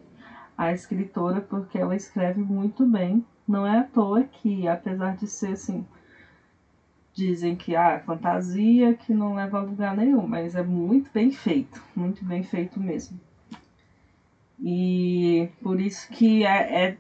a 0.56 0.72
escritora 0.72 1.40
porque 1.40 1.78
ela 1.78 1.96
escreve 1.96 2.42
muito 2.42 2.84
bem. 2.84 3.24
Não 3.48 3.66
é 3.66 3.78
à 3.78 3.84
toa 3.84 4.22
que, 4.24 4.68
apesar 4.68 5.16
de 5.16 5.26
ser 5.26 5.52
assim, 5.52 5.84
dizem 7.14 7.56
que 7.56 7.74
ah, 7.74 8.00
fantasia 8.04 8.94
que 8.94 9.12
não 9.12 9.34
leva 9.34 9.58
a 9.58 9.62
lugar 9.62 9.96
nenhum, 9.96 10.26
mas 10.26 10.54
é 10.54 10.62
muito 10.62 11.10
bem 11.12 11.30
feito, 11.30 11.82
muito 11.96 12.24
bem 12.24 12.42
feito 12.42 12.78
mesmo. 12.78 13.18
E 14.62 15.48
por 15.62 15.80
isso 15.80 16.08
que 16.10 16.44
é, 16.44 16.84
é, 16.84 16.96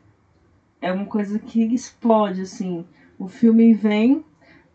é 0.80 0.92
uma 0.92 1.04
coisa 1.04 1.38
que 1.38 1.62
explode, 1.74 2.40
assim. 2.42 2.86
O 3.18 3.28
filme 3.28 3.74
vem 3.74 4.24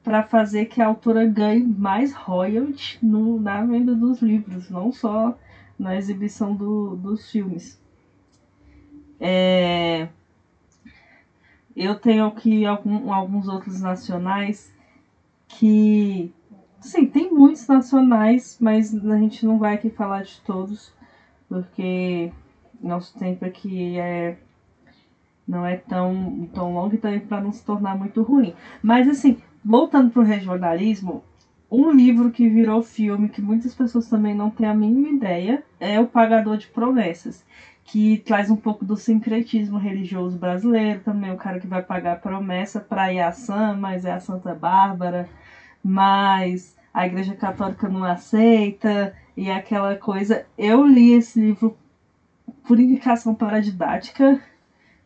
para 0.06 0.22
fazer 0.22 0.68
que 0.68 0.80
a 0.80 0.86
autora 0.86 1.26
ganhe 1.26 1.64
mais 1.64 2.14
royalties 2.14 3.00
no, 3.02 3.42
na 3.42 3.66
venda 3.66 3.96
dos 3.96 4.22
livros, 4.22 4.70
não 4.70 4.92
só 4.92 5.36
na 5.80 5.98
exibição 5.98 6.56
do, 6.56 6.96
dos 6.96 7.32
filmes. 7.32 7.82
É, 9.20 10.08
eu 11.76 11.96
tenho 11.96 12.28
aqui 12.28 12.68
algum, 12.68 13.12
alguns 13.12 13.48
outros 13.48 13.82
nacionais 13.82 14.72
que. 15.48 16.32
Sim, 16.80 17.08
tem 17.08 17.34
muitos 17.34 17.66
nacionais, 17.68 18.60
mas 18.62 18.94
a 18.94 19.18
gente 19.18 19.44
não 19.44 19.58
vai 19.58 19.74
aqui 19.74 19.90
falar 19.90 20.22
de 20.22 20.40
todos, 20.42 20.94
porque 21.50 22.32
nosso 22.80 23.18
tempo 23.18 23.44
aqui 23.44 23.98
é 23.98 24.38
não 25.48 25.66
é 25.66 25.78
tão, 25.78 26.48
tão 26.54 26.74
longo 26.74 26.98
também 26.98 27.20
para 27.20 27.42
não 27.42 27.52
se 27.52 27.64
tornar 27.66 27.98
muito 27.98 28.22
ruim. 28.22 28.54
Mas 28.84 29.08
assim, 29.08 29.42
voltando 29.66 30.12
para 30.12 30.22
o 30.22 30.26
regionalismo, 30.26 31.24
um 31.72 31.90
livro 31.90 32.30
que 32.30 32.48
virou 32.48 32.84
filme, 32.84 33.28
que 33.28 33.42
muitas 33.42 33.74
pessoas 33.74 34.08
também 34.08 34.36
não 34.36 34.52
têm 34.52 34.68
a 34.68 34.76
mínima 34.76 35.10
ideia, 35.10 35.64
é 35.80 36.00
O 36.00 36.06
Pagador 36.06 36.58
de 36.58 36.68
Promessas, 36.68 37.44
que 37.84 38.20
traz 38.20 38.52
um 38.52 38.56
pouco 38.56 38.86
do 38.86 38.96
sincretismo 38.96 39.80
religioso 39.80 40.38
brasileiro 40.38 41.00
também, 41.00 41.32
o 41.32 41.38
cara 41.38 41.60
que 41.60 41.66
vai 41.66 41.82
pagar 41.82 42.22
promessa 42.22 42.80
para 42.80 43.32
Sam, 43.32 43.78
mas 43.78 44.06
é 44.06 44.14
a 44.14 44.20
Santa 44.20 44.54
Bárbara, 44.54 45.28
mas 45.84 46.78
a 46.94 47.08
Igreja 47.08 47.34
Católica 47.34 47.90
não 47.90 48.04
aceita, 48.04 49.16
e 49.36 49.50
aquela 49.50 49.96
coisa. 49.96 50.46
Eu 50.58 50.86
li 50.86 51.14
esse 51.14 51.40
livro 51.40 51.76
por 52.68 52.80
indicação 52.80 53.36
didática, 53.62 54.40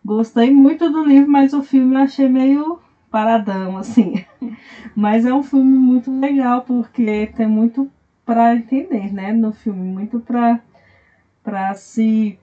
Gostei 0.04 0.50
muito 0.50 0.89
do 0.89 1.04
livro, 1.04 1.30
mas 1.30 1.54
o 1.54 1.62
filme 1.62 1.93
eu 1.93 2.00
achei 2.00 2.28
meio 2.30 2.80
paradão, 3.10 3.78
assim. 3.78 4.26
Mas 4.95 5.26
é 5.26 5.34
um 5.34 5.43
filme 5.43 5.78
muito 5.78 6.12
legal, 6.19 6.62
porque 6.62 7.28
tem 7.36 7.48
muito 7.48 7.89
para 8.26 8.56
entender, 8.56 9.12
né, 9.12 9.34
no 9.34 9.52
filme, 9.52 9.91
muito 9.91 10.19
para 10.19 10.60
para 11.41 11.74
se 11.74 12.38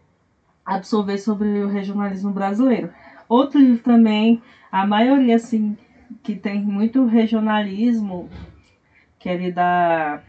absorver 0.65 1.19
sobre 1.19 1.63
o 1.63 1.69
regionalismo 1.69 2.33
brasileiro. 2.33 2.93
Outro 3.29 3.61
livro 3.61 3.83
também, 3.83 4.43
a 4.73 4.85
maioria 4.85 5.37
assim 5.37 5.77
que 6.23 6.35
tem 6.35 6.61
muito 6.61 7.05
regionalismo, 7.05 8.29
que 9.19 9.29
é 9.29 9.51
da 9.51 10.21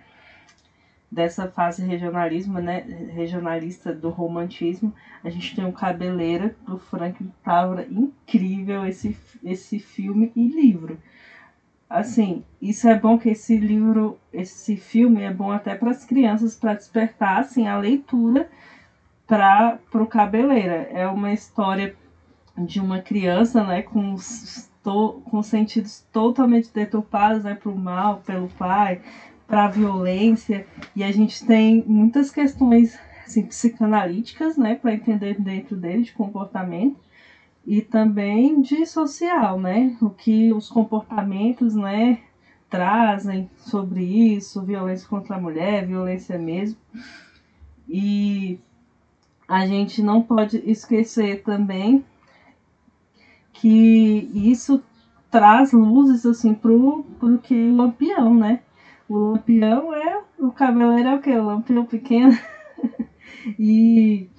dessa 1.12 1.48
fase 1.48 1.86
regionalismo, 1.86 2.60
né, 2.60 2.80
regionalista 3.14 3.94
do 3.94 4.10
romantismo, 4.10 4.94
a 5.24 5.30
gente 5.30 5.56
tem 5.56 5.66
o 5.66 5.72
Cabeleira 5.72 6.56
do 6.66 6.78
Frank 6.78 7.24
Tavra, 7.44 7.88
incrível 7.90 8.86
esse 8.86 9.18
esse 9.44 9.80
filme 9.80 10.32
e 10.36 10.48
livro. 10.48 10.98
Assim, 11.90 12.44
isso 12.62 12.88
é 12.90 13.00
bom 13.00 13.18
que 13.18 13.30
esse 13.30 13.58
livro, 13.58 14.20
esse 14.34 14.76
filme 14.76 15.22
é 15.22 15.32
bom 15.32 15.52
até 15.52 15.74
para 15.74 15.92
as 15.92 16.04
crianças 16.04 16.56
para 16.56 16.74
despertar 16.74 17.40
assim 17.40 17.68
a 17.68 17.78
leitura 17.78 18.50
para 19.26 19.80
o 19.94 20.06
Cabeleira. 20.06 20.90
É 20.92 21.08
uma 21.08 21.32
história 21.32 21.96
de 22.58 22.82
uma 22.82 23.00
criança, 23.02 23.64
né, 23.64 23.82
com 23.82 24.16
com 25.26 25.44
sentidos 25.44 26.06
totalmente 26.14 26.72
deturpados, 26.74 27.44
né, 27.44 27.54
para 27.54 27.70
o 27.70 27.78
mal, 27.78 28.22
pelo 28.26 28.48
pai, 28.48 29.02
para 29.48 29.66
a 29.66 29.70
violência 29.70 30.68
e 30.96 31.04
a 31.04 31.12
gente 31.12 31.46
tem 31.46 31.84
muitas 31.88 32.30
questões 32.30 33.00
assim, 33.26 33.44
psicanalíticas, 33.44 34.58
né, 34.58 34.76
para 34.76 34.94
entender 34.94 35.40
dentro 35.42 35.76
dele 35.76 36.04
de 36.04 36.12
comportamento 36.12 36.98
e 37.66 37.82
também 37.82 38.62
de 38.62 38.86
social, 38.86 39.60
né, 39.60 39.96
o 40.02 40.10
que 40.10 40.52
os 40.54 40.70
comportamentos, 40.70 41.76
né, 41.76 42.20
trazem 42.70 43.50
sobre 43.58 44.04
isso, 44.04 44.62
violência 44.64 45.08
contra 45.08 45.36
a 45.36 45.42
mulher, 45.42 45.86
violência 45.86 46.38
mesmo. 46.38 46.78
E 47.88 48.60
a 49.48 49.66
gente 49.66 50.02
não 50.02 50.22
pode 50.22 50.58
esquecer 50.70 51.44
também 51.44 52.04
que 53.54 54.30
isso 54.34 54.84
traz 55.32 55.72
luzes 55.72 56.26
assim 56.26 56.54
pro, 56.54 57.04
pro 57.18 57.38
que 57.38 57.54
o 57.54 57.76
lampião, 57.76 58.34
né? 58.34 58.62
O 59.10 59.18
lampião 59.18 59.94
é. 59.94 60.24
O 60.38 60.52
cabeleiro 60.52 61.10
é 61.10 61.16
o 61.16 61.22
que? 61.22 61.32
O 61.32 61.46
lampião 61.46 61.86
pequeno. 61.86 62.38
e 63.58 64.30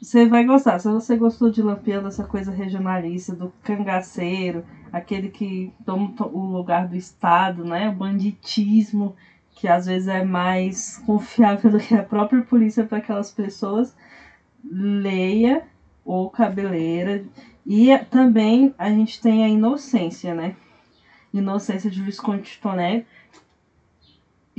você 0.00 0.26
vai 0.26 0.44
gostar. 0.44 0.78
Se 0.78 0.90
você 0.90 1.16
gostou 1.16 1.50
de 1.50 1.62
lampião, 1.62 2.02
dessa 2.02 2.24
coisa 2.24 2.50
regionalista, 2.50 3.34
do 3.34 3.52
cangaceiro, 3.62 4.64
aquele 4.92 5.28
que 5.28 5.72
toma 5.84 6.12
o 6.32 6.40
lugar 6.40 6.88
do 6.88 6.96
Estado, 6.96 7.64
né? 7.64 7.88
O 7.88 7.92
banditismo, 7.92 9.14
que 9.54 9.68
às 9.68 9.86
vezes 9.86 10.08
é 10.08 10.22
mais 10.24 10.98
confiável 11.06 11.70
do 11.72 11.78
que 11.78 11.94
a 11.94 12.02
própria 12.02 12.42
polícia 12.42 12.84
para 12.84 12.98
aquelas 12.98 13.30
pessoas, 13.30 13.94
leia 14.64 15.62
ou 16.04 16.28
cabeleira. 16.30 17.24
E 17.64 17.96
também 18.10 18.74
a 18.76 18.90
gente 18.90 19.20
tem 19.20 19.44
a 19.44 19.48
inocência, 19.48 20.34
né? 20.34 20.56
Inocência 21.32 21.88
de 21.88 22.02
Visconde 22.02 22.58
Tonelli 22.60 23.06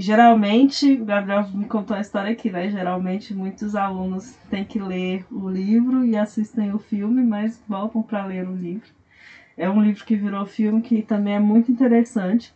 geralmente, 0.01 0.93
o 0.93 1.05
Gabriel 1.05 1.47
me 1.53 1.65
contou 1.65 1.95
a 1.95 2.01
história 2.01 2.31
aqui, 2.31 2.49
né? 2.49 2.69
Geralmente 2.69 3.33
muitos 3.33 3.75
alunos 3.75 4.35
têm 4.49 4.65
que 4.65 4.79
ler 4.79 5.25
o 5.31 5.49
livro 5.49 6.05
e 6.05 6.15
assistem 6.17 6.73
o 6.73 6.79
filme, 6.79 7.23
mas 7.23 7.61
voltam 7.67 8.01
para 8.01 8.25
ler 8.25 8.47
o 8.47 8.55
livro. 8.55 8.89
É 9.57 9.69
um 9.69 9.81
livro 9.81 10.03
que 10.05 10.15
virou 10.15 10.45
filme 10.45 10.81
que 10.81 11.01
também 11.01 11.35
é 11.35 11.39
muito 11.39 11.71
interessante, 11.71 12.53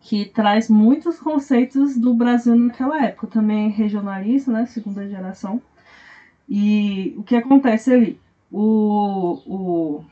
que 0.00 0.26
traz 0.26 0.68
muitos 0.68 1.18
conceitos 1.18 1.96
do 1.96 2.14
Brasil 2.14 2.54
naquela 2.54 3.02
época, 3.02 3.26
também 3.26 3.70
regionalista, 3.70 4.52
né? 4.52 4.66
Segunda 4.66 5.08
geração. 5.08 5.60
E 6.48 7.14
o 7.16 7.22
que 7.22 7.36
acontece 7.36 7.92
ali? 7.92 8.20
O, 8.50 9.40
o, 9.46 10.04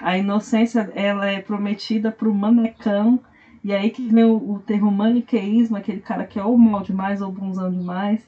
a 0.00 0.16
inocência 0.16 0.90
ela 0.94 1.26
é 1.26 1.40
prometida 1.40 2.10
para 2.10 2.28
o 2.28 2.34
manecão 2.34 3.20
e 3.66 3.74
aí 3.74 3.90
que 3.90 4.06
vem 4.06 4.22
o, 4.22 4.52
o 4.52 4.60
termo 4.60 4.92
maniqueísmo, 4.92 5.76
aquele 5.76 6.00
cara 6.00 6.24
que 6.24 6.38
é 6.38 6.44
ou 6.44 6.56
mal 6.56 6.84
demais 6.84 7.20
ou 7.20 7.32
bonzão 7.32 7.68
demais. 7.68 8.24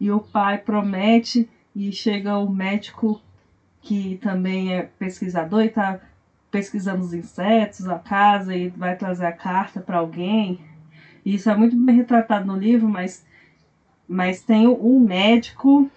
E 0.00 0.10
o 0.10 0.18
pai 0.18 0.58
promete 0.58 1.48
e 1.76 1.92
chega 1.92 2.36
o 2.38 2.50
médico 2.50 3.22
que 3.80 4.18
também 4.20 4.74
é 4.74 4.82
pesquisador 4.82 5.62
e 5.62 5.66
está 5.66 6.00
pesquisando 6.50 7.02
os 7.02 7.14
insetos, 7.14 7.86
a 7.86 8.00
casa 8.00 8.52
e 8.52 8.68
vai 8.68 8.96
trazer 8.96 9.26
a 9.26 9.32
carta 9.32 9.80
para 9.80 9.98
alguém. 9.98 10.58
Isso 11.24 11.48
é 11.48 11.54
muito 11.54 11.76
bem 11.76 11.94
retratado 11.94 12.44
no 12.44 12.56
livro, 12.56 12.88
mas, 12.88 13.24
mas 14.08 14.42
tem 14.42 14.66
um 14.66 14.98
médico 14.98 15.88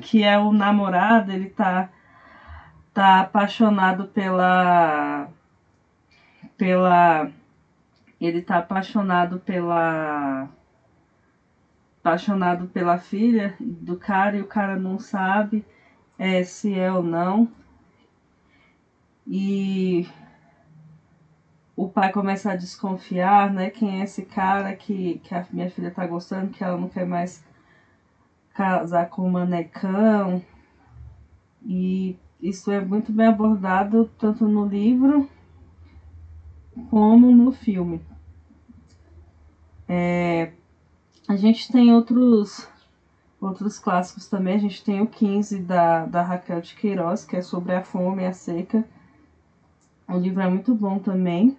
que 0.00 0.22
é 0.22 0.38
o 0.38 0.54
namorado, 0.54 1.30
ele 1.30 1.50
tá, 1.50 1.90
tá 2.94 3.20
apaixonado 3.20 4.06
pela 4.06 5.28
pela 6.56 7.30
ele 8.26 8.42
tá 8.42 8.58
apaixonado 8.58 9.40
pela 9.40 10.48
apaixonado 12.00 12.66
pela 12.68 12.98
filha 12.98 13.54
do 13.60 13.96
cara 13.96 14.36
e 14.36 14.42
o 14.42 14.46
cara 14.46 14.76
não 14.76 14.98
sabe 14.98 15.64
é, 16.18 16.42
se 16.42 16.74
é 16.74 16.92
ou 16.92 17.02
não. 17.02 17.48
E 19.26 20.06
o 21.76 21.88
pai 21.88 22.12
começa 22.12 22.50
a 22.50 22.54
desconfiar, 22.54 23.50
né? 23.50 23.70
Quem 23.70 24.00
é 24.00 24.02
esse 24.02 24.24
cara 24.24 24.74
que, 24.74 25.18
que 25.18 25.34
a 25.34 25.46
minha 25.52 25.68
filha 25.68 25.90
tá 25.90 26.06
gostando, 26.06 26.50
que 26.50 26.62
ela 26.62 26.76
não 26.76 26.88
quer 26.88 27.06
mais 27.06 27.44
casar 28.54 29.08
com 29.08 29.24
o 29.24 29.30
manecão. 29.30 30.42
E 31.64 32.16
isso 32.40 32.70
é 32.70 32.80
muito 32.80 33.12
bem 33.12 33.26
abordado 33.26 34.10
tanto 34.18 34.46
no 34.46 34.64
livro 34.64 35.28
como 36.90 37.30
no 37.30 37.52
filme. 37.52 38.00
É, 39.94 40.50
a 41.28 41.36
gente 41.36 41.70
tem 41.70 41.92
outros 41.92 42.66
outros 43.38 43.78
clássicos 43.78 44.26
também. 44.26 44.54
A 44.54 44.58
gente 44.58 44.82
tem 44.82 45.02
o 45.02 45.06
15 45.06 45.58
da, 45.58 46.06
da 46.06 46.22
Raquel 46.22 46.62
de 46.62 46.74
Queiroz, 46.74 47.26
que 47.26 47.36
é 47.36 47.42
sobre 47.42 47.74
a 47.74 47.84
fome 47.84 48.22
e 48.22 48.26
a 48.26 48.32
seca. 48.32 48.88
O 50.08 50.16
livro 50.16 50.40
é 50.40 50.48
muito 50.48 50.74
bom 50.74 50.98
também. 50.98 51.58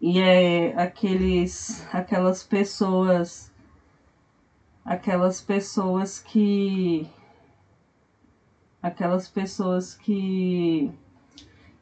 E 0.00 0.20
é 0.20 0.80
aqueles 0.80 1.84
aquelas 1.92 2.44
pessoas 2.44 3.52
aquelas 4.84 5.40
pessoas 5.40 6.20
que 6.20 7.10
aquelas 8.80 9.26
pessoas 9.26 9.92
que 9.92 10.88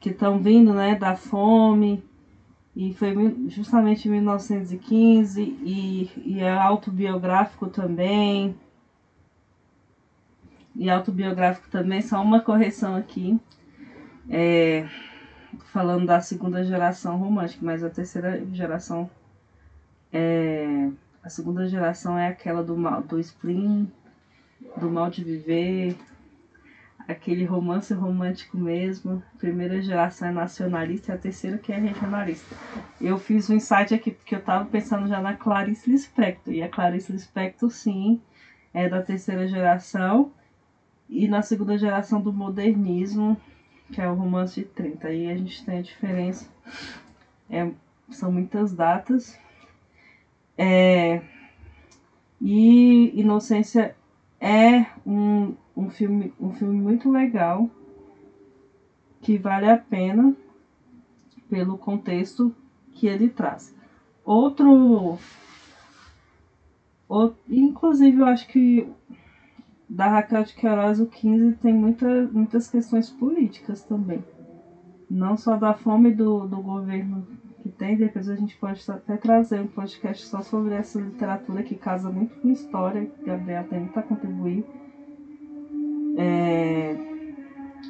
que 0.00 0.08
estão 0.10 0.38
vindo, 0.38 0.72
né, 0.72 0.94
da 0.94 1.14
fome 1.14 2.02
e 2.76 2.92
foi 2.92 3.14
justamente 3.48 4.06
em 4.06 4.10
1915 4.12 5.40
e, 5.40 6.10
e 6.26 6.40
é 6.40 6.52
autobiográfico 6.52 7.68
também. 7.68 8.54
E 10.74 10.90
autobiográfico 10.90 11.70
também, 11.70 12.02
só 12.02 12.20
uma 12.20 12.40
correção 12.40 12.94
aqui. 12.94 13.40
É, 14.28 14.86
falando 15.72 16.04
da 16.04 16.20
segunda 16.20 16.62
geração 16.62 17.16
romântica, 17.16 17.64
mas 17.64 17.82
a 17.82 17.88
terceira 17.88 18.44
geração 18.52 19.08
é, 20.12 20.90
a 21.22 21.28
segunda 21.28 21.66
geração 21.66 22.16
é 22.16 22.28
aquela 22.28 22.62
do 22.62 22.76
mal, 22.76 23.02
do 23.02 23.18
spleen, 23.18 23.90
do 24.76 24.90
mal 24.90 25.10
de 25.10 25.24
viver, 25.24 25.96
aquele 27.06 27.44
romance 27.44 27.92
romântico 27.94 28.56
mesmo. 28.56 29.22
Primeira 29.38 29.80
geração 29.80 30.28
é 30.28 30.32
nacionalista 30.32 31.12
e 31.12 31.14
a 31.14 31.18
terceira 31.18 31.58
que 31.58 31.72
é 31.72 31.78
regionalista. 31.78 32.56
Eu 33.00 33.18
fiz 33.18 33.48
um 33.48 33.54
insight 33.54 33.94
aqui 33.94 34.10
porque 34.10 34.34
eu 34.34 34.40
estava 34.40 34.64
pensando 34.64 35.06
já 35.06 35.20
na 35.20 35.34
Clarice 35.34 35.90
Lispector. 35.90 36.52
E 36.52 36.62
a 36.62 36.68
Clarice 36.68 37.12
Lispector, 37.12 37.70
sim, 37.70 38.20
é 38.74 38.88
da 38.88 39.02
terceira 39.02 39.46
geração. 39.46 40.32
E 41.08 41.28
na 41.28 41.42
segunda 41.42 41.78
geração 41.78 42.20
do 42.20 42.32
modernismo, 42.32 43.40
que 43.92 44.00
é 44.00 44.10
o 44.10 44.14
romance 44.14 44.60
de 44.60 44.66
30. 44.66 45.08
Aí 45.08 45.30
a 45.30 45.36
gente 45.36 45.64
tem 45.64 45.78
a 45.78 45.82
diferença. 45.82 46.50
É, 47.48 47.70
são 48.10 48.32
muitas 48.32 48.72
datas. 48.72 49.38
É, 50.58 51.22
e 52.40 53.12
Inocência 53.20 53.94
é 54.40 54.86
um 55.06 55.54
um 55.76 55.90
filme, 55.90 56.32
um 56.40 56.52
filme 56.52 56.80
muito 56.80 57.10
legal 57.10 57.68
que 59.20 59.36
vale 59.36 59.68
a 59.68 59.76
pena 59.76 60.34
pelo 61.50 61.76
contexto 61.76 62.54
que 62.92 63.06
ele 63.06 63.28
traz. 63.28 63.74
Outro, 64.24 65.18
outro 67.06 67.38
inclusive 67.48 68.18
eu 68.18 68.24
acho 68.24 68.48
que 68.48 68.88
da 69.88 70.08
Raquel 70.08 70.44
de 70.44 70.54
Queiroz 70.54 70.98
o 70.98 71.06
15 71.06 71.56
tem 71.56 71.74
muita, 71.74 72.26
muitas 72.32 72.68
questões 72.68 73.10
políticas 73.10 73.82
também. 73.82 74.24
Não 75.08 75.36
só 75.36 75.56
da 75.56 75.74
fome 75.74 76.12
do, 76.12 76.46
do 76.46 76.60
governo 76.60 77.26
que 77.66 77.72
tem, 77.72 77.96
depois 77.96 78.28
a 78.28 78.36
gente 78.36 78.56
pode 78.56 78.80
até 78.88 79.16
trazer 79.16 79.60
um 79.60 79.66
podcast 79.66 80.24
só 80.26 80.40
sobre 80.40 80.74
essa 80.74 81.00
literatura 81.00 81.64
que 81.64 81.74
casa 81.74 82.08
muito 82.10 82.36
com 82.36 82.48
história, 82.48 83.10
Gabriel 83.24 83.64
tem 83.64 83.80
muito 83.80 83.98
a 83.98 84.02
contribuir 84.02 84.64
é, 86.16 86.96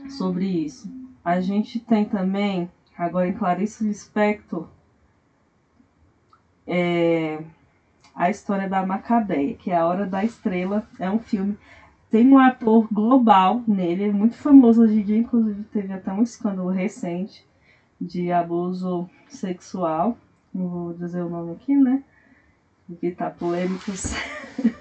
sobre 0.09 0.47
isso. 0.47 0.91
A 1.23 1.41
gente 1.41 1.79
tem 1.79 2.07
também, 2.07 2.71
agora 2.97 3.29
em 3.29 3.35
Clarice 3.35 3.85
Lispector, 3.85 4.67
é, 6.67 7.43
a 8.15 8.31
história 8.31 8.69
da 8.69 8.85
Macabeia, 8.87 9.55
que 9.55 9.71
é 9.71 9.77
a 9.77 9.87
Hora 9.87 10.07
da 10.07 10.25
Estrela. 10.25 10.89
É 10.99 11.11
um 11.11 11.19
filme. 11.19 11.57
Tem 12.11 12.27
um 12.27 12.39
ator 12.39 12.89
global 12.91 13.63
nele, 13.69 14.05
é 14.05 14.13
muito 14.13 14.37
famoso 14.37 14.83
hoje 14.83 15.01
em 15.01 15.05
dia, 15.05 15.19
inclusive 15.19 15.63
teve 15.65 15.93
até 15.93 16.11
um 16.13 16.23
escândalo 16.23 16.71
recente 16.71 17.45
de 18.01 18.33
abuso 18.33 19.09
sexual. 19.29 20.17
Não 20.53 20.69
vou 20.69 20.95
dizer 20.95 21.23
o 21.23 21.29
nome 21.29 21.53
aqui, 21.53 21.75
né? 21.75 22.03
Evitar 22.91 23.35
polêmicas. 23.35 24.15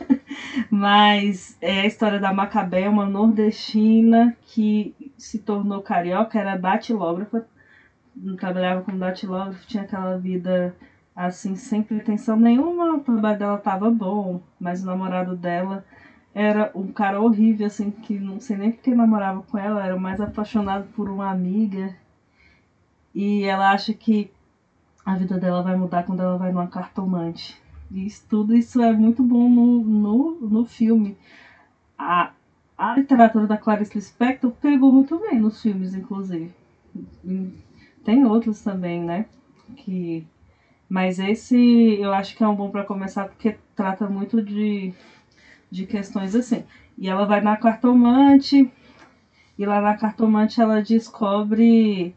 Mas 0.69 1.57
é 1.61 1.81
a 1.81 1.85
história 1.85 2.19
da 2.19 2.33
Macabé, 2.33 2.87
uma 2.87 3.05
nordestina 3.05 4.35
que 4.41 4.95
se 5.17 5.39
tornou 5.39 5.81
carioca, 5.81 6.39
era 6.39 6.57
datilógrafa, 6.57 7.45
trabalhava 8.37 8.81
como 8.81 8.97
datilógrafa, 8.97 9.65
tinha 9.67 9.83
aquela 9.83 10.17
vida 10.17 10.75
assim, 11.15 11.55
sem 11.55 11.81
pretensão 11.81 12.37
nenhuma, 12.37 12.95
o 12.95 12.99
trabalho 12.99 13.39
dela 13.39 13.57
tava 13.57 13.89
bom, 13.89 14.41
mas 14.59 14.83
o 14.83 14.85
namorado 14.85 15.35
dela 15.35 15.85
era 16.33 16.69
um 16.75 16.91
cara 16.91 17.21
horrível, 17.21 17.67
assim, 17.67 17.89
que 17.89 18.19
não 18.19 18.39
sei 18.41 18.57
nem 18.57 18.71
porque 18.71 18.93
namorava 18.93 19.41
com 19.43 19.57
ela, 19.57 19.85
era 19.85 19.97
mais 19.97 20.19
apaixonado 20.19 20.85
por 20.93 21.09
uma 21.09 21.31
amiga. 21.31 21.95
E 23.15 23.45
ela 23.45 23.71
acha 23.71 23.93
que 23.93 24.29
a 25.05 25.15
vida 25.15 25.39
dela 25.39 25.61
vai 25.61 25.75
mudar 25.75 26.03
quando 26.03 26.21
ela 26.21 26.37
vai 26.37 26.51
numa 26.51 26.67
cartomante. 26.67 27.59
Isso, 27.89 28.25
tudo 28.27 28.53
isso 28.53 28.81
é 28.81 28.91
muito 28.91 29.23
bom 29.23 29.49
no, 29.49 29.81
no, 29.83 30.31
no 30.41 30.65
filme. 30.65 31.17
A, 31.97 32.33
a 32.77 32.95
literatura 32.95 33.47
da 33.47 33.57
Clarice 33.57 33.95
Lispector 33.95 34.51
pegou 34.51 34.91
muito 34.91 35.17
bem 35.17 35.39
nos 35.39 35.61
filmes, 35.61 35.95
inclusive. 35.95 36.51
Tem 38.03 38.25
outros 38.25 38.61
também, 38.61 39.01
né? 39.01 39.25
Que 39.77 40.27
mas 40.87 41.19
esse 41.19 41.57
eu 41.99 42.13
acho 42.13 42.35
que 42.35 42.43
é 42.43 42.47
um 42.47 42.55
bom 42.55 42.69
para 42.69 42.83
começar 42.83 43.27
porque 43.27 43.57
trata 43.75 44.07
muito 44.07 44.41
de, 44.41 44.93
de 45.71 45.85
questões 45.85 46.35
assim. 46.35 46.63
E 46.97 47.09
ela 47.09 47.25
vai 47.25 47.41
na 47.41 47.57
cartomante 47.57 48.71
e 49.57 49.65
lá 49.65 49.81
na 49.81 49.95
cartomante 49.97 50.61
ela 50.61 50.81
descobre 50.81 52.13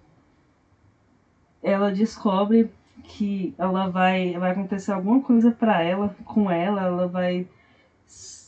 ela 1.62 1.92
descobre 1.92 2.70
que 3.04 3.54
ela 3.58 3.88
vai 3.88 4.38
vai 4.38 4.50
acontecer 4.52 4.92
alguma 4.92 5.20
coisa 5.22 5.50
para 5.50 5.82
ela 5.82 6.14
com 6.24 6.50
ela, 6.50 6.82
ela 6.82 7.08
vai 7.08 7.48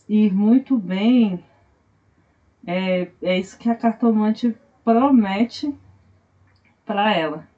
ir 0.09 0.33
muito 0.35 0.77
bem. 0.79 1.43
É, 2.67 3.11
é 3.23 3.39
isso 3.39 3.59
que 3.59 3.71
a 3.71 3.75
cartomante 3.75 4.55
promete 4.85 5.75
para 6.85 7.15
ela. 7.15 7.49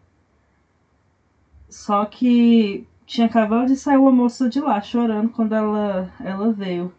Só 1.68 2.04
que 2.04 2.86
tinha 3.06 3.26
acabado 3.26 3.66
de 3.68 3.76
sair 3.76 3.96
uma 3.96 4.12
moça 4.12 4.48
de 4.48 4.60
lá 4.60 4.80
chorando 4.80 5.30
quando 5.30 5.54
ela, 5.54 6.12
ela 6.20 6.52
veio 6.52 6.92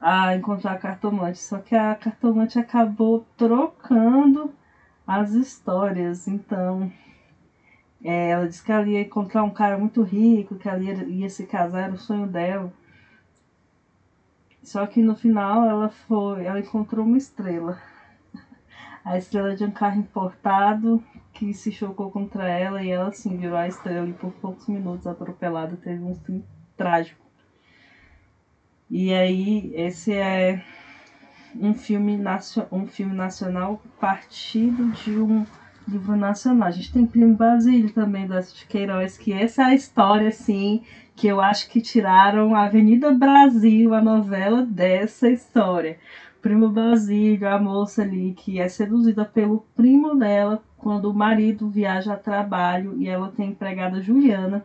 a 0.00 0.34
encontrar 0.34 0.72
a 0.72 0.78
cartomante. 0.78 1.38
Só 1.38 1.58
que 1.58 1.74
a 1.74 1.94
cartomante 1.94 2.58
acabou 2.58 3.26
trocando 3.36 4.52
as 5.06 5.32
histórias. 5.32 6.26
Então, 6.26 6.90
é, 8.02 8.30
ela 8.30 8.48
disse 8.48 8.62
que 8.62 8.72
ela 8.72 8.86
ia 8.86 9.02
encontrar 9.02 9.42
um 9.42 9.50
cara 9.50 9.76
muito 9.76 10.02
rico, 10.02 10.56
que 10.56 10.68
ela 10.68 10.82
ia, 10.82 11.04
ia 11.04 11.28
se 11.28 11.46
casar, 11.46 11.84
era 11.84 11.92
o 11.92 11.98
sonho 11.98 12.26
dela. 12.26 12.72
Só 14.62 14.86
que 14.86 15.02
no 15.02 15.14
final 15.14 15.68
ela 15.68 15.88
foi, 15.88 16.44
ela 16.44 16.60
encontrou 16.60 17.04
uma 17.04 17.18
estrela. 17.18 17.78
A 19.04 19.16
estrela 19.16 19.54
de 19.54 19.64
um 19.64 19.70
carro 19.70 20.00
importado 20.00 21.02
que 21.32 21.52
se 21.54 21.72
chocou 21.72 22.10
contra 22.10 22.48
ela 22.48 22.82
e 22.82 22.90
ela 22.90 23.08
assim 23.08 23.36
virou 23.36 23.56
a 23.56 23.66
estrela 23.66 24.06
e 24.06 24.12
por 24.12 24.30
poucos 24.32 24.66
minutos 24.68 25.06
atropelada, 25.06 25.76
teve 25.76 26.02
um 26.02 26.14
fim 26.14 26.44
trágico. 26.76 27.24
E 28.90 29.14
aí 29.14 29.72
esse 29.74 30.12
é 30.12 30.62
um 31.54 31.72
filme, 31.72 32.18
um 32.70 32.86
filme 32.86 33.14
nacional 33.14 33.80
partido 33.98 34.90
de 34.90 35.18
um 35.18 35.46
livro 35.88 36.16
nacional. 36.16 36.68
A 36.68 36.70
gente 36.70 36.92
tem 36.92 37.06
Primo 37.06 37.34
Basílio 37.34 37.90
também 37.92 38.26
do 38.26 38.34
de 38.34 38.66
Queiroz, 38.66 39.18
que 39.18 39.32
essa 39.32 39.62
é 39.62 39.64
a 39.66 39.74
história 39.74 40.28
assim 40.28 40.82
que 41.16 41.26
eu 41.26 41.40
acho 41.40 41.68
que 41.68 41.80
tiraram 41.80 42.54
a 42.54 42.64
Avenida 42.64 43.12
Brasil, 43.12 43.92
a 43.92 44.00
novela 44.00 44.64
dessa 44.64 45.28
história. 45.28 45.98
Primo 46.40 46.70
Basílio, 46.70 47.46
a 47.46 47.60
moça 47.60 48.02
ali 48.02 48.32
que 48.32 48.58
é 48.58 48.68
seduzida 48.68 49.24
pelo 49.24 49.66
primo 49.76 50.14
dela 50.14 50.62
quando 50.78 51.10
o 51.10 51.14
marido 51.14 51.68
viaja 51.68 52.14
a 52.14 52.16
trabalho 52.16 52.96
e 52.96 53.08
ela 53.08 53.30
tem 53.30 53.50
empregada 53.50 54.00
Juliana. 54.00 54.64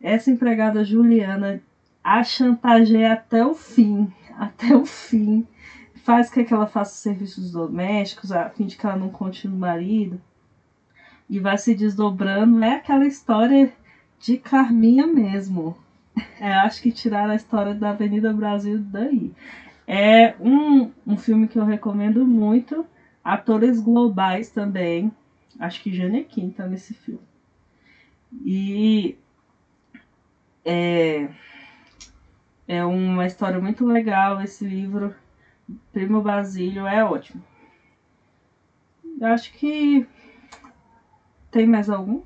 Essa 0.00 0.30
empregada 0.30 0.84
Juliana 0.84 1.60
a 2.02 2.24
chantageia 2.24 3.12
até 3.12 3.44
o 3.44 3.54
fim, 3.54 4.12
até 4.36 4.74
o 4.76 4.84
fim. 4.84 5.46
Faz 6.04 6.28
com 6.28 6.44
que 6.44 6.52
ela 6.52 6.66
faça 6.66 6.96
serviços 6.96 7.52
domésticos, 7.52 8.32
a 8.32 8.48
fim 8.50 8.66
de 8.66 8.76
que 8.76 8.84
ela 8.84 8.96
não 8.96 9.08
conte 9.08 9.46
no 9.46 9.56
marido. 9.56 10.20
E 11.32 11.40
vai 11.40 11.56
se 11.56 11.74
desdobrando. 11.74 12.62
É 12.62 12.74
aquela 12.74 13.06
história 13.06 13.72
de 14.20 14.36
Carminha 14.36 15.06
mesmo. 15.06 15.74
É, 16.38 16.52
acho 16.52 16.82
que 16.82 16.92
tiraram 16.92 17.32
a 17.32 17.36
história 17.36 17.74
da 17.74 17.88
Avenida 17.88 18.34
Brasil 18.34 18.78
daí. 18.80 19.32
É 19.86 20.34
um, 20.38 20.92
um 21.06 21.16
filme 21.16 21.48
que 21.48 21.58
eu 21.58 21.64
recomendo 21.64 22.26
muito. 22.26 22.84
Atores 23.24 23.80
globais 23.80 24.50
também. 24.50 25.10
Acho 25.58 25.82
que 25.82 25.96
Janequim 25.96 26.50
tá 26.50 26.66
nesse 26.66 26.92
filme. 26.92 27.22
E 28.44 29.16
é, 30.62 31.30
é 32.68 32.84
uma 32.84 33.24
história 33.24 33.58
muito 33.58 33.86
legal 33.86 34.42
esse 34.42 34.66
livro. 34.66 35.14
Primo 35.94 36.20
Basílio 36.20 36.86
é 36.86 37.02
ótimo. 37.02 37.42
Eu 39.18 39.28
acho 39.28 39.50
que 39.54 40.06
tem 41.52 41.66
mais 41.66 41.90
algum? 41.90 42.22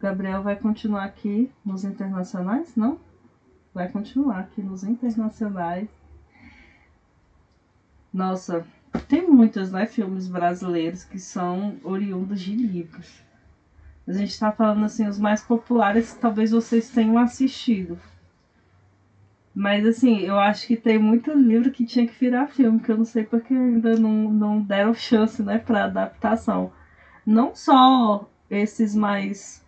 Gabriel 0.00 0.42
vai 0.42 0.56
continuar 0.56 1.04
aqui 1.04 1.50
nos 1.64 1.84
internacionais? 1.84 2.74
Não? 2.74 2.98
Vai 3.72 3.88
continuar 3.88 4.40
aqui 4.40 4.60
nos 4.60 4.82
internacionais. 4.82 5.88
Nossa, 8.12 8.66
tem 9.06 9.30
muitos 9.30 9.70
né, 9.70 9.86
filmes 9.86 10.26
brasileiros 10.26 11.04
que 11.04 11.18
são 11.18 11.76
oriundos 11.84 12.40
de 12.40 12.56
livros. 12.56 13.22
A 14.06 14.12
gente 14.12 14.30
está 14.30 14.50
falando 14.50 14.84
assim, 14.84 15.06
os 15.06 15.18
mais 15.18 15.40
populares 15.40 16.12
talvez 16.14 16.50
vocês 16.50 16.90
tenham 16.90 17.18
assistido. 17.18 17.98
Mas 19.54 19.86
assim, 19.86 20.20
eu 20.20 20.38
acho 20.38 20.66
que 20.66 20.76
tem 20.76 20.98
muito 20.98 21.32
livro 21.32 21.70
que 21.70 21.86
tinha 21.86 22.06
que 22.06 22.18
virar 22.18 22.48
filme, 22.48 22.80
que 22.80 22.90
eu 22.90 22.96
não 22.96 23.04
sei 23.04 23.22
porque 23.22 23.54
ainda 23.54 23.96
não, 23.96 24.28
não 24.28 24.60
deram 24.60 24.92
chance 24.92 25.40
né, 25.40 25.58
para 25.58 25.84
adaptação. 25.84 26.72
Não 27.28 27.54
só 27.54 28.26
esses 28.48 28.94
mais, 28.94 29.62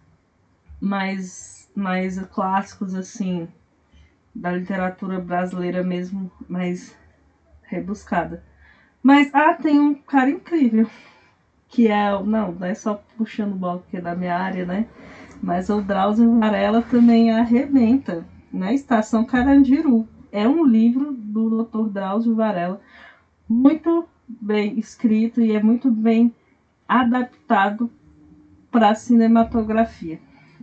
mais, 0.81 1.71
mais 1.77 2.19
clássicos 2.29 2.95
assim 2.95 3.47
da 4.35 4.51
literatura 4.53 5.21
brasileira 5.21 5.83
mesmo, 5.83 6.33
mais 6.49 6.97
rebuscada. 7.65 8.43
Mas, 9.03 9.31
ah, 9.35 9.53
tem 9.53 9.79
um 9.79 9.93
cara 9.93 10.31
incrível. 10.31 10.89
Que 11.69 11.89
é, 11.89 12.11
não, 12.23 12.53
não 12.53 12.67
é 12.67 12.75
só 12.75 13.05
puxando 13.19 13.53
o 13.53 13.57
bloco 13.57 13.85
que 13.91 13.99
é 13.99 14.01
da 14.01 14.15
minha 14.15 14.39
área, 14.39 14.65
né? 14.65 14.87
Mas 15.43 15.69
o 15.69 15.83
Drauzio 15.83 16.41
Varela 16.41 16.81
também 16.81 17.31
arrebenta. 17.31 18.25
Na 18.51 18.69
né? 18.69 18.75
Estação 18.75 19.23
Carandiru. 19.23 20.09
É 20.33 20.49
um 20.49 20.65
livro 20.65 21.13
do 21.13 21.63
Dr. 21.63 21.91
Drauzio 21.91 22.35
Varela. 22.35 22.81
Muito 23.47 24.09
bem 24.27 24.79
escrito 24.79 25.43
e 25.43 25.53
é 25.53 25.63
muito 25.63 25.91
bem 25.91 26.35
adaptado 26.91 27.89
para 28.69 28.95
cinematografia. 28.97 30.19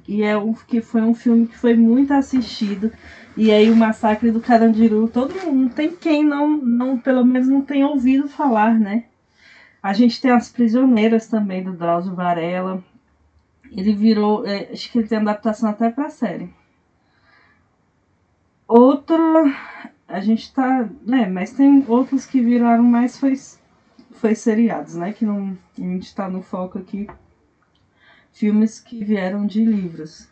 E 0.06 0.24
é 0.24 0.38
um, 0.38 0.54
que 0.54 0.82
foi 0.82 1.02
um 1.02 1.14
filme 1.14 1.48
que 1.48 1.58
foi 1.58 1.76
muito 1.76 2.14
assistido. 2.14 2.92
E 3.36 3.52
aí 3.52 3.70
o 3.72 3.76
Massacre 3.76 4.30
do 4.30 4.42
Carandiru, 4.42 5.08
todo 5.08 5.34
mundo, 5.46 5.74
tem 5.74 5.96
quem 5.96 6.24
não, 6.24 6.58
não, 6.58 6.98
pelo 6.98 7.26
menos 7.26 7.48
não 7.48 7.62
tem 7.62 7.84
ouvido 7.84 8.28
falar, 8.28 8.78
né? 8.78 9.06
A 9.82 9.94
gente 9.94 10.20
tem 10.20 10.32
as 10.32 10.50
prisioneiras 10.50 11.28
também 11.28 11.64
do 11.64 11.72
Drauzio 11.72 12.14
Varela. 12.14 12.84
Ele 13.72 13.94
virou, 13.94 14.46
é, 14.46 14.70
acho 14.72 14.92
que 14.92 15.00
ele 15.00 15.08
tem 15.08 15.18
adaptação 15.20 15.70
até 15.70 15.90
para 15.90 16.10
série. 16.10 16.54
Outra, 18.68 19.18
a 20.08 20.20
gente 20.20 20.54
tá, 20.54 20.90
né, 21.06 21.28
mas 21.28 21.52
tem 21.52 21.86
outros 21.88 22.26
que 22.26 22.42
viraram 22.42 22.84
mais 22.84 23.18
foi 23.18 23.34
foi 24.18 24.36
seriados, 24.36 24.96
né, 24.96 25.14
que 25.14 25.26
não 25.26 25.58
a 25.78 25.82
gente 25.82 26.14
tá 26.14 26.30
no 26.30 26.42
foco 26.42 26.78
aqui 26.78 27.08
filmes 28.38 28.80
que 28.80 29.04
vieram 29.04 29.48
de 29.48 29.66
livros. 29.66 30.30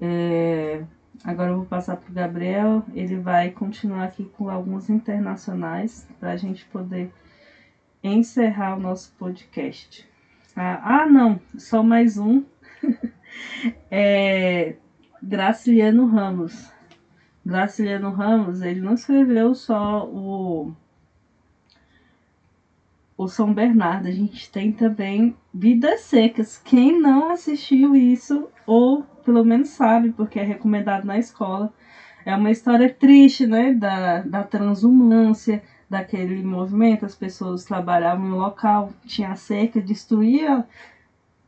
É, 0.00 0.82
agora 1.22 1.50
eu 1.50 1.56
vou 1.56 1.66
passar 1.66 1.96
para 1.96 2.10
o 2.10 2.14
Gabriel, 2.14 2.82
ele 2.94 3.16
vai 3.16 3.50
continuar 3.50 4.04
aqui 4.04 4.24
com 4.36 4.48
alguns 4.48 4.88
internacionais 4.88 6.08
para 6.18 6.30
a 6.30 6.36
gente 6.36 6.64
poder 6.66 7.12
encerrar 8.02 8.76
o 8.76 8.80
nosso 8.80 9.12
podcast. 9.18 10.08
Ah, 10.56 11.02
ah 11.02 11.06
não, 11.06 11.38
só 11.58 11.82
mais 11.82 12.16
um. 12.16 12.44
é, 13.90 14.76
Graciliano 15.22 16.06
Ramos. 16.06 16.72
Graciliano 17.44 18.10
Ramos, 18.10 18.62
ele 18.62 18.80
não 18.80 18.94
escreveu 18.94 19.54
só 19.54 20.06
o 20.06 20.74
o 23.18 23.26
São 23.26 23.52
Bernardo. 23.52 24.06
A 24.06 24.12
gente 24.12 24.48
tem 24.50 24.70
também 24.70 25.34
Vidas 25.52 26.02
Secas. 26.02 26.56
Quem 26.56 26.98
não 27.00 27.32
assistiu 27.32 27.96
isso, 27.96 28.48
ou 28.64 29.02
pelo 29.24 29.44
menos 29.44 29.70
sabe, 29.70 30.12
porque 30.12 30.38
é 30.38 30.44
recomendado 30.44 31.04
na 31.04 31.18
escola, 31.18 31.74
é 32.24 32.34
uma 32.34 32.50
história 32.50 32.88
triste, 32.88 33.46
né? 33.46 33.74
Da, 33.74 34.20
da 34.20 34.44
transumância, 34.44 35.62
daquele 35.90 36.42
movimento. 36.44 37.04
As 37.04 37.16
pessoas 37.16 37.64
trabalhavam 37.64 38.28
no 38.28 38.38
local, 38.38 38.92
tinha 39.04 39.34
seca, 39.34 39.80
destruía. 39.80 40.64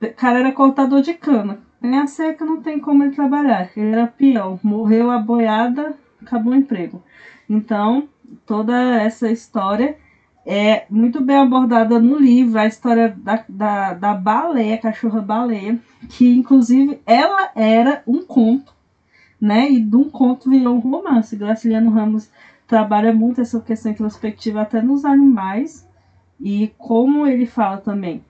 O 0.03 0.13
cara 0.15 0.41
era 0.41 0.53
cortador 0.53 1.03
de 1.03 1.15
cana. 1.15 1.61
Tem 1.81 1.99
a 1.99 2.07
seca, 2.07 2.45
não 2.45 2.61
tem 2.61 2.81
como 2.81 3.05
ele 3.05 3.15
trabalhar. 3.15 3.71
Ele 3.77 3.93
era 3.93 4.07
peão. 4.07 4.59
Morreu 4.63 5.11
a 5.11 5.19
boiada, 5.19 5.95
acabou 6.21 6.53
o 6.53 6.57
emprego. 6.57 7.03
Então, 7.49 8.09
toda 8.45 8.75
essa 9.01 9.31
história 9.31 9.97
é 10.45 10.87
muito 10.89 11.21
bem 11.23 11.37
abordada 11.37 11.99
no 11.99 12.19
livro 12.19 12.59
a 12.59 12.67
história 12.67 13.15
da, 13.17 13.45
da, 13.49 13.95
da 13.95 14.15
baleia, 14.15 14.79
cachorra 14.79 15.21
baleia, 15.21 15.79
que 16.09 16.29
inclusive 16.29 17.01
ela 17.05 17.51
era 17.55 18.03
um 18.07 18.25
conto, 18.25 18.75
né? 19.41 19.71
E 19.71 19.81
de 19.81 19.97
um 19.97 20.09
conto 20.09 20.51
virou 20.51 20.75
um 20.75 20.81
romance. 20.81 21.37
Graciliano 21.37 21.91
Ramos 21.91 22.31
trabalha 22.67 23.13
muito 23.13 23.41
essa 23.41 23.61
questão 23.61 23.93
introspectiva 23.93 24.63
até 24.63 24.81
nos 24.81 25.05
animais 25.05 25.87
e 26.41 26.73
como 26.79 27.27
ele 27.27 27.47
fala 27.47 27.79
também 27.79 28.25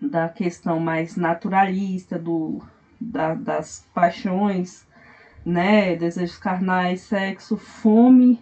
da 0.00 0.28
questão 0.28 0.80
mais 0.80 1.16
naturalista 1.16 2.18
do 2.18 2.60
da, 3.00 3.34
das 3.34 3.86
paixões, 3.92 4.86
né, 5.44 5.96
desejos 5.96 6.38
carnais, 6.38 7.00
sexo, 7.00 7.56
fome, 7.56 8.40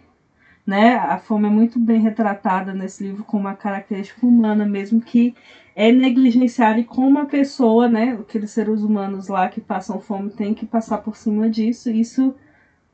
né? 0.70 0.94
A 0.96 1.18
fome 1.18 1.48
é 1.48 1.50
muito 1.50 1.78
bem 1.80 2.00
retratada 2.00 2.72
nesse 2.74 3.02
livro 3.04 3.24
como 3.24 3.42
uma 3.42 3.56
característica 3.56 4.24
humana, 4.26 4.64
mesmo 4.64 5.00
que 5.00 5.34
é 5.74 5.92
negligenciada 5.92 6.80
e 6.80 6.84
como 6.84 7.18
a 7.18 7.26
pessoa, 7.26 7.88
né, 7.88 8.12
aqueles 8.12 8.50
seres 8.52 8.82
humanos 8.82 9.28
lá 9.28 9.48
que 9.48 9.60
passam 9.60 10.00
fome 10.00 10.30
tem 10.30 10.54
que 10.54 10.66
passar 10.66 10.98
por 10.98 11.16
cima 11.16 11.50
disso. 11.50 11.90
Isso 11.90 12.34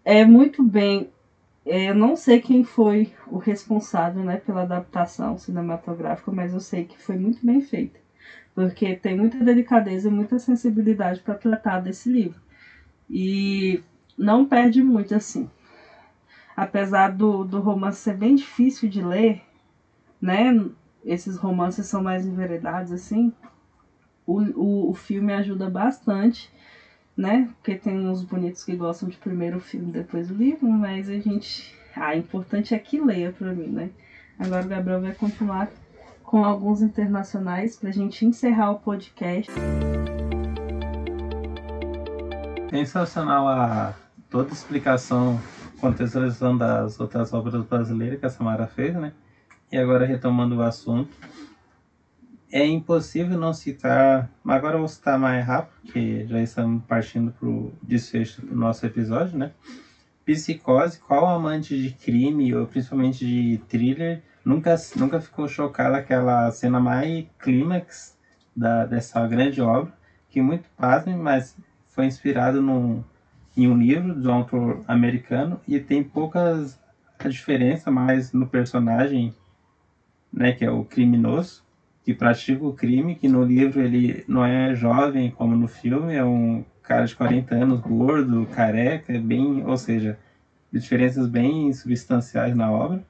é 0.05 0.25
muito 0.25 0.63
bem 0.63 1.11
é, 1.67 1.91
eu 1.91 1.95
não 1.95 2.17
sei 2.17 2.41
quem 2.41 2.63
foi 2.65 3.13
o 3.29 3.39
responsável 3.39 4.23
né, 4.25 4.39
pela 4.39 4.63
adaptação 4.63 5.37
cinematográfica, 5.37 6.31
mas 6.31 6.53
eu 6.53 6.61
sei 6.61 6.85
que 6.87 7.01
foi 7.01 7.17
muito 7.17 7.45
bem 7.45 7.61
feita. 7.61 7.99
Porque 8.55 8.95
tem 8.97 9.17
muita 9.17 9.39
delicadeza 9.45 10.09
e 10.09 10.13
muita 10.13 10.39
sensibilidade 10.39 11.21
para 11.21 11.35
tratar 11.35 11.79
desse 11.79 12.09
livro. 12.11 12.41
E 13.11 13.83
não 14.19 14.47
perde 14.47 14.83
muito 14.83 15.15
assim. 15.15 15.51
Apesar 16.57 17.13
do, 17.13 17.45
do 17.45 17.61
romance 17.61 17.99
ser 17.99 18.17
bem 18.17 18.35
difícil 18.35 18.89
de 18.89 19.03
ler, 19.03 19.43
né? 20.21 20.67
Esses 21.05 21.37
romances 21.37 21.87
são 21.87 22.03
mais 22.03 22.27
enveredados 22.27 22.91
assim. 22.91 23.33
O, 24.27 24.41
o, 24.41 24.91
o 24.91 24.95
filme 24.95 25.33
ajuda 25.33 25.69
bastante 25.69 26.51
né? 27.17 27.49
Porque 27.57 27.77
tem 27.77 28.07
uns 28.07 28.23
bonitos 28.23 28.63
que 28.63 28.77
gostam 28.77 29.09
de 29.09 29.17
primeiro 29.17 29.57
o 29.57 29.61
filme, 29.61 29.91
depois 29.91 30.31
o 30.31 30.35
livro, 30.35 30.69
mas 30.69 31.09
a 31.09 31.19
gente. 31.19 31.75
Ah, 31.95 32.15
importante 32.15 32.75
é 32.75 32.79
que 32.79 33.01
leia 33.01 33.33
para 33.33 33.55
mim, 33.55 33.69
né? 33.69 33.91
Agora 34.39 34.67
o 34.67 34.69
Gabriel 34.69 35.01
vai 35.01 35.15
continuar 35.15 35.69
com 36.23 36.45
alguns 36.45 36.83
internacionais 36.83 37.77
para 37.77 37.89
a 37.89 37.93
gente 37.93 38.27
encerrar 38.27 38.73
o 38.73 38.81
podcast. 38.81 39.51
Sensacional 42.69 43.49
a 43.49 43.95
toda 44.29 44.53
explicação, 44.53 45.41
contextualização 45.81 46.57
das 46.57 46.99
outras 47.01 47.33
obras 47.33 47.65
brasileiras 47.65 48.19
que 48.19 48.27
a 48.27 48.31
Samara 48.31 48.67
fez, 48.67 48.95
né? 48.95 49.13
E 49.71 49.77
agora 49.77 50.07
retomando 50.07 50.57
o 50.57 50.63
assunto, 50.63 51.11
é 52.51 52.65
impossível 52.65 53.39
não 53.39 53.53
citar, 53.53 54.31
mas 54.43 54.57
agora 54.57 54.77
eu 54.77 54.81
vou 54.81 54.89
citar 54.89 55.19
mais 55.19 55.45
rápido, 55.45 55.75
porque 55.83 56.27
já 56.27 56.41
estamos 56.41 56.83
partindo 56.85 57.33
para 57.33 57.49
o 57.49 57.73
desfecho 57.83 58.41
do 58.45 58.55
nosso 58.55 58.87
episódio, 58.87 59.37
né? 59.37 59.53
Psicose, 60.25 60.99
qual 60.99 61.27
amante 61.27 61.81
de 61.81 61.91
crime, 61.91 62.55
ou 62.55 62.67
principalmente 62.67 63.25
de 63.27 63.61
thriller, 63.69 64.23
nunca, 64.45 64.75
nunca 64.97 65.21
ficou 65.21 65.47
chocada 65.47 65.97
aquela 65.97 66.51
cena 66.51 66.81
mais 66.81 67.27
clímax 67.39 68.17
da, 68.55 68.87
dessa 68.87 69.27
grande 69.27 69.61
obra, 69.61 69.93
que 70.31 70.41
muito 70.41 70.69
pasmem, 70.77 71.17
mas 71.17 71.57
foi 71.89 72.07
inspirado 72.07 72.61
num, 72.61 73.05
em 73.57 73.67
um 73.67 73.77
livro 73.77 74.21
de 74.21 74.29
um 74.29 74.33
autor 74.33 74.85
americano 74.87 75.61
e 75.67 75.81
tem 75.81 76.03
poucas 76.03 76.79
diferença 77.29 77.91
mais 77.91 78.33
no 78.33 78.47
personagem, 78.47 79.35
né, 80.33 80.53
que 80.53 80.65
é 80.65 80.71
o 80.71 80.85
criminoso, 80.85 81.65
que 82.05 82.15
pratica 82.15 82.65
o 82.65 82.73
crime, 82.73 83.17
que 83.17 83.27
no 83.27 83.43
livro 83.43 83.81
ele 83.81 84.23
não 84.29 84.45
é 84.45 84.75
jovem 84.75 85.31
como 85.31 85.57
no 85.57 85.67
filme, 85.67 86.15
é 86.15 86.25
um 86.25 86.65
cara 86.83 87.05
de 87.05 87.17
40 87.17 87.55
anos, 87.55 87.81
gordo, 87.81 88.47
careca, 88.47 89.19
bem, 89.19 89.65
ou 89.65 89.77
seja, 89.77 90.19
diferenças 90.73 91.27
bem 91.27 91.73
substanciais 91.73 92.55
na 92.55 92.71
obra. 92.71 93.05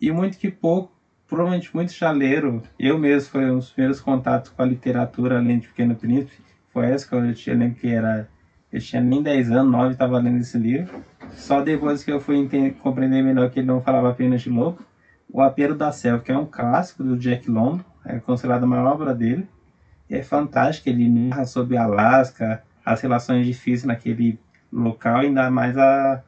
E 0.00 0.10
muito 0.10 0.38
que 0.38 0.50
pouco, 0.50 0.90
provavelmente 1.28 1.74
muito 1.74 1.92
chaleiro. 1.92 2.62
Eu 2.78 2.98
mesmo 2.98 3.30
foi 3.30 3.50
um 3.50 3.56
dos 3.56 3.70
primeiros 3.70 4.00
contatos 4.00 4.50
com 4.50 4.62
a 4.62 4.66
literatura 4.66 5.38
além 5.38 5.58
de 5.58 5.68
Pequeno 5.68 5.94
Príncipe. 5.94 6.42
Foi 6.72 6.86
essa 6.86 7.06
que 7.06 7.14
eu 7.50 7.56
lembro 7.56 7.78
que 7.78 7.88
era 7.88 8.28
eu 8.72 8.80
tinha 8.80 9.02
nem 9.02 9.22
10 9.22 9.50
anos, 9.50 9.70
9, 9.70 9.92
estava 9.92 10.18
lendo 10.18 10.38
esse 10.38 10.56
livro. 10.56 11.04
Só 11.32 11.60
depois 11.60 12.02
que 12.02 12.10
eu 12.10 12.20
fui 12.20 12.36
entender, 12.36 12.72
compreender 12.74 13.22
melhor 13.22 13.50
que 13.50 13.60
ele 13.60 13.66
não 13.66 13.82
falava 13.82 14.10
apenas 14.10 14.40
de 14.40 14.50
louco. 14.50 14.82
O 15.30 15.40
Apelo 15.42 15.74
da 15.74 15.92
Selva, 15.92 16.22
que 16.22 16.32
é 16.32 16.36
um 16.36 16.46
clássico 16.46 17.02
do 17.02 17.16
Jack 17.16 17.50
London, 17.50 17.84
é 18.04 18.18
considerada 18.18 18.64
a 18.64 18.68
maior 18.68 18.92
obra 18.92 19.14
dele. 19.14 19.46
E 20.08 20.14
é 20.14 20.22
fantástico, 20.22 20.88
ele 20.88 21.08
narra 21.08 21.44
sobre 21.44 21.76
Alasca, 21.76 22.62
as 22.84 23.00
relações 23.00 23.46
difíceis 23.46 23.84
naquele 23.84 24.38
local, 24.72 25.18
ainda 25.18 25.50
mais 25.50 25.76
a 25.76 26.22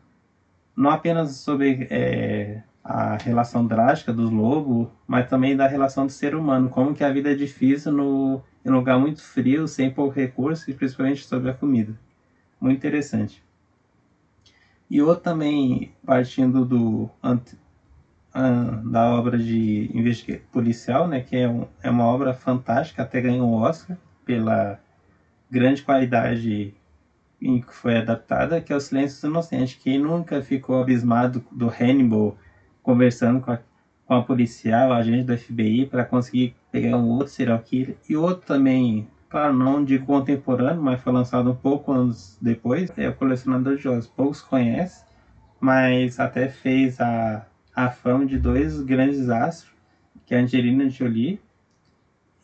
não 0.76 0.90
apenas 0.90 1.36
sobre 1.36 1.86
é, 1.90 2.62
a 2.82 3.16
relação 3.16 3.66
drástica 3.66 4.12
dos 4.12 4.30
lobos, 4.30 4.88
mas 5.06 5.28
também 5.28 5.56
da 5.56 5.66
relação 5.66 6.06
do 6.06 6.12
ser 6.12 6.34
humano, 6.34 6.68
como 6.68 6.94
que 6.94 7.04
a 7.04 7.12
vida 7.12 7.30
é 7.30 7.34
difícil 7.34 7.92
no, 7.92 8.42
em 8.64 8.70
um 8.70 8.74
lugar 8.74 8.98
muito 8.98 9.22
frio, 9.22 9.68
sem 9.68 9.90
pouco 9.90 10.14
recurso 10.14 10.70
e 10.70 10.74
principalmente 10.74 11.24
sobre 11.24 11.50
a 11.50 11.54
comida. 11.54 11.94
Muito 12.64 12.78
interessante. 12.78 13.44
E 14.88 15.02
outro 15.02 15.22
também, 15.22 15.92
partindo 16.02 16.64
do 16.64 17.10
da 18.90 19.14
obra 19.14 19.38
de 19.38 19.90
policial, 20.50 21.06
né, 21.06 21.20
que 21.20 21.36
é, 21.36 21.46
um, 21.46 21.66
é 21.82 21.90
uma 21.90 22.04
obra 22.04 22.32
fantástica, 22.32 23.02
até 23.02 23.20
ganhou 23.20 23.46
um 23.46 23.52
Oscar 23.52 23.98
pela 24.24 24.80
grande 25.50 25.82
qualidade 25.82 26.74
em 27.38 27.60
que 27.60 27.74
foi 27.74 27.98
adaptada, 27.98 28.62
que 28.62 28.72
é 28.72 28.76
o 28.76 28.80
Silêncio 28.80 29.16
dos 29.16 29.24
Inocentes. 29.24 29.78
Quem 29.82 29.98
nunca 29.98 30.40
ficou 30.40 30.80
abismado 30.80 31.44
do 31.52 31.68
Hannibal 31.68 32.34
conversando 32.82 33.42
com 33.42 33.50
a, 33.50 33.58
com 34.06 34.14
a 34.14 34.22
policial, 34.22 34.90
a 34.90 34.96
agente 34.96 35.24
do 35.24 35.36
FBI, 35.36 35.84
para 35.84 36.02
conseguir 36.02 36.56
pegar 36.72 36.96
um 36.96 37.10
outro 37.10 37.28
serial 37.28 37.58
killer. 37.58 37.98
E 38.08 38.16
outro 38.16 38.46
também, 38.46 39.06
claro, 39.34 39.52
não 39.52 39.84
de 39.84 39.98
contemporâneo, 39.98 40.80
mas 40.80 41.00
foi 41.00 41.12
lançado 41.12 41.50
um 41.50 41.56
pouco 41.56 41.90
anos 41.90 42.38
depois, 42.40 42.92
é 42.96 43.08
o 43.08 43.14
Colecionador 43.14 43.76
de 43.76 43.82
Jogos. 43.82 44.06
Poucos 44.06 44.40
conhecem, 44.40 45.04
mas 45.60 46.20
até 46.20 46.48
fez 46.48 47.00
a 47.00 47.44
a 47.74 47.90
fama 47.90 48.24
de 48.24 48.38
dois 48.38 48.80
grandes 48.82 49.28
astros, 49.28 49.74
que 50.24 50.34
é 50.34 50.38
a 50.38 50.42
Angelina 50.42 50.88
Jolie 50.88 51.40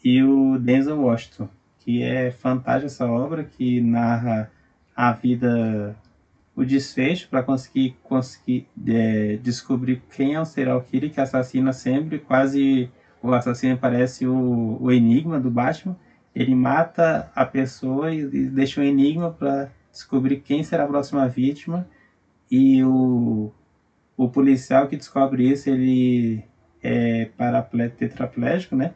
e 0.03 0.23
o 0.23 0.59
Denzel 0.59 1.01
Washington, 1.01 1.49
que 1.79 2.03
é 2.03 2.31
fantástica 2.31 2.87
essa 2.87 3.07
obra 3.07 3.45
que 3.45 3.81
narra 3.81 4.51
a 4.97 5.13
vida, 5.13 5.95
o 6.57 6.65
desfecho 6.65 7.29
para 7.29 7.43
conseguir 7.43 7.97
conseguir 8.03 8.67
é, 8.89 9.39
descobrir 9.41 10.03
quem 10.15 10.35
é 10.35 10.41
o 10.41 10.45
serial 10.45 10.81
killer 10.83 11.13
que 11.13 11.21
assassina 11.21 11.73
sempre, 11.73 12.19
quase 12.19 12.91
o 13.23 13.33
assassino 13.33 13.79
parece 13.79 14.27
o, 14.27 14.79
o 14.81 14.91
enigma 14.91 15.39
do 15.39 15.51
Batman. 15.51 15.97
Ele 16.35 16.55
mata 16.55 17.31
a 17.35 17.45
pessoa 17.45 18.15
e, 18.15 18.25
deixa 18.27 18.81
um 18.81 18.85
enigma 18.85 19.31
para 19.33 19.71
descobrir 19.91 20.41
quem 20.41 20.63
será 20.63 20.85
a 20.85 20.89
próxima 20.89 21.29
vítima. 21.29 21.87
E 22.51 22.83
o, 22.85 23.53
o 24.17 24.29
policial 24.29 24.89
que 24.89 24.97
descobre 24.97 25.51
isso, 25.51 25.69
ele 25.71 26.45
é 26.83 27.31
tetraplégico, 27.97 28.77
né? 28.77 28.95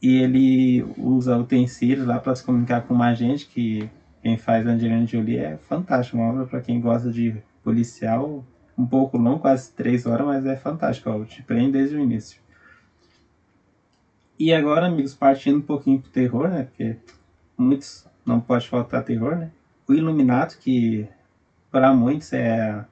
E 0.00 0.16
ele 0.16 0.82
usa 0.98 1.38
utensílios 1.38 2.06
lá 2.06 2.18
para 2.18 2.34
se 2.34 2.42
comunicar 2.42 2.82
com 2.82 2.94
uma 2.94 3.08
agente 3.08 3.46
que 3.46 3.88
quem 4.20 4.36
faz 4.36 4.66
Angelina 4.66 5.06
Jolie 5.06 5.38
é 5.38 5.56
fantástico, 5.56 6.16
uma 6.16 6.30
obra 6.30 6.46
para 6.46 6.60
quem 6.60 6.80
gosta 6.80 7.10
de 7.10 7.36
policial, 7.62 8.44
um 8.76 8.84
pouco 8.84 9.16
longo, 9.16 9.40
quase 9.40 9.72
três 9.72 10.06
horas, 10.06 10.26
mas 10.26 10.46
é 10.46 10.56
fantástico, 10.56 11.08
ó, 11.08 11.24
te 11.24 11.42
prende 11.42 11.72
desde 11.72 11.96
o 11.96 12.00
início. 12.00 12.41
E 14.44 14.52
agora, 14.52 14.86
amigos, 14.86 15.14
partindo 15.14 15.58
um 15.58 15.62
pouquinho 15.62 16.00
pro 16.00 16.10
terror, 16.10 16.48
né? 16.48 16.64
Porque 16.64 16.96
muitos 17.56 18.08
não 18.26 18.40
pode 18.40 18.68
faltar 18.68 19.04
terror, 19.04 19.36
né? 19.36 19.52
O 19.86 19.94
Iluminato, 19.94 20.58
que 20.58 21.06
para 21.70 21.94
muitos 21.94 22.32
é 22.32 22.84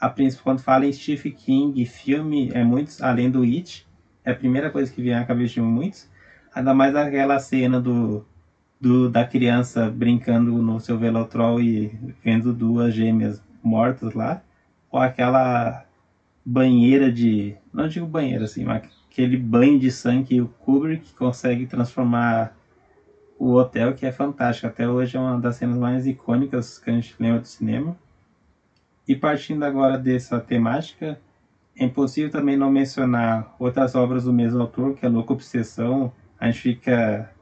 a 0.00 0.08
princípio, 0.08 0.42
quando 0.42 0.62
fala 0.62 0.84
em 0.84 0.92
Stephen 0.92 1.30
King, 1.30 1.86
filme, 1.86 2.50
é 2.52 2.64
muitos, 2.64 3.00
além 3.00 3.30
do 3.30 3.44
It, 3.44 3.86
é 4.24 4.32
a 4.32 4.34
primeira 4.34 4.68
coisa 4.68 4.92
que 4.92 5.00
vem 5.00 5.14
à 5.14 5.24
cabeça 5.24 5.54
de 5.54 5.60
muitos. 5.60 6.10
Ainda 6.52 6.74
mais 6.74 6.96
aquela 6.96 7.38
cena 7.38 7.80
do, 7.80 8.26
do 8.80 9.08
da 9.08 9.24
criança 9.24 9.88
brincando 9.88 10.60
no 10.60 10.80
seu 10.80 10.98
velotrol 10.98 11.60
e 11.60 11.86
vendo 12.24 12.52
duas 12.52 12.92
gêmeas 12.92 13.40
mortas 13.62 14.12
lá. 14.12 14.42
Ou 14.90 14.98
aquela 14.98 15.84
banheira 16.44 17.12
de. 17.12 17.54
Não 17.72 17.86
digo 17.86 18.08
banheira 18.08 18.46
assim, 18.46 18.64
mas 18.64 18.82
aquele 19.16 19.38
banho 19.38 19.78
de 19.78 19.90
sangue 19.90 20.42
o 20.42 20.46
Kubrick 20.46 21.14
consegue 21.14 21.64
transformar 21.66 22.54
o 23.38 23.54
hotel, 23.54 23.94
que 23.94 24.04
é 24.04 24.12
fantástico. 24.12 24.66
Até 24.66 24.86
hoje 24.86 25.16
é 25.16 25.20
uma 25.20 25.40
das 25.40 25.56
cenas 25.56 25.78
mais 25.78 26.06
icônicas 26.06 26.78
que 26.78 26.90
a 26.90 26.92
gente 26.92 27.16
lembra 27.18 27.40
do 27.40 27.48
cinema. 27.48 27.96
E 29.08 29.16
partindo 29.16 29.62
agora 29.62 29.96
dessa 29.96 30.38
temática, 30.38 31.18
é 31.74 31.84
impossível 31.84 32.30
também 32.30 32.58
não 32.58 32.70
mencionar 32.70 33.56
outras 33.58 33.94
obras 33.94 34.24
do 34.24 34.34
mesmo 34.34 34.60
autor, 34.60 34.94
que 34.94 35.06
é 35.06 35.08
Louca 35.08 35.32
Obsessão. 35.32 36.12
A 36.38 36.50
gente 36.50 36.60
fica 36.60 37.32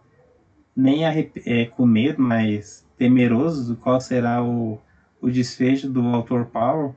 nem 0.77 1.05
é, 1.05 1.65
com 1.65 1.85
medo, 1.85 2.23
mas 2.23 2.87
temeroso 2.97 3.75
do 3.75 3.81
qual 3.81 4.01
será 4.01 4.45
o, 4.45 4.79
o 5.21 5.29
desfecho 5.29 5.89
do 5.89 6.07
autor 6.07 6.47
Paulo. 6.47 6.95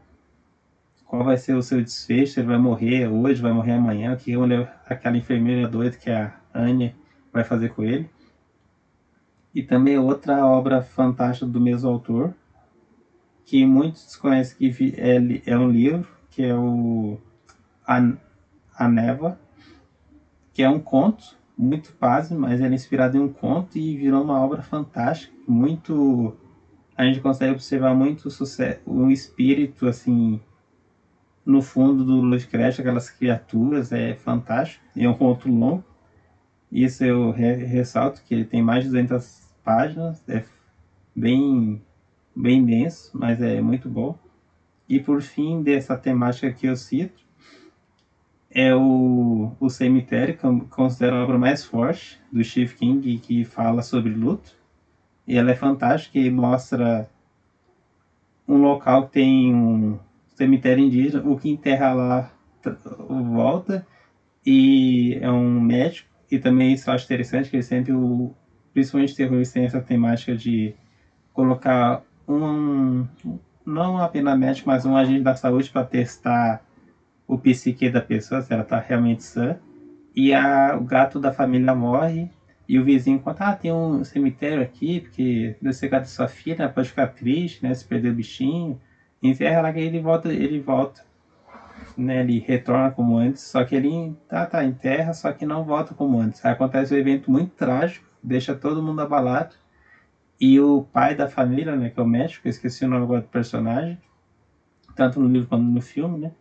Qual 1.07 1.23
vai 1.23 1.37
ser 1.37 1.55
o 1.55 1.63
seu 1.63 1.81
desfecho, 1.81 2.39
ele 2.39 2.47
vai 2.47 2.57
morrer 2.57 3.07
hoje, 3.07 3.41
vai 3.41 3.53
morrer 3.53 3.73
amanhã, 3.73 4.15
que 4.15 4.33
aquela 4.85 5.17
enfermeira 5.17 5.67
doida 5.67 5.95
que 5.95 6.11
a 6.11 6.33
Anya 6.53 6.93
vai 7.31 7.45
fazer 7.45 7.69
com 7.69 7.83
ele. 7.83 8.09
E 9.55 9.63
também 9.63 9.97
outra 9.97 10.45
obra 10.45 10.81
fantástica 10.81 11.49
do 11.49 11.61
mesmo 11.61 11.89
autor, 11.89 12.33
que 13.45 13.65
muitos 13.65 14.05
desconhecem 14.05 14.57
que 14.57 14.93
é, 14.97 15.15
é 15.49 15.57
um 15.57 15.69
livro, 15.69 16.05
que 16.29 16.43
é 16.43 16.53
o 16.53 17.17
A, 17.87 18.13
a 18.75 18.87
Neva, 18.89 19.39
que 20.53 20.61
é 20.61 20.69
um 20.69 20.79
conto 20.79 21.37
muito 21.57 21.95
básico, 21.99 22.39
mas 22.39 22.59
ele 22.59 22.73
é 22.73 22.75
inspirado 22.75 23.17
em 23.17 23.21
um 23.21 23.31
conto 23.31 23.77
e 23.77 23.95
virou 23.95 24.23
uma 24.23 24.39
obra 24.39 24.61
fantástica, 24.61 25.33
muito 25.47 26.35
a 26.95 27.05
gente 27.05 27.21
consegue 27.21 27.53
observar 27.53 27.93
muito 27.95 28.27
o 28.27 28.31
sucesso, 28.31 28.81
um 28.85 29.09
espírito 29.09 29.87
assim 29.87 30.41
no 31.47 31.61
fundo 31.61 32.03
do 32.03 32.19
Lovecraft, 32.19 32.81
aquelas 32.81 33.09
criaturas, 33.09 33.93
é 33.93 34.13
fantástico. 34.15 34.83
E 34.93 35.05
é 35.05 35.09
um 35.09 35.13
conto 35.13 35.49
longo. 35.49 35.83
Isso 36.69 37.05
eu 37.05 37.31
re 37.31 37.53
ressalto 37.63 38.21
que 38.21 38.33
ele 38.33 38.43
tem 38.43 38.61
mais 38.61 38.83
de 38.83 38.89
200 38.89 39.47
páginas, 39.63 40.21
é 40.27 40.43
bem 41.15 41.81
bem 42.35 42.63
denso, 42.65 43.11
mas 43.13 43.41
é 43.41 43.61
muito 43.61 43.89
bom. 43.89 44.19
E 44.89 44.99
por 44.99 45.21
fim, 45.21 45.63
dessa 45.63 45.97
temática 45.97 46.51
que 46.51 46.67
eu 46.67 46.75
cito, 46.75 47.25
é 48.51 48.75
o, 48.75 49.53
o 49.59 49.69
Cemitério, 49.69 50.37
que 50.37 50.43
eu 50.43 50.67
considero 50.69 51.15
a 51.15 51.23
obra 51.23 51.37
mais 51.37 51.63
forte 51.63 52.19
do 52.31 52.43
Steve 52.43 52.75
King, 52.75 53.17
que 53.19 53.45
fala 53.45 53.81
sobre 53.81 54.13
luto. 54.13 54.55
E 55.25 55.37
ela 55.37 55.51
é 55.51 55.55
fantástica 55.55 56.19
e 56.19 56.29
mostra 56.29 57.09
um 58.47 58.57
local 58.57 59.07
que 59.07 59.13
tem 59.13 59.53
um 59.53 59.99
cemitério 60.37 60.83
indígena, 60.83 61.27
o 61.27 61.37
que 61.37 61.49
enterra 61.49 61.93
lá 61.93 62.31
volta. 63.09 63.85
E 64.45 65.17
é 65.19 65.29
um 65.29 65.59
médico. 65.59 66.07
E 66.31 66.37
também 66.37 66.73
isso 66.73 66.89
eu 66.89 66.93
acho 66.93 67.05
interessante, 67.05 67.49
que 67.49 67.55
ele 67.55 67.63
sempre, 67.63 67.91
o, 67.91 68.33
principalmente 68.73 69.15
terroristas, 69.15 69.53
tem 69.53 69.65
essa 69.65 69.81
temática 69.81 70.35
de 70.35 70.73
colocar 71.33 72.03
um, 72.27 73.07
não 73.65 73.97
apenas 73.97 74.37
médico, 74.37 74.69
mas 74.69 74.85
um 74.85 74.95
agente 74.95 75.23
da 75.23 75.35
saúde 75.35 75.69
para 75.69 75.85
testar 75.85 76.63
o 77.27 77.37
psique 77.37 77.89
da 77.89 78.01
pessoa, 78.01 78.41
se 78.41 78.53
ela 78.53 78.63
está 78.63 78.79
realmente 78.79 79.23
sã. 79.23 79.57
E 80.15 80.33
a, 80.33 80.77
o 80.77 80.83
gato 80.83 81.19
da 81.19 81.33
família 81.33 81.73
morre 81.73 82.29
e 82.67 82.77
o 82.77 82.83
vizinho 82.83 83.19
conta, 83.19 83.45
ah, 83.45 83.55
tem 83.55 83.71
um 83.71 84.03
cemitério 84.03 84.61
aqui, 84.61 85.01
porque 85.01 85.55
secado 85.73 86.03
de 86.03 86.09
sua 86.09 86.27
filha, 86.27 86.69
pode 86.69 86.89
ficar 86.89 87.07
triste, 87.07 87.63
né? 87.63 87.73
Se 87.73 87.85
perder 87.85 88.11
o 88.11 88.15
bichinho. 88.15 88.79
Enterra 89.21 89.61
lá 89.61 89.73
que 89.73 89.79
ele 89.79 89.99
volta, 89.99 90.31
ele 90.31 90.59
volta. 90.59 91.05
Né, 91.95 92.19
ele 92.19 92.39
retorna 92.39 92.91
como 92.91 93.17
antes, 93.17 93.41
só 93.41 93.63
que 93.63 93.75
ele 93.75 94.15
tá, 94.27 94.45
tá 94.45 94.63
em 94.63 94.71
terra, 94.71 95.13
só 95.13 95.31
que 95.31 95.45
não 95.45 95.63
volta 95.63 95.95
como 95.95 96.19
antes. 96.19 96.43
Aí 96.45 96.51
acontece 96.51 96.93
um 96.93 96.97
evento 96.97 97.31
muito 97.31 97.53
trágico, 97.55 98.05
deixa 98.21 98.53
todo 98.53 98.83
mundo 98.83 99.01
abalado. 99.01 99.55
E 100.39 100.59
o 100.59 100.83
pai 100.83 101.15
da 101.15 101.27
família, 101.27 101.75
né, 101.75 101.89
que 101.89 101.99
é 101.99 102.03
o 102.03 102.07
médico, 102.07 102.47
eu 102.47 102.51
esqueci 102.51 102.85
o 102.85 102.87
nome 102.87 103.03
agora 103.03 103.21
do 103.21 103.27
personagem, 103.27 103.99
tanto 104.95 105.19
no 105.19 105.27
livro 105.27 105.47
quanto 105.47 105.63
no 105.63 105.81
filme, 105.81 106.19
né? 106.19 106.31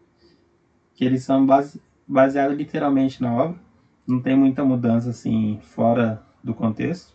Que 0.95 1.05
eles 1.05 1.23
são 1.23 1.45
base, 1.47 1.81
baseados 2.07 2.57
literalmente 2.57 3.23
na 3.23 3.33
obra 3.35 3.59
não 4.07 4.21
tem 4.21 4.37
muita 4.37 4.65
mudança 4.65 5.11
assim 5.11 5.59
fora 5.61 6.23
do 6.43 6.55
contexto. 6.55 7.15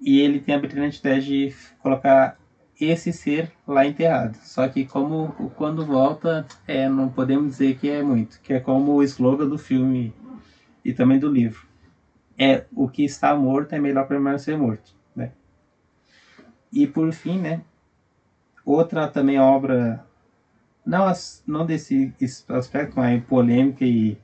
E 0.00 0.18
ele 0.18 0.40
tem 0.40 0.54
a 0.54 0.58
brilhante 0.58 0.98
ideia 0.98 1.20
de 1.20 1.54
colocar 1.78 2.36
esse 2.84 3.12
ser 3.12 3.52
lá 3.66 3.86
enterrado. 3.86 4.36
Só 4.42 4.68
que 4.68 4.84
como 4.84 5.32
quando 5.56 5.86
volta, 5.86 6.46
é, 6.66 6.88
não 6.88 7.08
podemos 7.08 7.52
dizer 7.52 7.78
que 7.78 7.88
é 7.88 8.02
muito, 8.02 8.40
que 8.40 8.52
é 8.52 8.60
como 8.60 8.92
o 8.92 9.02
slogan 9.02 9.48
do 9.48 9.58
filme 9.58 10.14
e 10.84 10.92
também 10.92 11.18
do 11.18 11.28
livro. 11.28 11.66
É 12.38 12.64
o 12.74 12.88
que 12.88 13.04
está 13.04 13.34
morto 13.36 13.74
é 13.74 13.78
melhor 13.78 14.08
permanecer 14.08 14.56
morto, 14.56 14.94
né? 15.14 15.32
E 16.72 16.86
por 16.86 17.12
fim, 17.12 17.38
né? 17.38 17.62
Outra 18.64 19.06
também 19.08 19.38
obra 19.38 20.04
não 20.84 21.12
não 21.46 21.66
desse 21.66 22.12
aspecto, 22.48 22.96
mas 22.96 23.22
polêmica 23.24 23.84
e 23.84 24.16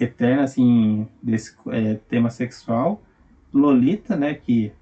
eterna, 0.00 0.44
assim, 0.44 1.06
desse 1.22 1.54
é, 1.68 1.94
tema 2.08 2.30
sexual. 2.30 3.02
Lolita, 3.52 4.16
né, 4.16 4.34
que 4.34 4.72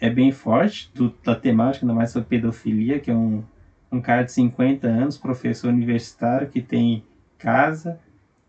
é 0.00 0.08
bem 0.08 0.30
forte, 0.30 0.90
do, 0.94 1.12
da 1.24 1.34
temática, 1.34 1.84
ainda 1.84 1.94
mais 1.94 2.10
sobre 2.10 2.28
pedofilia, 2.28 3.00
que 3.00 3.10
é 3.10 3.14
um, 3.14 3.42
um 3.90 4.00
cara 4.00 4.22
de 4.22 4.32
50 4.32 4.86
anos, 4.86 5.18
professor 5.18 5.68
universitário, 5.68 6.48
que 6.48 6.60
tem 6.60 7.04
casa, 7.36 7.98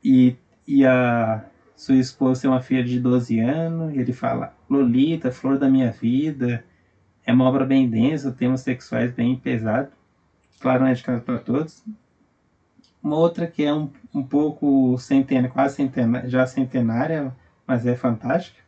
e, 0.04 0.36
e 0.68 0.86
a 0.86 1.43
sua 1.76 1.95
esposa 1.95 2.41
tem 2.41 2.50
uma 2.50 2.62
filha 2.62 2.84
de 2.84 3.00
12 3.00 3.39
anos, 3.39 3.93
e 3.95 4.00
ele 4.00 4.14
fala, 4.14 4.54
Lolita, 4.70 5.32
flor 5.32 5.58
da 5.58 5.70
minha 5.70 5.91
vida, 5.91 6.64
é 7.26 7.34
uma 7.34 7.45
obra 7.45 7.66
bem 7.66 7.89
densa, 7.89 8.32
temas 8.32 8.62
sexuais 8.62 9.12
bem 9.12 9.36
pesados, 9.36 9.93
claro, 10.60 10.82
não 10.82 10.88
é 10.88 10.93
de 10.93 11.04
casa 11.04 11.22
para 11.22 11.39
todos, 11.39 11.84
uma 13.02 13.18
outra 13.18 13.47
que 13.47 13.64
é 13.64 13.74
um, 13.74 13.89
um 14.14 14.22
pouco 14.22 14.97
centenária, 14.97 15.50
quase 15.50 15.76
centenária, 15.76 16.30
já 16.30 16.45
centenária, 16.45 17.34
mas 17.66 17.86
é 17.86 17.95
fantástica. 17.95 18.60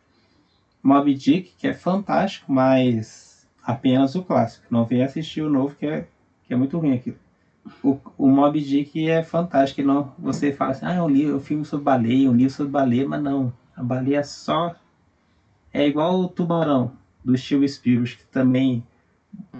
Mob 0.83 1.13
Dick, 1.13 1.53
que 1.57 1.67
é 1.67 1.73
fantástico, 1.73 2.51
mas 2.51 3.47
apenas 3.63 4.15
o 4.15 4.23
clássico. 4.23 4.65
Não 4.69 4.85
venha 4.85 5.05
assistir 5.05 5.41
o 5.41 5.49
novo, 5.49 5.75
que 5.75 5.85
é, 5.85 6.07
que 6.43 6.53
é 6.53 6.57
muito 6.57 6.77
ruim 6.79 6.93
aquilo. 6.93 7.17
O, 7.83 7.97
o 8.17 8.27
Mob 8.27 8.59
Dick 8.59 9.07
é 9.07 9.23
fantástico. 9.23 9.81
Não, 9.87 10.13
você 10.17 10.51
fala 10.51 10.71
assim, 10.71 10.85
ah, 10.85 11.03
um, 11.03 11.09
livro, 11.09 11.37
um 11.37 11.39
filme 11.39 11.63
sobre 11.63 11.85
baleia, 11.85 12.29
um 12.29 12.35
livro 12.35 12.53
sobre 12.53 12.71
baleia, 12.71 13.07
mas 13.07 13.21
não. 13.21 13.53
A 13.75 13.83
baleia 13.83 14.23
só... 14.23 14.75
É 15.73 15.87
igual 15.87 16.19
o 16.19 16.27
Tubarão, 16.27 16.91
do 17.23 17.37
Steve 17.37 17.67
Spielberg, 17.69 18.17
que 18.17 18.25
também... 18.25 18.83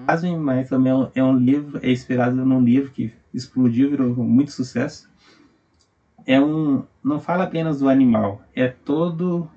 Quase, 0.06 0.30
mas 0.36 0.68
também 0.68 0.92
é 0.92 0.96
um, 0.96 1.08
é 1.16 1.24
um 1.24 1.38
livro, 1.38 1.80
é 1.82 1.90
inspirado 1.90 2.36
num 2.36 2.62
livro 2.62 2.92
que 2.92 3.14
explodiu, 3.34 3.90
virou 3.90 4.14
muito 4.16 4.52
sucesso. 4.52 5.10
É 6.26 6.40
um, 6.42 6.84
não 7.04 7.20
fala 7.20 7.46
apenas 7.46 7.80
do 7.80 7.88
animal, 7.88 8.42
é 8.54 8.68
todo 8.68 9.50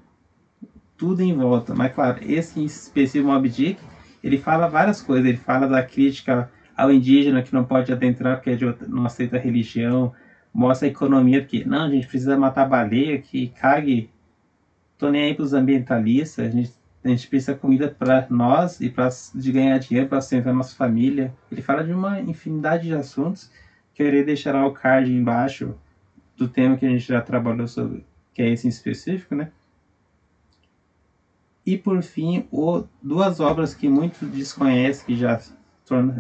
tudo 0.97 1.23
em 1.23 1.35
volta. 1.35 1.75
Mas 1.75 1.93
claro, 1.93 2.19
esse 2.23 2.65
específico 2.65 3.31
Mob 3.31 3.49
Dick, 3.49 3.81
ele 4.23 4.39
fala 4.39 4.69
várias 4.69 5.03
coisas. 5.03 5.27
Ele 5.27 5.37
fala 5.37 5.67
da 5.67 5.83
crítica 5.83 6.51
ao 6.77 6.93
indígena 6.93 7.43
que 7.43 7.55
não 7.55 7.65
pode 7.65 7.93
adentrar 7.93 8.37
porque 8.37 8.51
é 8.51 8.57
de 8.57 8.67
outra, 8.67 8.87
não 8.87 9.05
aceita 9.05 9.39
religião. 9.39 10.13
Mostra 10.53 10.89
a 10.89 10.91
economia 10.91 11.45
que 11.45 11.65
não, 11.65 11.87
a 11.87 11.91
gente 11.91 12.07
precisa 12.07 12.37
matar 12.37 12.69
baleia, 12.69 13.19
que 13.19 13.49
cague. 13.49 14.11
Tô 14.97 15.11
nem 15.11 15.25
aí 15.25 15.35
para 15.35 15.45
os 15.45 15.53
ambientalistas. 15.53 16.47
A 16.47 16.51
gente, 16.51 16.73
a 17.05 17.09
gente 17.09 17.29
precisa 17.29 17.55
comida 17.55 17.89
para 17.89 18.27
nós 18.31 18.81
e 18.81 18.89
para 18.89 19.09
de 19.35 19.53
ganhar 19.53 19.79
dinheiro 19.79 20.09
para 20.09 20.21
sustentar 20.21 20.55
nossa 20.55 20.77
família. 20.77 21.35
Ele 21.51 21.61
fala 21.61 21.83
de 21.83 21.93
uma 21.93 22.21
infinidade 22.21 22.85
de 22.85 22.95
assuntos 22.95 23.51
querer 23.95 24.25
deixar 24.25 24.65
o 24.65 24.73
card 24.73 25.13
embaixo 25.13 25.75
do 26.37 26.49
tema 26.49 26.77
que 26.77 26.85
a 26.85 26.89
gente 26.89 27.07
já 27.07 27.21
trabalhou 27.21 27.69
sobre, 27.69 28.05
que 28.33 28.43
é 28.43 28.51
esse 28.51 28.67
em 28.67 28.71
específico, 28.71 29.35
né? 29.35 29.51
E 31.67 31.79
por 31.79 32.03
fim, 32.03 32.47
o, 32.51 32.85
duas 33.03 33.41
obras 33.41 33.75
que 33.75 33.89
muitos 33.89 34.29
desconhecem, 34.29 35.07
que 35.07 35.17
já 35.17 35.41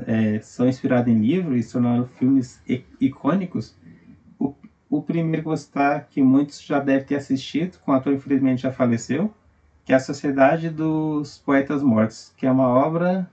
é, 0.07 0.41
são 0.41 0.67
inspiradas 0.69 1.09
em 1.09 1.19
livros 1.19 1.59
e 1.59 1.63
se 1.63 1.73
tornaram 1.73 2.07
filmes 2.07 2.63
icônicos. 3.01 3.77
O, 4.39 4.55
o 4.89 5.03
primeiro 5.03 5.45
que 5.45 5.55
está, 5.55 6.01
que 6.01 6.23
muitos 6.23 6.63
já 6.63 6.79
devem 6.79 7.05
ter 7.07 7.17
assistido, 7.17 7.79
com 7.81 7.93
o 7.93 7.95
ator 7.95 8.15
infelizmente 8.15 8.63
já 8.63 8.73
faleceu, 8.73 9.33
que 9.85 9.93
é 9.93 9.97
A 9.97 10.01
Sociedade 10.01 10.71
dos 10.71 11.39
Poetas 11.39 11.83
Mortos, 11.83 12.33
que 12.37 12.47
é 12.47 12.51
uma 12.51 12.69
obra 12.69 13.31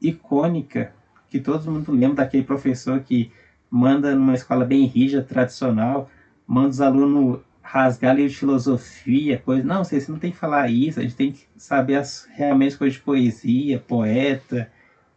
icônica, 0.00 0.92
que 1.30 1.38
todo 1.38 1.70
mundo 1.70 1.92
lembra 1.92 2.24
daquele 2.24 2.42
professor 2.42 3.00
que 3.00 3.30
manda 3.70 4.14
numa 4.14 4.34
escola 4.34 4.64
bem 4.64 4.84
rígida, 4.84 5.22
tradicional, 5.22 6.10
manda 6.46 6.70
os 6.70 6.80
alunos 6.80 7.40
rasgar 7.62 8.16
de 8.16 8.28
filosofia, 8.28 9.38
coisa. 9.38 9.62
Não, 9.62 9.84
você 9.84 10.04
não 10.08 10.18
tem 10.18 10.32
que 10.32 10.36
falar 10.36 10.70
isso, 10.70 10.98
a 10.98 11.02
gente 11.02 11.16
tem 11.16 11.32
que 11.32 11.46
saber 11.56 11.96
as, 11.96 12.28
realmente 12.34 12.76
coisas 12.76 12.98
de 12.98 13.04
poesia, 13.04 13.78
poeta, 13.78 14.70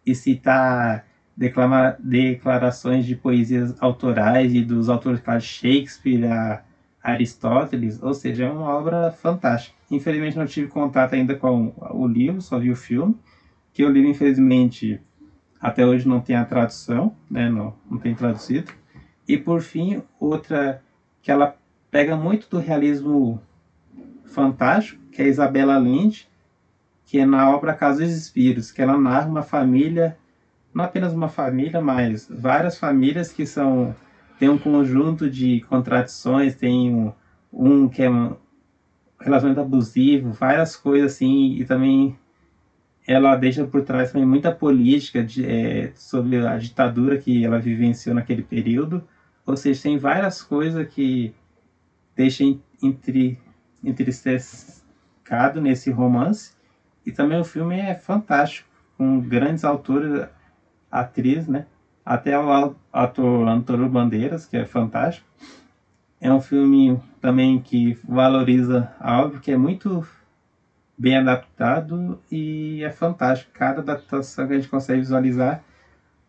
e 0.05 0.13
citar 0.13 1.05
declama, 1.35 1.97
declarações 1.99 3.05
de 3.05 3.15
poesias 3.15 3.75
autorais 3.81 4.53
e 4.53 4.61
dos 4.61 4.87
autores 4.87 5.19
de 5.19 5.41
Shakespeare 5.41 6.25
a 6.25 6.63
Aristóteles, 7.03 8.01
ou 8.01 8.13
seja, 8.13 8.45
é 8.45 8.49
uma 8.49 8.69
obra 8.69 9.11
fantástica. 9.11 9.75
Infelizmente 9.91 10.37
não 10.37 10.45
tive 10.45 10.67
contato 10.67 11.13
ainda 11.13 11.35
com 11.35 11.73
o 11.91 12.07
livro, 12.07 12.41
só 12.41 12.57
vi 12.57 12.71
o 12.71 12.75
filme, 12.75 13.15
que 13.73 13.83
o 13.83 13.89
livro 13.89 14.09
infelizmente 14.09 14.99
até 15.59 15.85
hoje 15.85 16.07
não 16.07 16.19
tem 16.19 16.35
a 16.35 16.45
tradução, 16.45 17.15
né? 17.29 17.49
não, 17.49 17.75
não 17.89 17.97
tem 17.97 18.15
traduzido. 18.15 18.71
E 19.27 19.37
por 19.37 19.61
fim, 19.61 20.01
outra 20.19 20.81
que 21.21 21.31
ela 21.31 21.55
pega 21.95 22.17
muito 22.17 22.49
do 22.49 22.59
realismo 22.59 23.41
fantástico, 24.25 25.01
que 25.13 25.21
é 25.21 25.29
Isabela 25.29 25.79
Linde, 25.79 26.27
que 27.05 27.19
é 27.19 27.25
na 27.25 27.49
obra 27.49 27.73
Casa 27.73 28.03
dos 28.03 28.11
Espíritos, 28.11 28.69
que 28.69 28.81
ela 28.81 28.97
narra 28.97 29.29
uma 29.29 29.41
família 29.41 30.17
não 30.73 30.83
apenas 30.83 31.13
uma 31.13 31.29
família, 31.29 31.79
mas 31.79 32.27
várias 32.29 32.77
famílias 32.77 33.31
que 33.31 33.45
são 33.45 33.95
tem 34.37 34.49
um 34.49 34.57
conjunto 34.57 35.29
de 35.29 35.61
contradições, 35.69 36.55
tem 36.55 36.93
um, 36.93 37.13
um 37.53 37.87
que 37.87 38.03
é 38.03 38.09
um 38.09 38.35
relacionamento 39.17 39.61
abusivo, 39.61 40.33
várias 40.33 40.75
coisas 40.75 41.13
assim, 41.13 41.53
e 41.53 41.63
também 41.63 42.19
ela 43.07 43.37
deixa 43.37 43.63
por 43.63 43.83
trás 43.83 44.11
também 44.11 44.27
muita 44.27 44.51
política 44.51 45.23
de, 45.23 45.45
é, 45.45 45.93
sobre 45.95 46.45
a 46.45 46.57
ditadura 46.57 47.17
que 47.17 47.45
ela 47.45 47.57
vivenciou 47.57 48.13
naquele 48.13 48.43
período. 48.43 49.01
Ou 49.45 49.55
seja, 49.55 49.83
tem 49.83 49.97
várias 49.97 50.41
coisas 50.41 50.85
que 50.89 51.33
deixam 52.15 52.59
entre, 52.81 53.39
nesse 55.61 55.91
romance. 55.91 56.53
E 57.05 57.11
também 57.11 57.39
o 57.39 57.43
filme 57.45 57.79
é 57.79 57.93
fantástico, 57.95 58.69
com 58.97 59.19
grandes 59.19 59.63
autores, 59.63 60.27
atriz, 60.91 61.47
né? 61.47 61.67
Até 62.05 62.37
o 62.37 62.75
ator 62.93 63.47
Antônio 63.47 63.89
Bandeiras, 63.89 64.45
que 64.45 64.57
é 64.57 64.65
fantástico. 64.65 65.27
É 66.21 66.31
um 66.31 66.39
filme 66.39 66.99
também 67.19 67.59
que 67.59 67.99
valoriza 68.07 68.91
algo 68.99 69.39
que 69.39 69.51
é 69.51 69.57
muito 69.57 70.05
bem 70.97 71.17
adaptado 71.17 72.19
e 72.31 72.83
é 72.83 72.89
fantástico. 72.89 73.51
Cada 73.53 73.81
adaptação 73.81 74.47
que 74.47 74.53
a 74.53 74.55
gente 74.55 74.69
consegue 74.69 75.01
visualizar, 75.01 75.63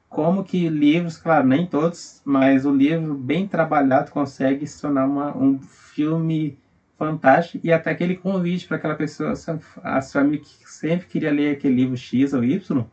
como 0.08 0.44
que 0.44 0.68
livros, 0.68 1.16
claro, 1.16 1.46
nem 1.46 1.66
todos, 1.66 2.22
mas 2.24 2.64
o 2.64 2.74
livro 2.74 3.14
bem 3.14 3.46
trabalhado 3.46 4.10
consegue 4.10 4.66
se 4.66 4.80
tornar 4.80 5.06
uma, 5.06 5.36
um 5.36 5.58
filme 5.58 6.58
fantástico 6.96 7.66
e 7.66 7.72
até 7.72 7.90
aquele 7.90 8.16
convite 8.16 8.66
para 8.66 8.76
aquela 8.76 8.94
pessoa, 8.94 9.34
a 9.82 10.00
sua 10.00 10.20
amiga 10.22 10.44
que 10.44 10.70
sempre 10.70 11.06
queria 11.06 11.30
ler 11.30 11.56
aquele 11.56 11.74
livro 11.74 11.96
X 11.96 12.32
ou 12.32 12.42
Y, 12.42 12.86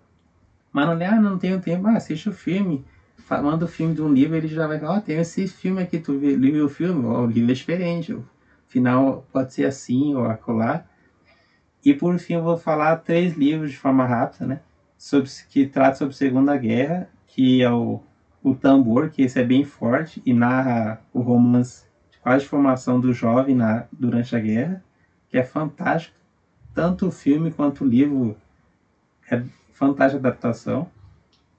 mas 0.71 0.87
não 0.87 0.95
lê, 0.95 1.05
ah, 1.05 1.19
não 1.19 1.37
tenho 1.37 1.61
tempo, 1.61 1.87
ah, 1.87 1.95
assiste 1.95 2.27
o 2.27 2.33
filme, 2.33 2.83
manda 3.29 3.65
o 3.65 3.67
filme 3.67 3.93
de 3.93 4.01
um 4.01 4.11
livro, 4.11 4.35
ele 4.35 4.47
já 4.47 4.67
vai 4.67 4.79
falar, 4.79 4.95
ó, 4.95 4.97
oh, 4.97 5.01
tem 5.01 5.17
esse 5.17 5.47
filme 5.47 5.81
aqui, 5.81 5.99
tu 5.99 6.17
viu 6.17 6.65
o 6.65 6.69
filme, 6.69 7.05
oh, 7.05 7.21
o 7.21 7.27
livro 7.27 7.51
é 7.51 7.53
diferente, 7.53 8.13
o 8.13 8.25
final 8.67 9.25
pode 9.31 9.53
ser 9.53 9.65
assim 9.65 10.15
ou 10.15 10.25
acolá. 10.25 10.85
E 11.85 11.93
por 11.93 12.17
fim 12.17 12.33
eu 12.35 12.43
vou 12.43 12.57
falar 12.57 12.97
três 12.97 13.35
livros 13.37 13.71
de 13.71 13.77
forma 13.77 14.05
rápida, 14.05 14.45
né? 14.45 14.61
Sobre, 15.03 15.29
que 15.49 15.67
tratam 15.67 15.95
sobre 15.97 16.13
a 16.13 16.17
Segunda 16.17 16.55
Guerra, 16.55 17.09
que 17.27 17.61
é 17.61 17.69
o, 17.69 17.99
o 18.41 18.55
Tambor, 18.55 19.09
que 19.09 19.21
esse 19.21 19.37
é 19.37 19.43
bem 19.43 19.65
forte 19.65 20.21
e 20.25 20.31
narra 20.33 21.01
o 21.11 21.19
romance 21.19 21.83
quase 22.21 22.45
formação 22.45 23.01
do 23.01 23.11
jovem 23.11 23.53
na, 23.53 23.85
durante 23.91 24.33
a 24.33 24.39
guerra, 24.39 24.81
que 25.27 25.37
é 25.37 25.43
fantástico. 25.43 26.15
Tanto 26.73 27.07
o 27.07 27.11
filme 27.11 27.51
quanto 27.51 27.83
o 27.83 27.87
livro 27.87 28.37
é 29.29 29.43
fantástica 29.73 30.25
adaptação. 30.25 30.89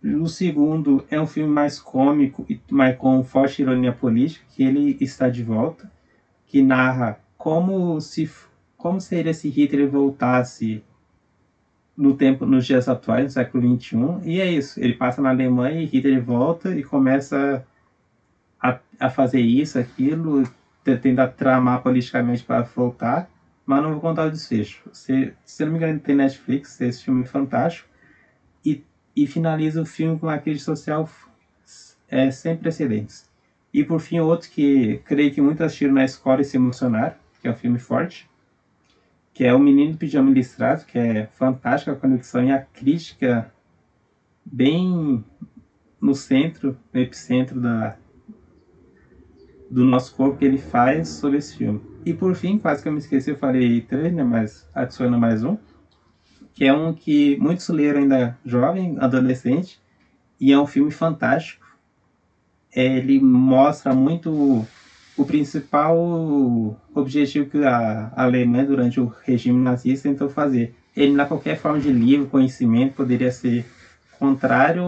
O 0.02 0.26
segundo 0.26 1.04
é 1.10 1.20
um 1.20 1.26
filme 1.26 1.52
mais 1.52 1.78
cômico 1.78 2.46
mais 2.70 2.96
com 2.96 3.22
forte 3.22 3.60
ironia 3.60 3.92
política, 3.92 4.46
que 4.54 4.62
ele 4.62 4.96
está 5.02 5.28
de 5.28 5.42
volta, 5.42 5.92
que 6.46 6.62
narra 6.62 7.20
como 7.36 8.00
se 8.00 8.26
como 8.78 9.02
seria 9.02 9.34
se 9.34 9.50
Hitler 9.50 9.90
voltasse 9.90 10.82
no 11.96 12.16
tempo, 12.16 12.44
nos 12.44 12.66
dias 12.66 12.88
atuais, 12.88 13.24
no 13.24 13.30
século 13.30 13.78
XXI, 13.78 13.96
e 14.24 14.40
é 14.40 14.50
isso. 14.50 14.80
Ele 14.80 14.94
passa 14.94 15.22
na 15.22 15.30
Alemanha 15.30 15.80
e 15.80 15.86
Hitler 15.86 16.22
volta 16.22 16.74
e 16.74 16.82
começa 16.82 17.64
a, 18.60 18.78
a 18.98 19.10
fazer 19.10 19.40
isso, 19.40 19.78
aquilo, 19.78 20.44
tenta 20.82 21.26
tramar 21.28 21.82
politicamente 21.82 22.42
para 22.42 22.62
voltar, 22.62 23.30
mas 23.64 23.82
não 23.82 23.92
vou 23.92 24.00
contar 24.00 24.26
o 24.26 24.30
desfecho. 24.30 24.82
Se, 24.92 25.32
se 25.44 25.64
não 25.64 25.72
me 25.72 25.78
engano, 25.78 26.00
tem 26.00 26.16
Netflix, 26.16 26.80
esse 26.80 27.04
filme 27.04 27.22
é 27.22 27.26
fantástico, 27.26 27.88
e, 28.64 28.82
e 29.14 29.26
finaliza 29.26 29.80
o 29.80 29.86
filme 29.86 30.18
com 30.18 30.26
uma 30.26 30.38
crítica 30.38 30.64
social 30.64 31.08
é, 32.08 32.30
sem 32.30 32.56
precedentes. 32.56 33.28
E 33.72 33.84
por 33.84 34.00
fim, 34.00 34.20
outro 34.20 34.50
que 34.50 35.00
creio 35.04 35.32
que 35.32 35.40
muitos 35.40 35.62
assistiram 35.62 35.94
na 35.94 36.04
escola 36.04 36.40
e 36.40 36.44
se 36.44 36.56
emocionaram, 36.56 37.16
que 37.40 37.48
é 37.48 37.50
um 37.50 37.56
filme 37.56 37.78
forte, 37.78 38.28
que 39.34 39.42
é 39.42 39.52
o 39.52 39.58
Menino 39.58 39.96
Pijama 39.96 40.30
Listrado, 40.30 40.86
que 40.86 40.96
é 40.96 41.26
fantástica 41.26 41.90
a 41.90 41.96
conexão 41.96 42.44
e 42.44 42.52
a 42.52 42.62
crítica 42.62 43.52
bem 44.44 45.24
no 46.00 46.14
centro, 46.14 46.78
no 46.92 47.00
epicentro 47.00 47.60
da, 47.60 47.96
do 49.68 49.84
nosso 49.84 50.14
corpo 50.14 50.38
que 50.38 50.44
ele 50.44 50.58
faz 50.58 51.08
sobre 51.08 51.38
esse 51.38 51.56
filme. 51.56 51.80
E 52.06 52.14
por 52.14 52.36
fim, 52.36 52.58
quase 52.58 52.80
que 52.80 52.88
eu 52.88 52.92
me 52.92 52.98
esqueci, 52.98 53.30
eu 53.30 53.36
falei 53.36 53.80
três, 53.80 54.14
né, 54.14 54.22
mas 54.22 54.68
adiciono 54.72 55.18
mais 55.18 55.42
um, 55.42 55.58
que 56.52 56.64
é 56.64 56.72
um 56.72 56.94
que 56.94 57.36
muitos 57.38 57.68
leram 57.70 58.02
ainda 58.02 58.38
jovem, 58.44 58.96
adolescente, 59.00 59.82
e 60.38 60.52
é 60.52 60.58
um 60.58 60.66
filme 60.66 60.92
fantástico. 60.92 61.66
Ele 62.72 63.20
mostra 63.20 63.92
muito 63.92 64.64
o 65.16 65.24
principal 65.24 65.96
objetivo 66.94 67.48
que 67.48 67.64
a 67.64 68.12
Alemanha, 68.16 68.66
durante 68.66 69.00
o 69.00 69.12
regime 69.24 69.62
nazista, 69.62 70.08
tentou 70.08 70.28
fazer. 70.28 70.74
Eliminar 70.96 71.28
qualquer 71.28 71.56
forma 71.56 71.80
de 71.80 71.92
livro, 71.92 72.26
conhecimento, 72.26 72.94
poderia 72.94 73.30
ser 73.30 73.64
contrário 74.18 74.84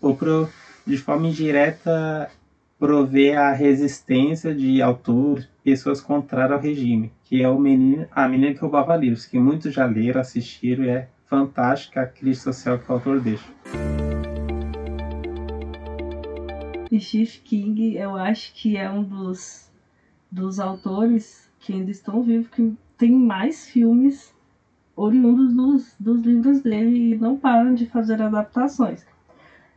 ou, 0.00 0.16
pro, 0.16 0.48
de 0.86 0.96
forma 0.96 1.28
indireta 1.28 2.30
prover 2.78 3.38
a 3.38 3.52
resistência 3.52 4.54
de 4.54 4.80
autores, 4.80 5.46
pessoas 5.62 6.00
contrárias 6.00 6.52
ao 6.52 6.60
regime, 6.60 7.12
que 7.24 7.42
é 7.42 7.48
o 7.48 7.58
menino, 7.58 8.06
a 8.10 8.26
menina 8.26 8.54
que 8.54 8.60
roubava 8.60 8.96
livros, 8.96 9.26
que 9.26 9.38
muitos 9.38 9.74
já 9.74 9.84
leram, 9.84 10.20
assistiram 10.20 10.84
e 10.84 10.88
é 10.88 11.08
fantástica 11.26 12.00
a 12.00 12.06
crise 12.06 12.40
social 12.40 12.78
que 12.78 12.90
o 12.90 12.94
autor 12.94 13.20
deixa. 13.20 13.44
Steve 16.98 17.38
King, 17.44 17.94
eu 17.96 18.16
acho 18.16 18.52
que 18.54 18.76
é 18.76 18.90
um 18.90 19.02
dos, 19.02 19.70
dos 20.30 20.58
autores 20.58 21.48
que 21.60 21.72
ainda 21.72 21.90
estão 21.90 22.22
vivos, 22.22 22.48
que 22.48 22.74
tem 22.98 23.12
mais 23.12 23.68
filmes 23.68 24.34
oriundos 24.96 25.54
dos, 25.54 25.94
dos 25.98 26.22
livros 26.22 26.60
dele 26.60 27.12
e 27.12 27.18
não 27.18 27.36
param 27.36 27.74
de 27.74 27.86
fazer 27.86 28.20
adaptações. 28.20 29.06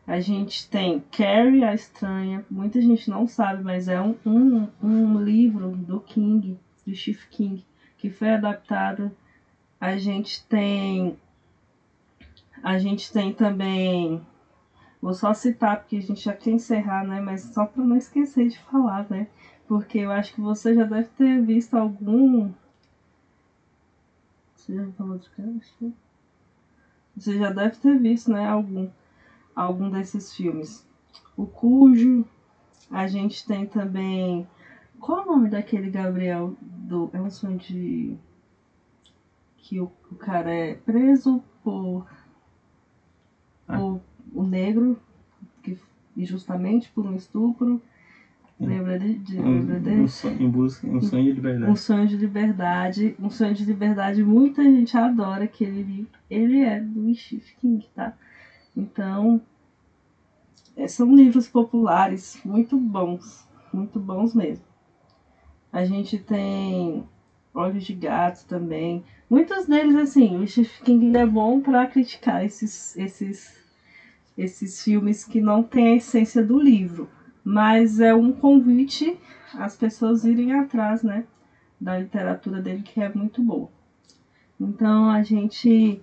A 0.05 0.19
gente 0.19 0.67
tem 0.69 1.01
Carrie 1.11 1.63
a 1.63 1.73
Estranha, 1.73 2.45
muita 2.49 2.81
gente 2.81 3.09
não 3.09 3.25
sabe, 3.25 3.63
mas 3.63 3.87
é 3.87 4.01
um, 4.01 4.15
um, 4.25 4.67
um 4.81 5.23
livro 5.23 5.69
do 5.69 6.01
King, 6.01 6.59
do 6.85 6.93
Steve 6.93 7.25
King, 7.29 7.65
que 7.97 8.09
foi 8.09 8.31
adaptado. 8.31 9.11
A 9.79 9.95
gente 9.95 10.43
tem. 10.45 11.17
A 12.61 12.77
gente 12.77 13.11
tem 13.13 13.33
também 13.33 14.21
Vou 15.03 15.13
só 15.13 15.33
citar, 15.33 15.81
porque 15.81 15.97
a 15.97 16.01
gente 16.01 16.21
já 16.21 16.33
quer 16.33 16.51
encerrar, 16.51 17.05
né? 17.05 17.19
Mas 17.19 17.41
só 17.41 17.65
para 17.65 17.83
não 17.83 17.97
esquecer 17.97 18.47
de 18.47 18.57
falar, 18.57 19.05
né? 19.09 19.27
Porque 19.67 19.97
eu 19.97 20.09
acho 20.09 20.33
que 20.33 20.39
você 20.39 20.73
já 20.73 20.85
deve 20.85 21.09
ter 21.09 21.41
visto 21.41 21.73
algum. 21.73 22.53
Você 24.55 24.73
já 24.73 24.89
falou 24.93 25.17
de 25.17 25.29
quê? 25.31 25.91
Você 27.17 27.37
já 27.37 27.49
deve 27.49 27.75
ter 27.75 27.99
visto, 27.99 28.31
né? 28.31 28.47
Algum, 28.47 28.89
algum 29.53 29.89
desses 29.89 30.33
filmes. 30.33 30.87
O 31.35 31.45
Cujo. 31.45 32.25
A 32.89 33.05
gente 33.05 33.45
tem 33.45 33.65
também. 33.65 34.47
Qual 35.01 35.23
o 35.23 35.25
nome 35.25 35.49
daquele 35.49 35.89
Gabriel 35.89 36.55
do. 36.61 37.09
É 37.11 37.19
um 37.19 37.29
sonho 37.29 37.57
de. 37.57 38.17
Que 39.57 39.81
o, 39.81 39.91
o 40.09 40.15
cara 40.15 40.49
é 40.49 40.75
preso 40.75 41.43
por. 41.61 42.07
Ah. 43.67 43.77
por 43.77 44.01
o 44.33 44.43
negro, 44.43 44.97
que 45.61 45.77
injustamente 46.15 46.89
por 46.89 47.05
um 47.05 47.15
estupro. 47.15 47.81
Lembra 48.59 48.97
de, 48.97 49.15
de, 49.15 49.39
um, 49.39 49.59
lembra 49.59 49.79
dele? 49.79 50.01
Um 50.01 50.07
sonho, 50.07 50.49
busca, 50.49 50.87
um 50.87 51.01
sonho 51.01 51.23
de 51.23 51.31
liberdade. 51.33 51.71
Um 51.71 51.75
sonho 51.75 52.07
de 52.07 52.17
liberdade. 52.17 53.15
Um 53.19 53.29
sonho 53.29 53.53
de 53.53 53.65
liberdade. 53.65 54.23
Muita 54.23 54.63
gente 54.63 54.95
adora 54.95 55.45
aquele 55.45 55.81
livro. 55.81 56.19
Ele 56.29 56.61
é 56.61 56.79
do 56.79 57.13
Stephen 57.13 57.55
King, 57.59 57.89
tá? 57.93 58.15
Então, 58.77 59.41
é, 60.75 60.87
são 60.87 61.13
livros 61.15 61.47
populares 61.47 62.39
muito 62.45 62.77
bons. 62.77 63.47
Muito 63.73 63.99
bons 63.99 64.33
mesmo. 64.33 64.65
A 65.71 65.83
gente 65.83 66.19
tem 66.19 67.03
Olhos 67.53 67.83
de 67.83 67.93
Gato 67.93 68.45
também. 68.45 69.03
Muitos 69.29 69.65
deles, 69.65 69.95
assim, 69.95 70.37
o 70.37 70.47
Stephen 70.47 70.83
King 70.83 71.17
é 71.17 71.25
bom 71.25 71.59
para 71.59 71.87
criticar 71.87 72.45
esses, 72.45 72.95
esses 72.95 73.62
esses 74.37 74.83
filmes 74.83 75.23
que 75.23 75.39
não 75.41 75.63
têm 75.63 75.89
a 75.89 75.95
essência 75.95 76.43
do 76.43 76.59
livro, 76.59 77.09
mas 77.43 77.99
é 77.99 78.13
um 78.13 78.31
convite 78.31 79.17
às 79.53 79.75
pessoas 79.75 80.23
irem 80.23 80.53
atrás, 80.53 81.03
né, 81.03 81.25
da 81.79 81.97
literatura 81.97 82.61
dele 82.61 82.81
que 82.81 83.01
é 83.01 83.13
muito 83.13 83.41
boa. 83.41 83.69
Então 84.59 85.09
a 85.09 85.21
gente 85.21 86.01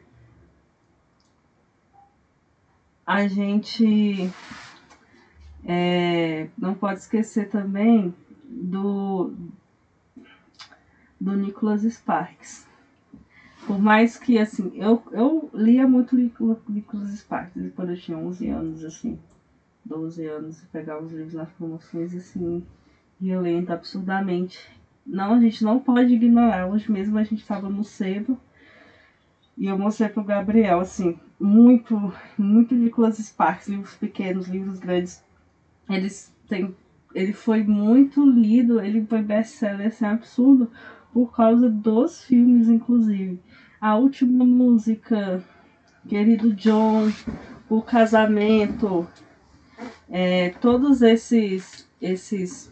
a 3.07 3.27
gente 3.27 4.31
é, 5.65 6.49
não 6.57 6.75
pode 6.75 7.01
esquecer 7.01 7.49
também 7.49 8.15
do 8.45 9.35
do 11.21 11.37
Nicholas 11.37 11.83
Sparks. 11.83 12.70
Por 13.71 13.81
mais 13.81 14.19
que, 14.19 14.37
assim, 14.37 14.73
eu, 14.75 15.01
eu 15.13 15.49
lia 15.55 15.87
muito 15.87 16.17
Nicholas 16.17 17.09
Sparks 17.17 17.73
quando 17.77 17.91
eu 17.91 17.97
tinha 17.97 18.19
11 18.19 18.49
anos, 18.49 18.85
assim, 18.85 19.17
12 19.85 20.27
anos, 20.27 20.61
e 20.61 20.67
pegava 20.67 21.05
os 21.05 21.13
livros 21.13 21.35
nas 21.35 21.49
promoções, 21.51 22.13
assim, 22.13 22.65
violenta 23.21 23.75
absurdamente. 23.75 24.59
Não, 25.07 25.35
a 25.35 25.39
gente 25.39 25.63
não 25.63 25.79
pode 25.79 26.13
ignorar. 26.13 26.67
Hoje 26.67 26.91
mesmo 26.91 27.17
a 27.17 27.23
gente 27.23 27.43
estava 27.43 27.69
no 27.69 27.85
sebo 27.85 28.37
e 29.57 29.67
eu 29.67 29.79
mostrei 29.79 30.09
pro 30.09 30.25
Gabriel, 30.25 30.81
assim, 30.81 31.17
muito, 31.39 32.13
muito 32.37 32.75
Nicholas 32.75 33.19
Sparks, 33.19 33.69
livros 33.69 33.95
pequenos, 33.95 34.49
livros 34.49 34.81
grandes. 34.81 35.23
Eles 35.89 36.35
têm, 36.49 36.75
ele 37.15 37.33
foi 37.33 37.63
muito 37.63 38.29
lido, 38.29 38.81
ele 38.81 39.07
foi 39.07 39.23
best-seller, 39.23 39.87
assim, 39.87 40.07
absurdo, 40.07 40.69
por 41.13 41.33
causa 41.33 41.69
dos 41.69 42.25
filmes, 42.25 42.69
inclusive. 42.69 43.39
A 43.81 43.97
última 43.97 44.45
música, 44.45 45.43
Querido 46.07 46.53
John, 46.53 47.11
O 47.67 47.81
Casamento, 47.81 49.09
é, 50.11 50.51
todos 50.61 51.01
esses, 51.01 51.89
esses 51.99 52.71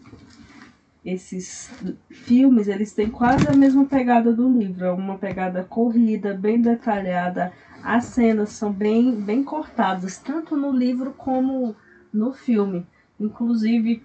esses 1.02 1.70
filmes, 2.11 2.68
eles 2.68 2.92
têm 2.92 3.09
quase 3.11 3.48
a 3.48 3.54
mesma 3.54 3.86
pegada 3.86 4.34
do 4.34 4.52
livro, 4.52 4.84
é 4.84 4.92
uma 4.92 5.16
pegada 5.16 5.64
corrida, 5.64 6.34
bem 6.34 6.61
detalhada. 6.61 7.54
As 7.82 8.04
cenas 8.04 8.50
são 8.50 8.70
bem, 8.70 9.14
bem 9.14 9.42
cortadas, 9.42 10.18
tanto 10.18 10.54
no 10.54 10.70
livro 10.70 11.14
como 11.14 11.74
no 12.12 12.34
filme. 12.34 12.86
Inclusive, 13.18 14.02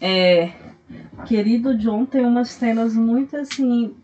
é, 0.00 0.50
querido 1.26 1.78
John 1.78 2.04
tem 2.04 2.26
umas 2.26 2.48
cenas 2.48 2.96
muito 2.96 3.36
assim, 3.36 3.94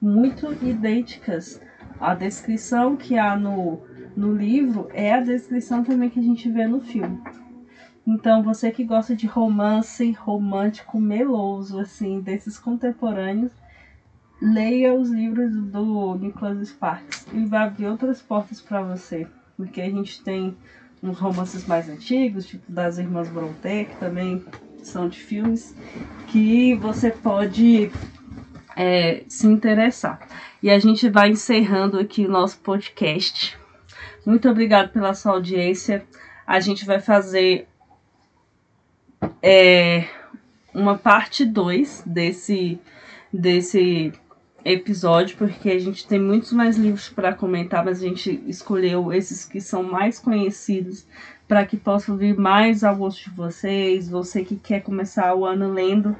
muito 0.00 0.52
idênticas. 0.64 1.60
A 2.00 2.14
descrição 2.14 2.96
que 2.96 3.16
há 3.16 3.36
no, 3.36 3.80
no 4.16 4.34
livro 4.34 4.88
é 4.92 5.12
a 5.12 5.20
descrição 5.20 5.82
também 5.82 6.10
que 6.10 6.20
a 6.20 6.22
gente 6.22 6.50
vê 6.50 6.66
no 6.66 6.80
filme. 6.80 7.20
Então, 8.06 8.42
você 8.42 8.70
que 8.70 8.84
gosta 8.84 9.16
de 9.16 9.26
romance 9.26 10.12
romântico 10.12 11.00
meloso, 11.00 11.80
assim, 11.80 12.20
desses 12.20 12.58
contemporâneos, 12.58 13.50
leia 14.40 14.94
os 14.94 15.10
livros 15.10 15.52
do 15.52 16.14
Nicholas 16.14 16.68
Sparks. 16.68 17.26
Ele 17.32 17.46
vai 17.46 17.64
abrir 17.64 17.86
outras 17.86 18.22
portas 18.22 18.60
para 18.60 18.82
você. 18.82 19.26
Porque 19.56 19.80
a 19.80 19.90
gente 19.90 20.22
tem 20.22 20.56
uns 21.02 21.18
romances 21.18 21.66
mais 21.66 21.88
antigos, 21.88 22.46
tipo 22.46 22.70
das 22.70 22.98
Irmãs 22.98 23.28
Brontë, 23.28 23.86
que 23.86 23.96
também 23.96 24.44
são 24.82 25.08
de 25.08 25.18
filmes, 25.18 25.74
que 26.28 26.74
você 26.76 27.10
pode 27.10 27.90
é, 28.76 29.24
se 29.26 29.46
interessar. 29.46 30.20
E 30.62 30.70
a 30.70 30.78
gente 30.78 31.08
vai 31.08 31.30
encerrando 31.30 31.98
aqui 31.98 32.26
o 32.26 32.30
nosso 32.30 32.58
podcast. 32.58 33.58
Muito 34.24 34.48
obrigado 34.48 34.92
pela 34.92 35.14
sua 35.14 35.32
audiência. 35.32 36.04
A 36.46 36.60
gente 36.60 36.84
vai 36.84 37.00
fazer 37.00 37.66
é, 39.42 40.04
uma 40.74 40.98
parte 40.98 41.44
2 41.44 42.04
desse, 42.06 42.78
desse 43.32 44.12
episódio, 44.64 45.36
porque 45.38 45.70
a 45.70 45.78
gente 45.78 46.06
tem 46.06 46.20
muitos 46.20 46.52
mais 46.52 46.76
livros 46.76 47.08
para 47.08 47.32
comentar, 47.32 47.84
mas 47.84 48.02
a 48.02 48.06
gente 48.06 48.42
escolheu 48.46 49.12
esses 49.12 49.44
que 49.44 49.60
são 49.60 49.82
mais 49.82 50.18
conhecidos 50.18 51.06
para 51.48 51.64
que 51.64 51.76
possam 51.76 52.16
vir 52.16 52.36
mais 52.36 52.82
ao 52.82 52.96
gosto 52.96 53.30
de 53.30 53.36
vocês, 53.36 54.08
você 54.08 54.44
que 54.44 54.56
quer 54.56 54.80
começar 54.80 55.32
o 55.34 55.46
ano 55.46 55.72
lendo 55.72 56.16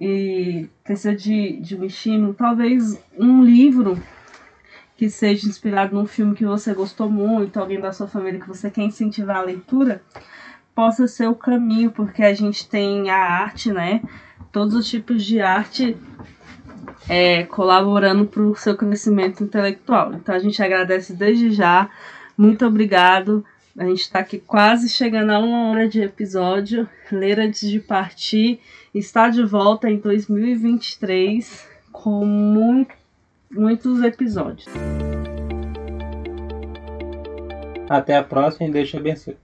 e 0.00 0.68
precisa 0.84 1.14
de, 1.14 1.60
de 1.60 1.76
um 1.76 2.32
talvez 2.32 3.02
um 3.18 3.42
livro 3.42 4.00
que 4.96 5.08
seja 5.08 5.48
inspirado 5.48 5.94
num 5.94 6.06
filme 6.06 6.34
que 6.34 6.44
você 6.44 6.74
gostou 6.74 7.08
muito, 7.08 7.58
alguém 7.58 7.80
da 7.80 7.92
sua 7.92 8.08
família 8.08 8.40
que 8.40 8.48
você 8.48 8.70
quer 8.70 8.82
incentivar 8.82 9.36
a 9.36 9.42
leitura, 9.42 10.02
possa 10.74 11.06
ser 11.06 11.28
o 11.28 11.34
caminho, 11.34 11.90
porque 11.90 12.22
a 12.22 12.34
gente 12.34 12.68
tem 12.68 13.10
a 13.10 13.16
arte, 13.16 13.72
né? 13.72 14.02
Todos 14.50 14.74
os 14.74 14.88
tipos 14.88 15.24
de 15.24 15.40
arte 15.40 15.96
é, 17.08 17.44
colaborando 17.44 18.26
para 18.26 18.42
o 18.42 18.56
seu 18.56 18.76
crescimento 18.76 19.42
intelectual. 19.42 20.14
Então 20.14 20.34
a 20.34 20.38
gente 20.38 20.62
agradece 20.62 21.12
desde 21.12 21.50
já. 21.52 21.88
Muito 22.36 22.66
obrigado. 22.66 23.44
A 23.78 23.84
gente 23.84 24.00
está 24.00 24.18
aqui 24.18 24.40
quase 24.40 24.88
chegando 24.88 25.30
a 25.30 25.38
uma 25.38 25.70
hora 25.70 25.88
de 25.88 26.02
episódio. 26.02 26.88
Ler 27.12 27.38
antes 27.38 27.70
de 27.70 27.78
partir. 27.78 28.58
Está 28.92 29.28
de 29.28 29.44
volta 29.44 29.88
em 29.88 29.98
2023 29.98 31.64
com 31.92 32.26
muito, 32.26 32.92
muitos 33.48 34.02
episódios. 34.02 34.66
Até 37.88 38.16
a 38.16 38.24
próxima 38.24 38.66
e 38.66 38.84
te 38.84 38.96
abençoe. 38.96 39.36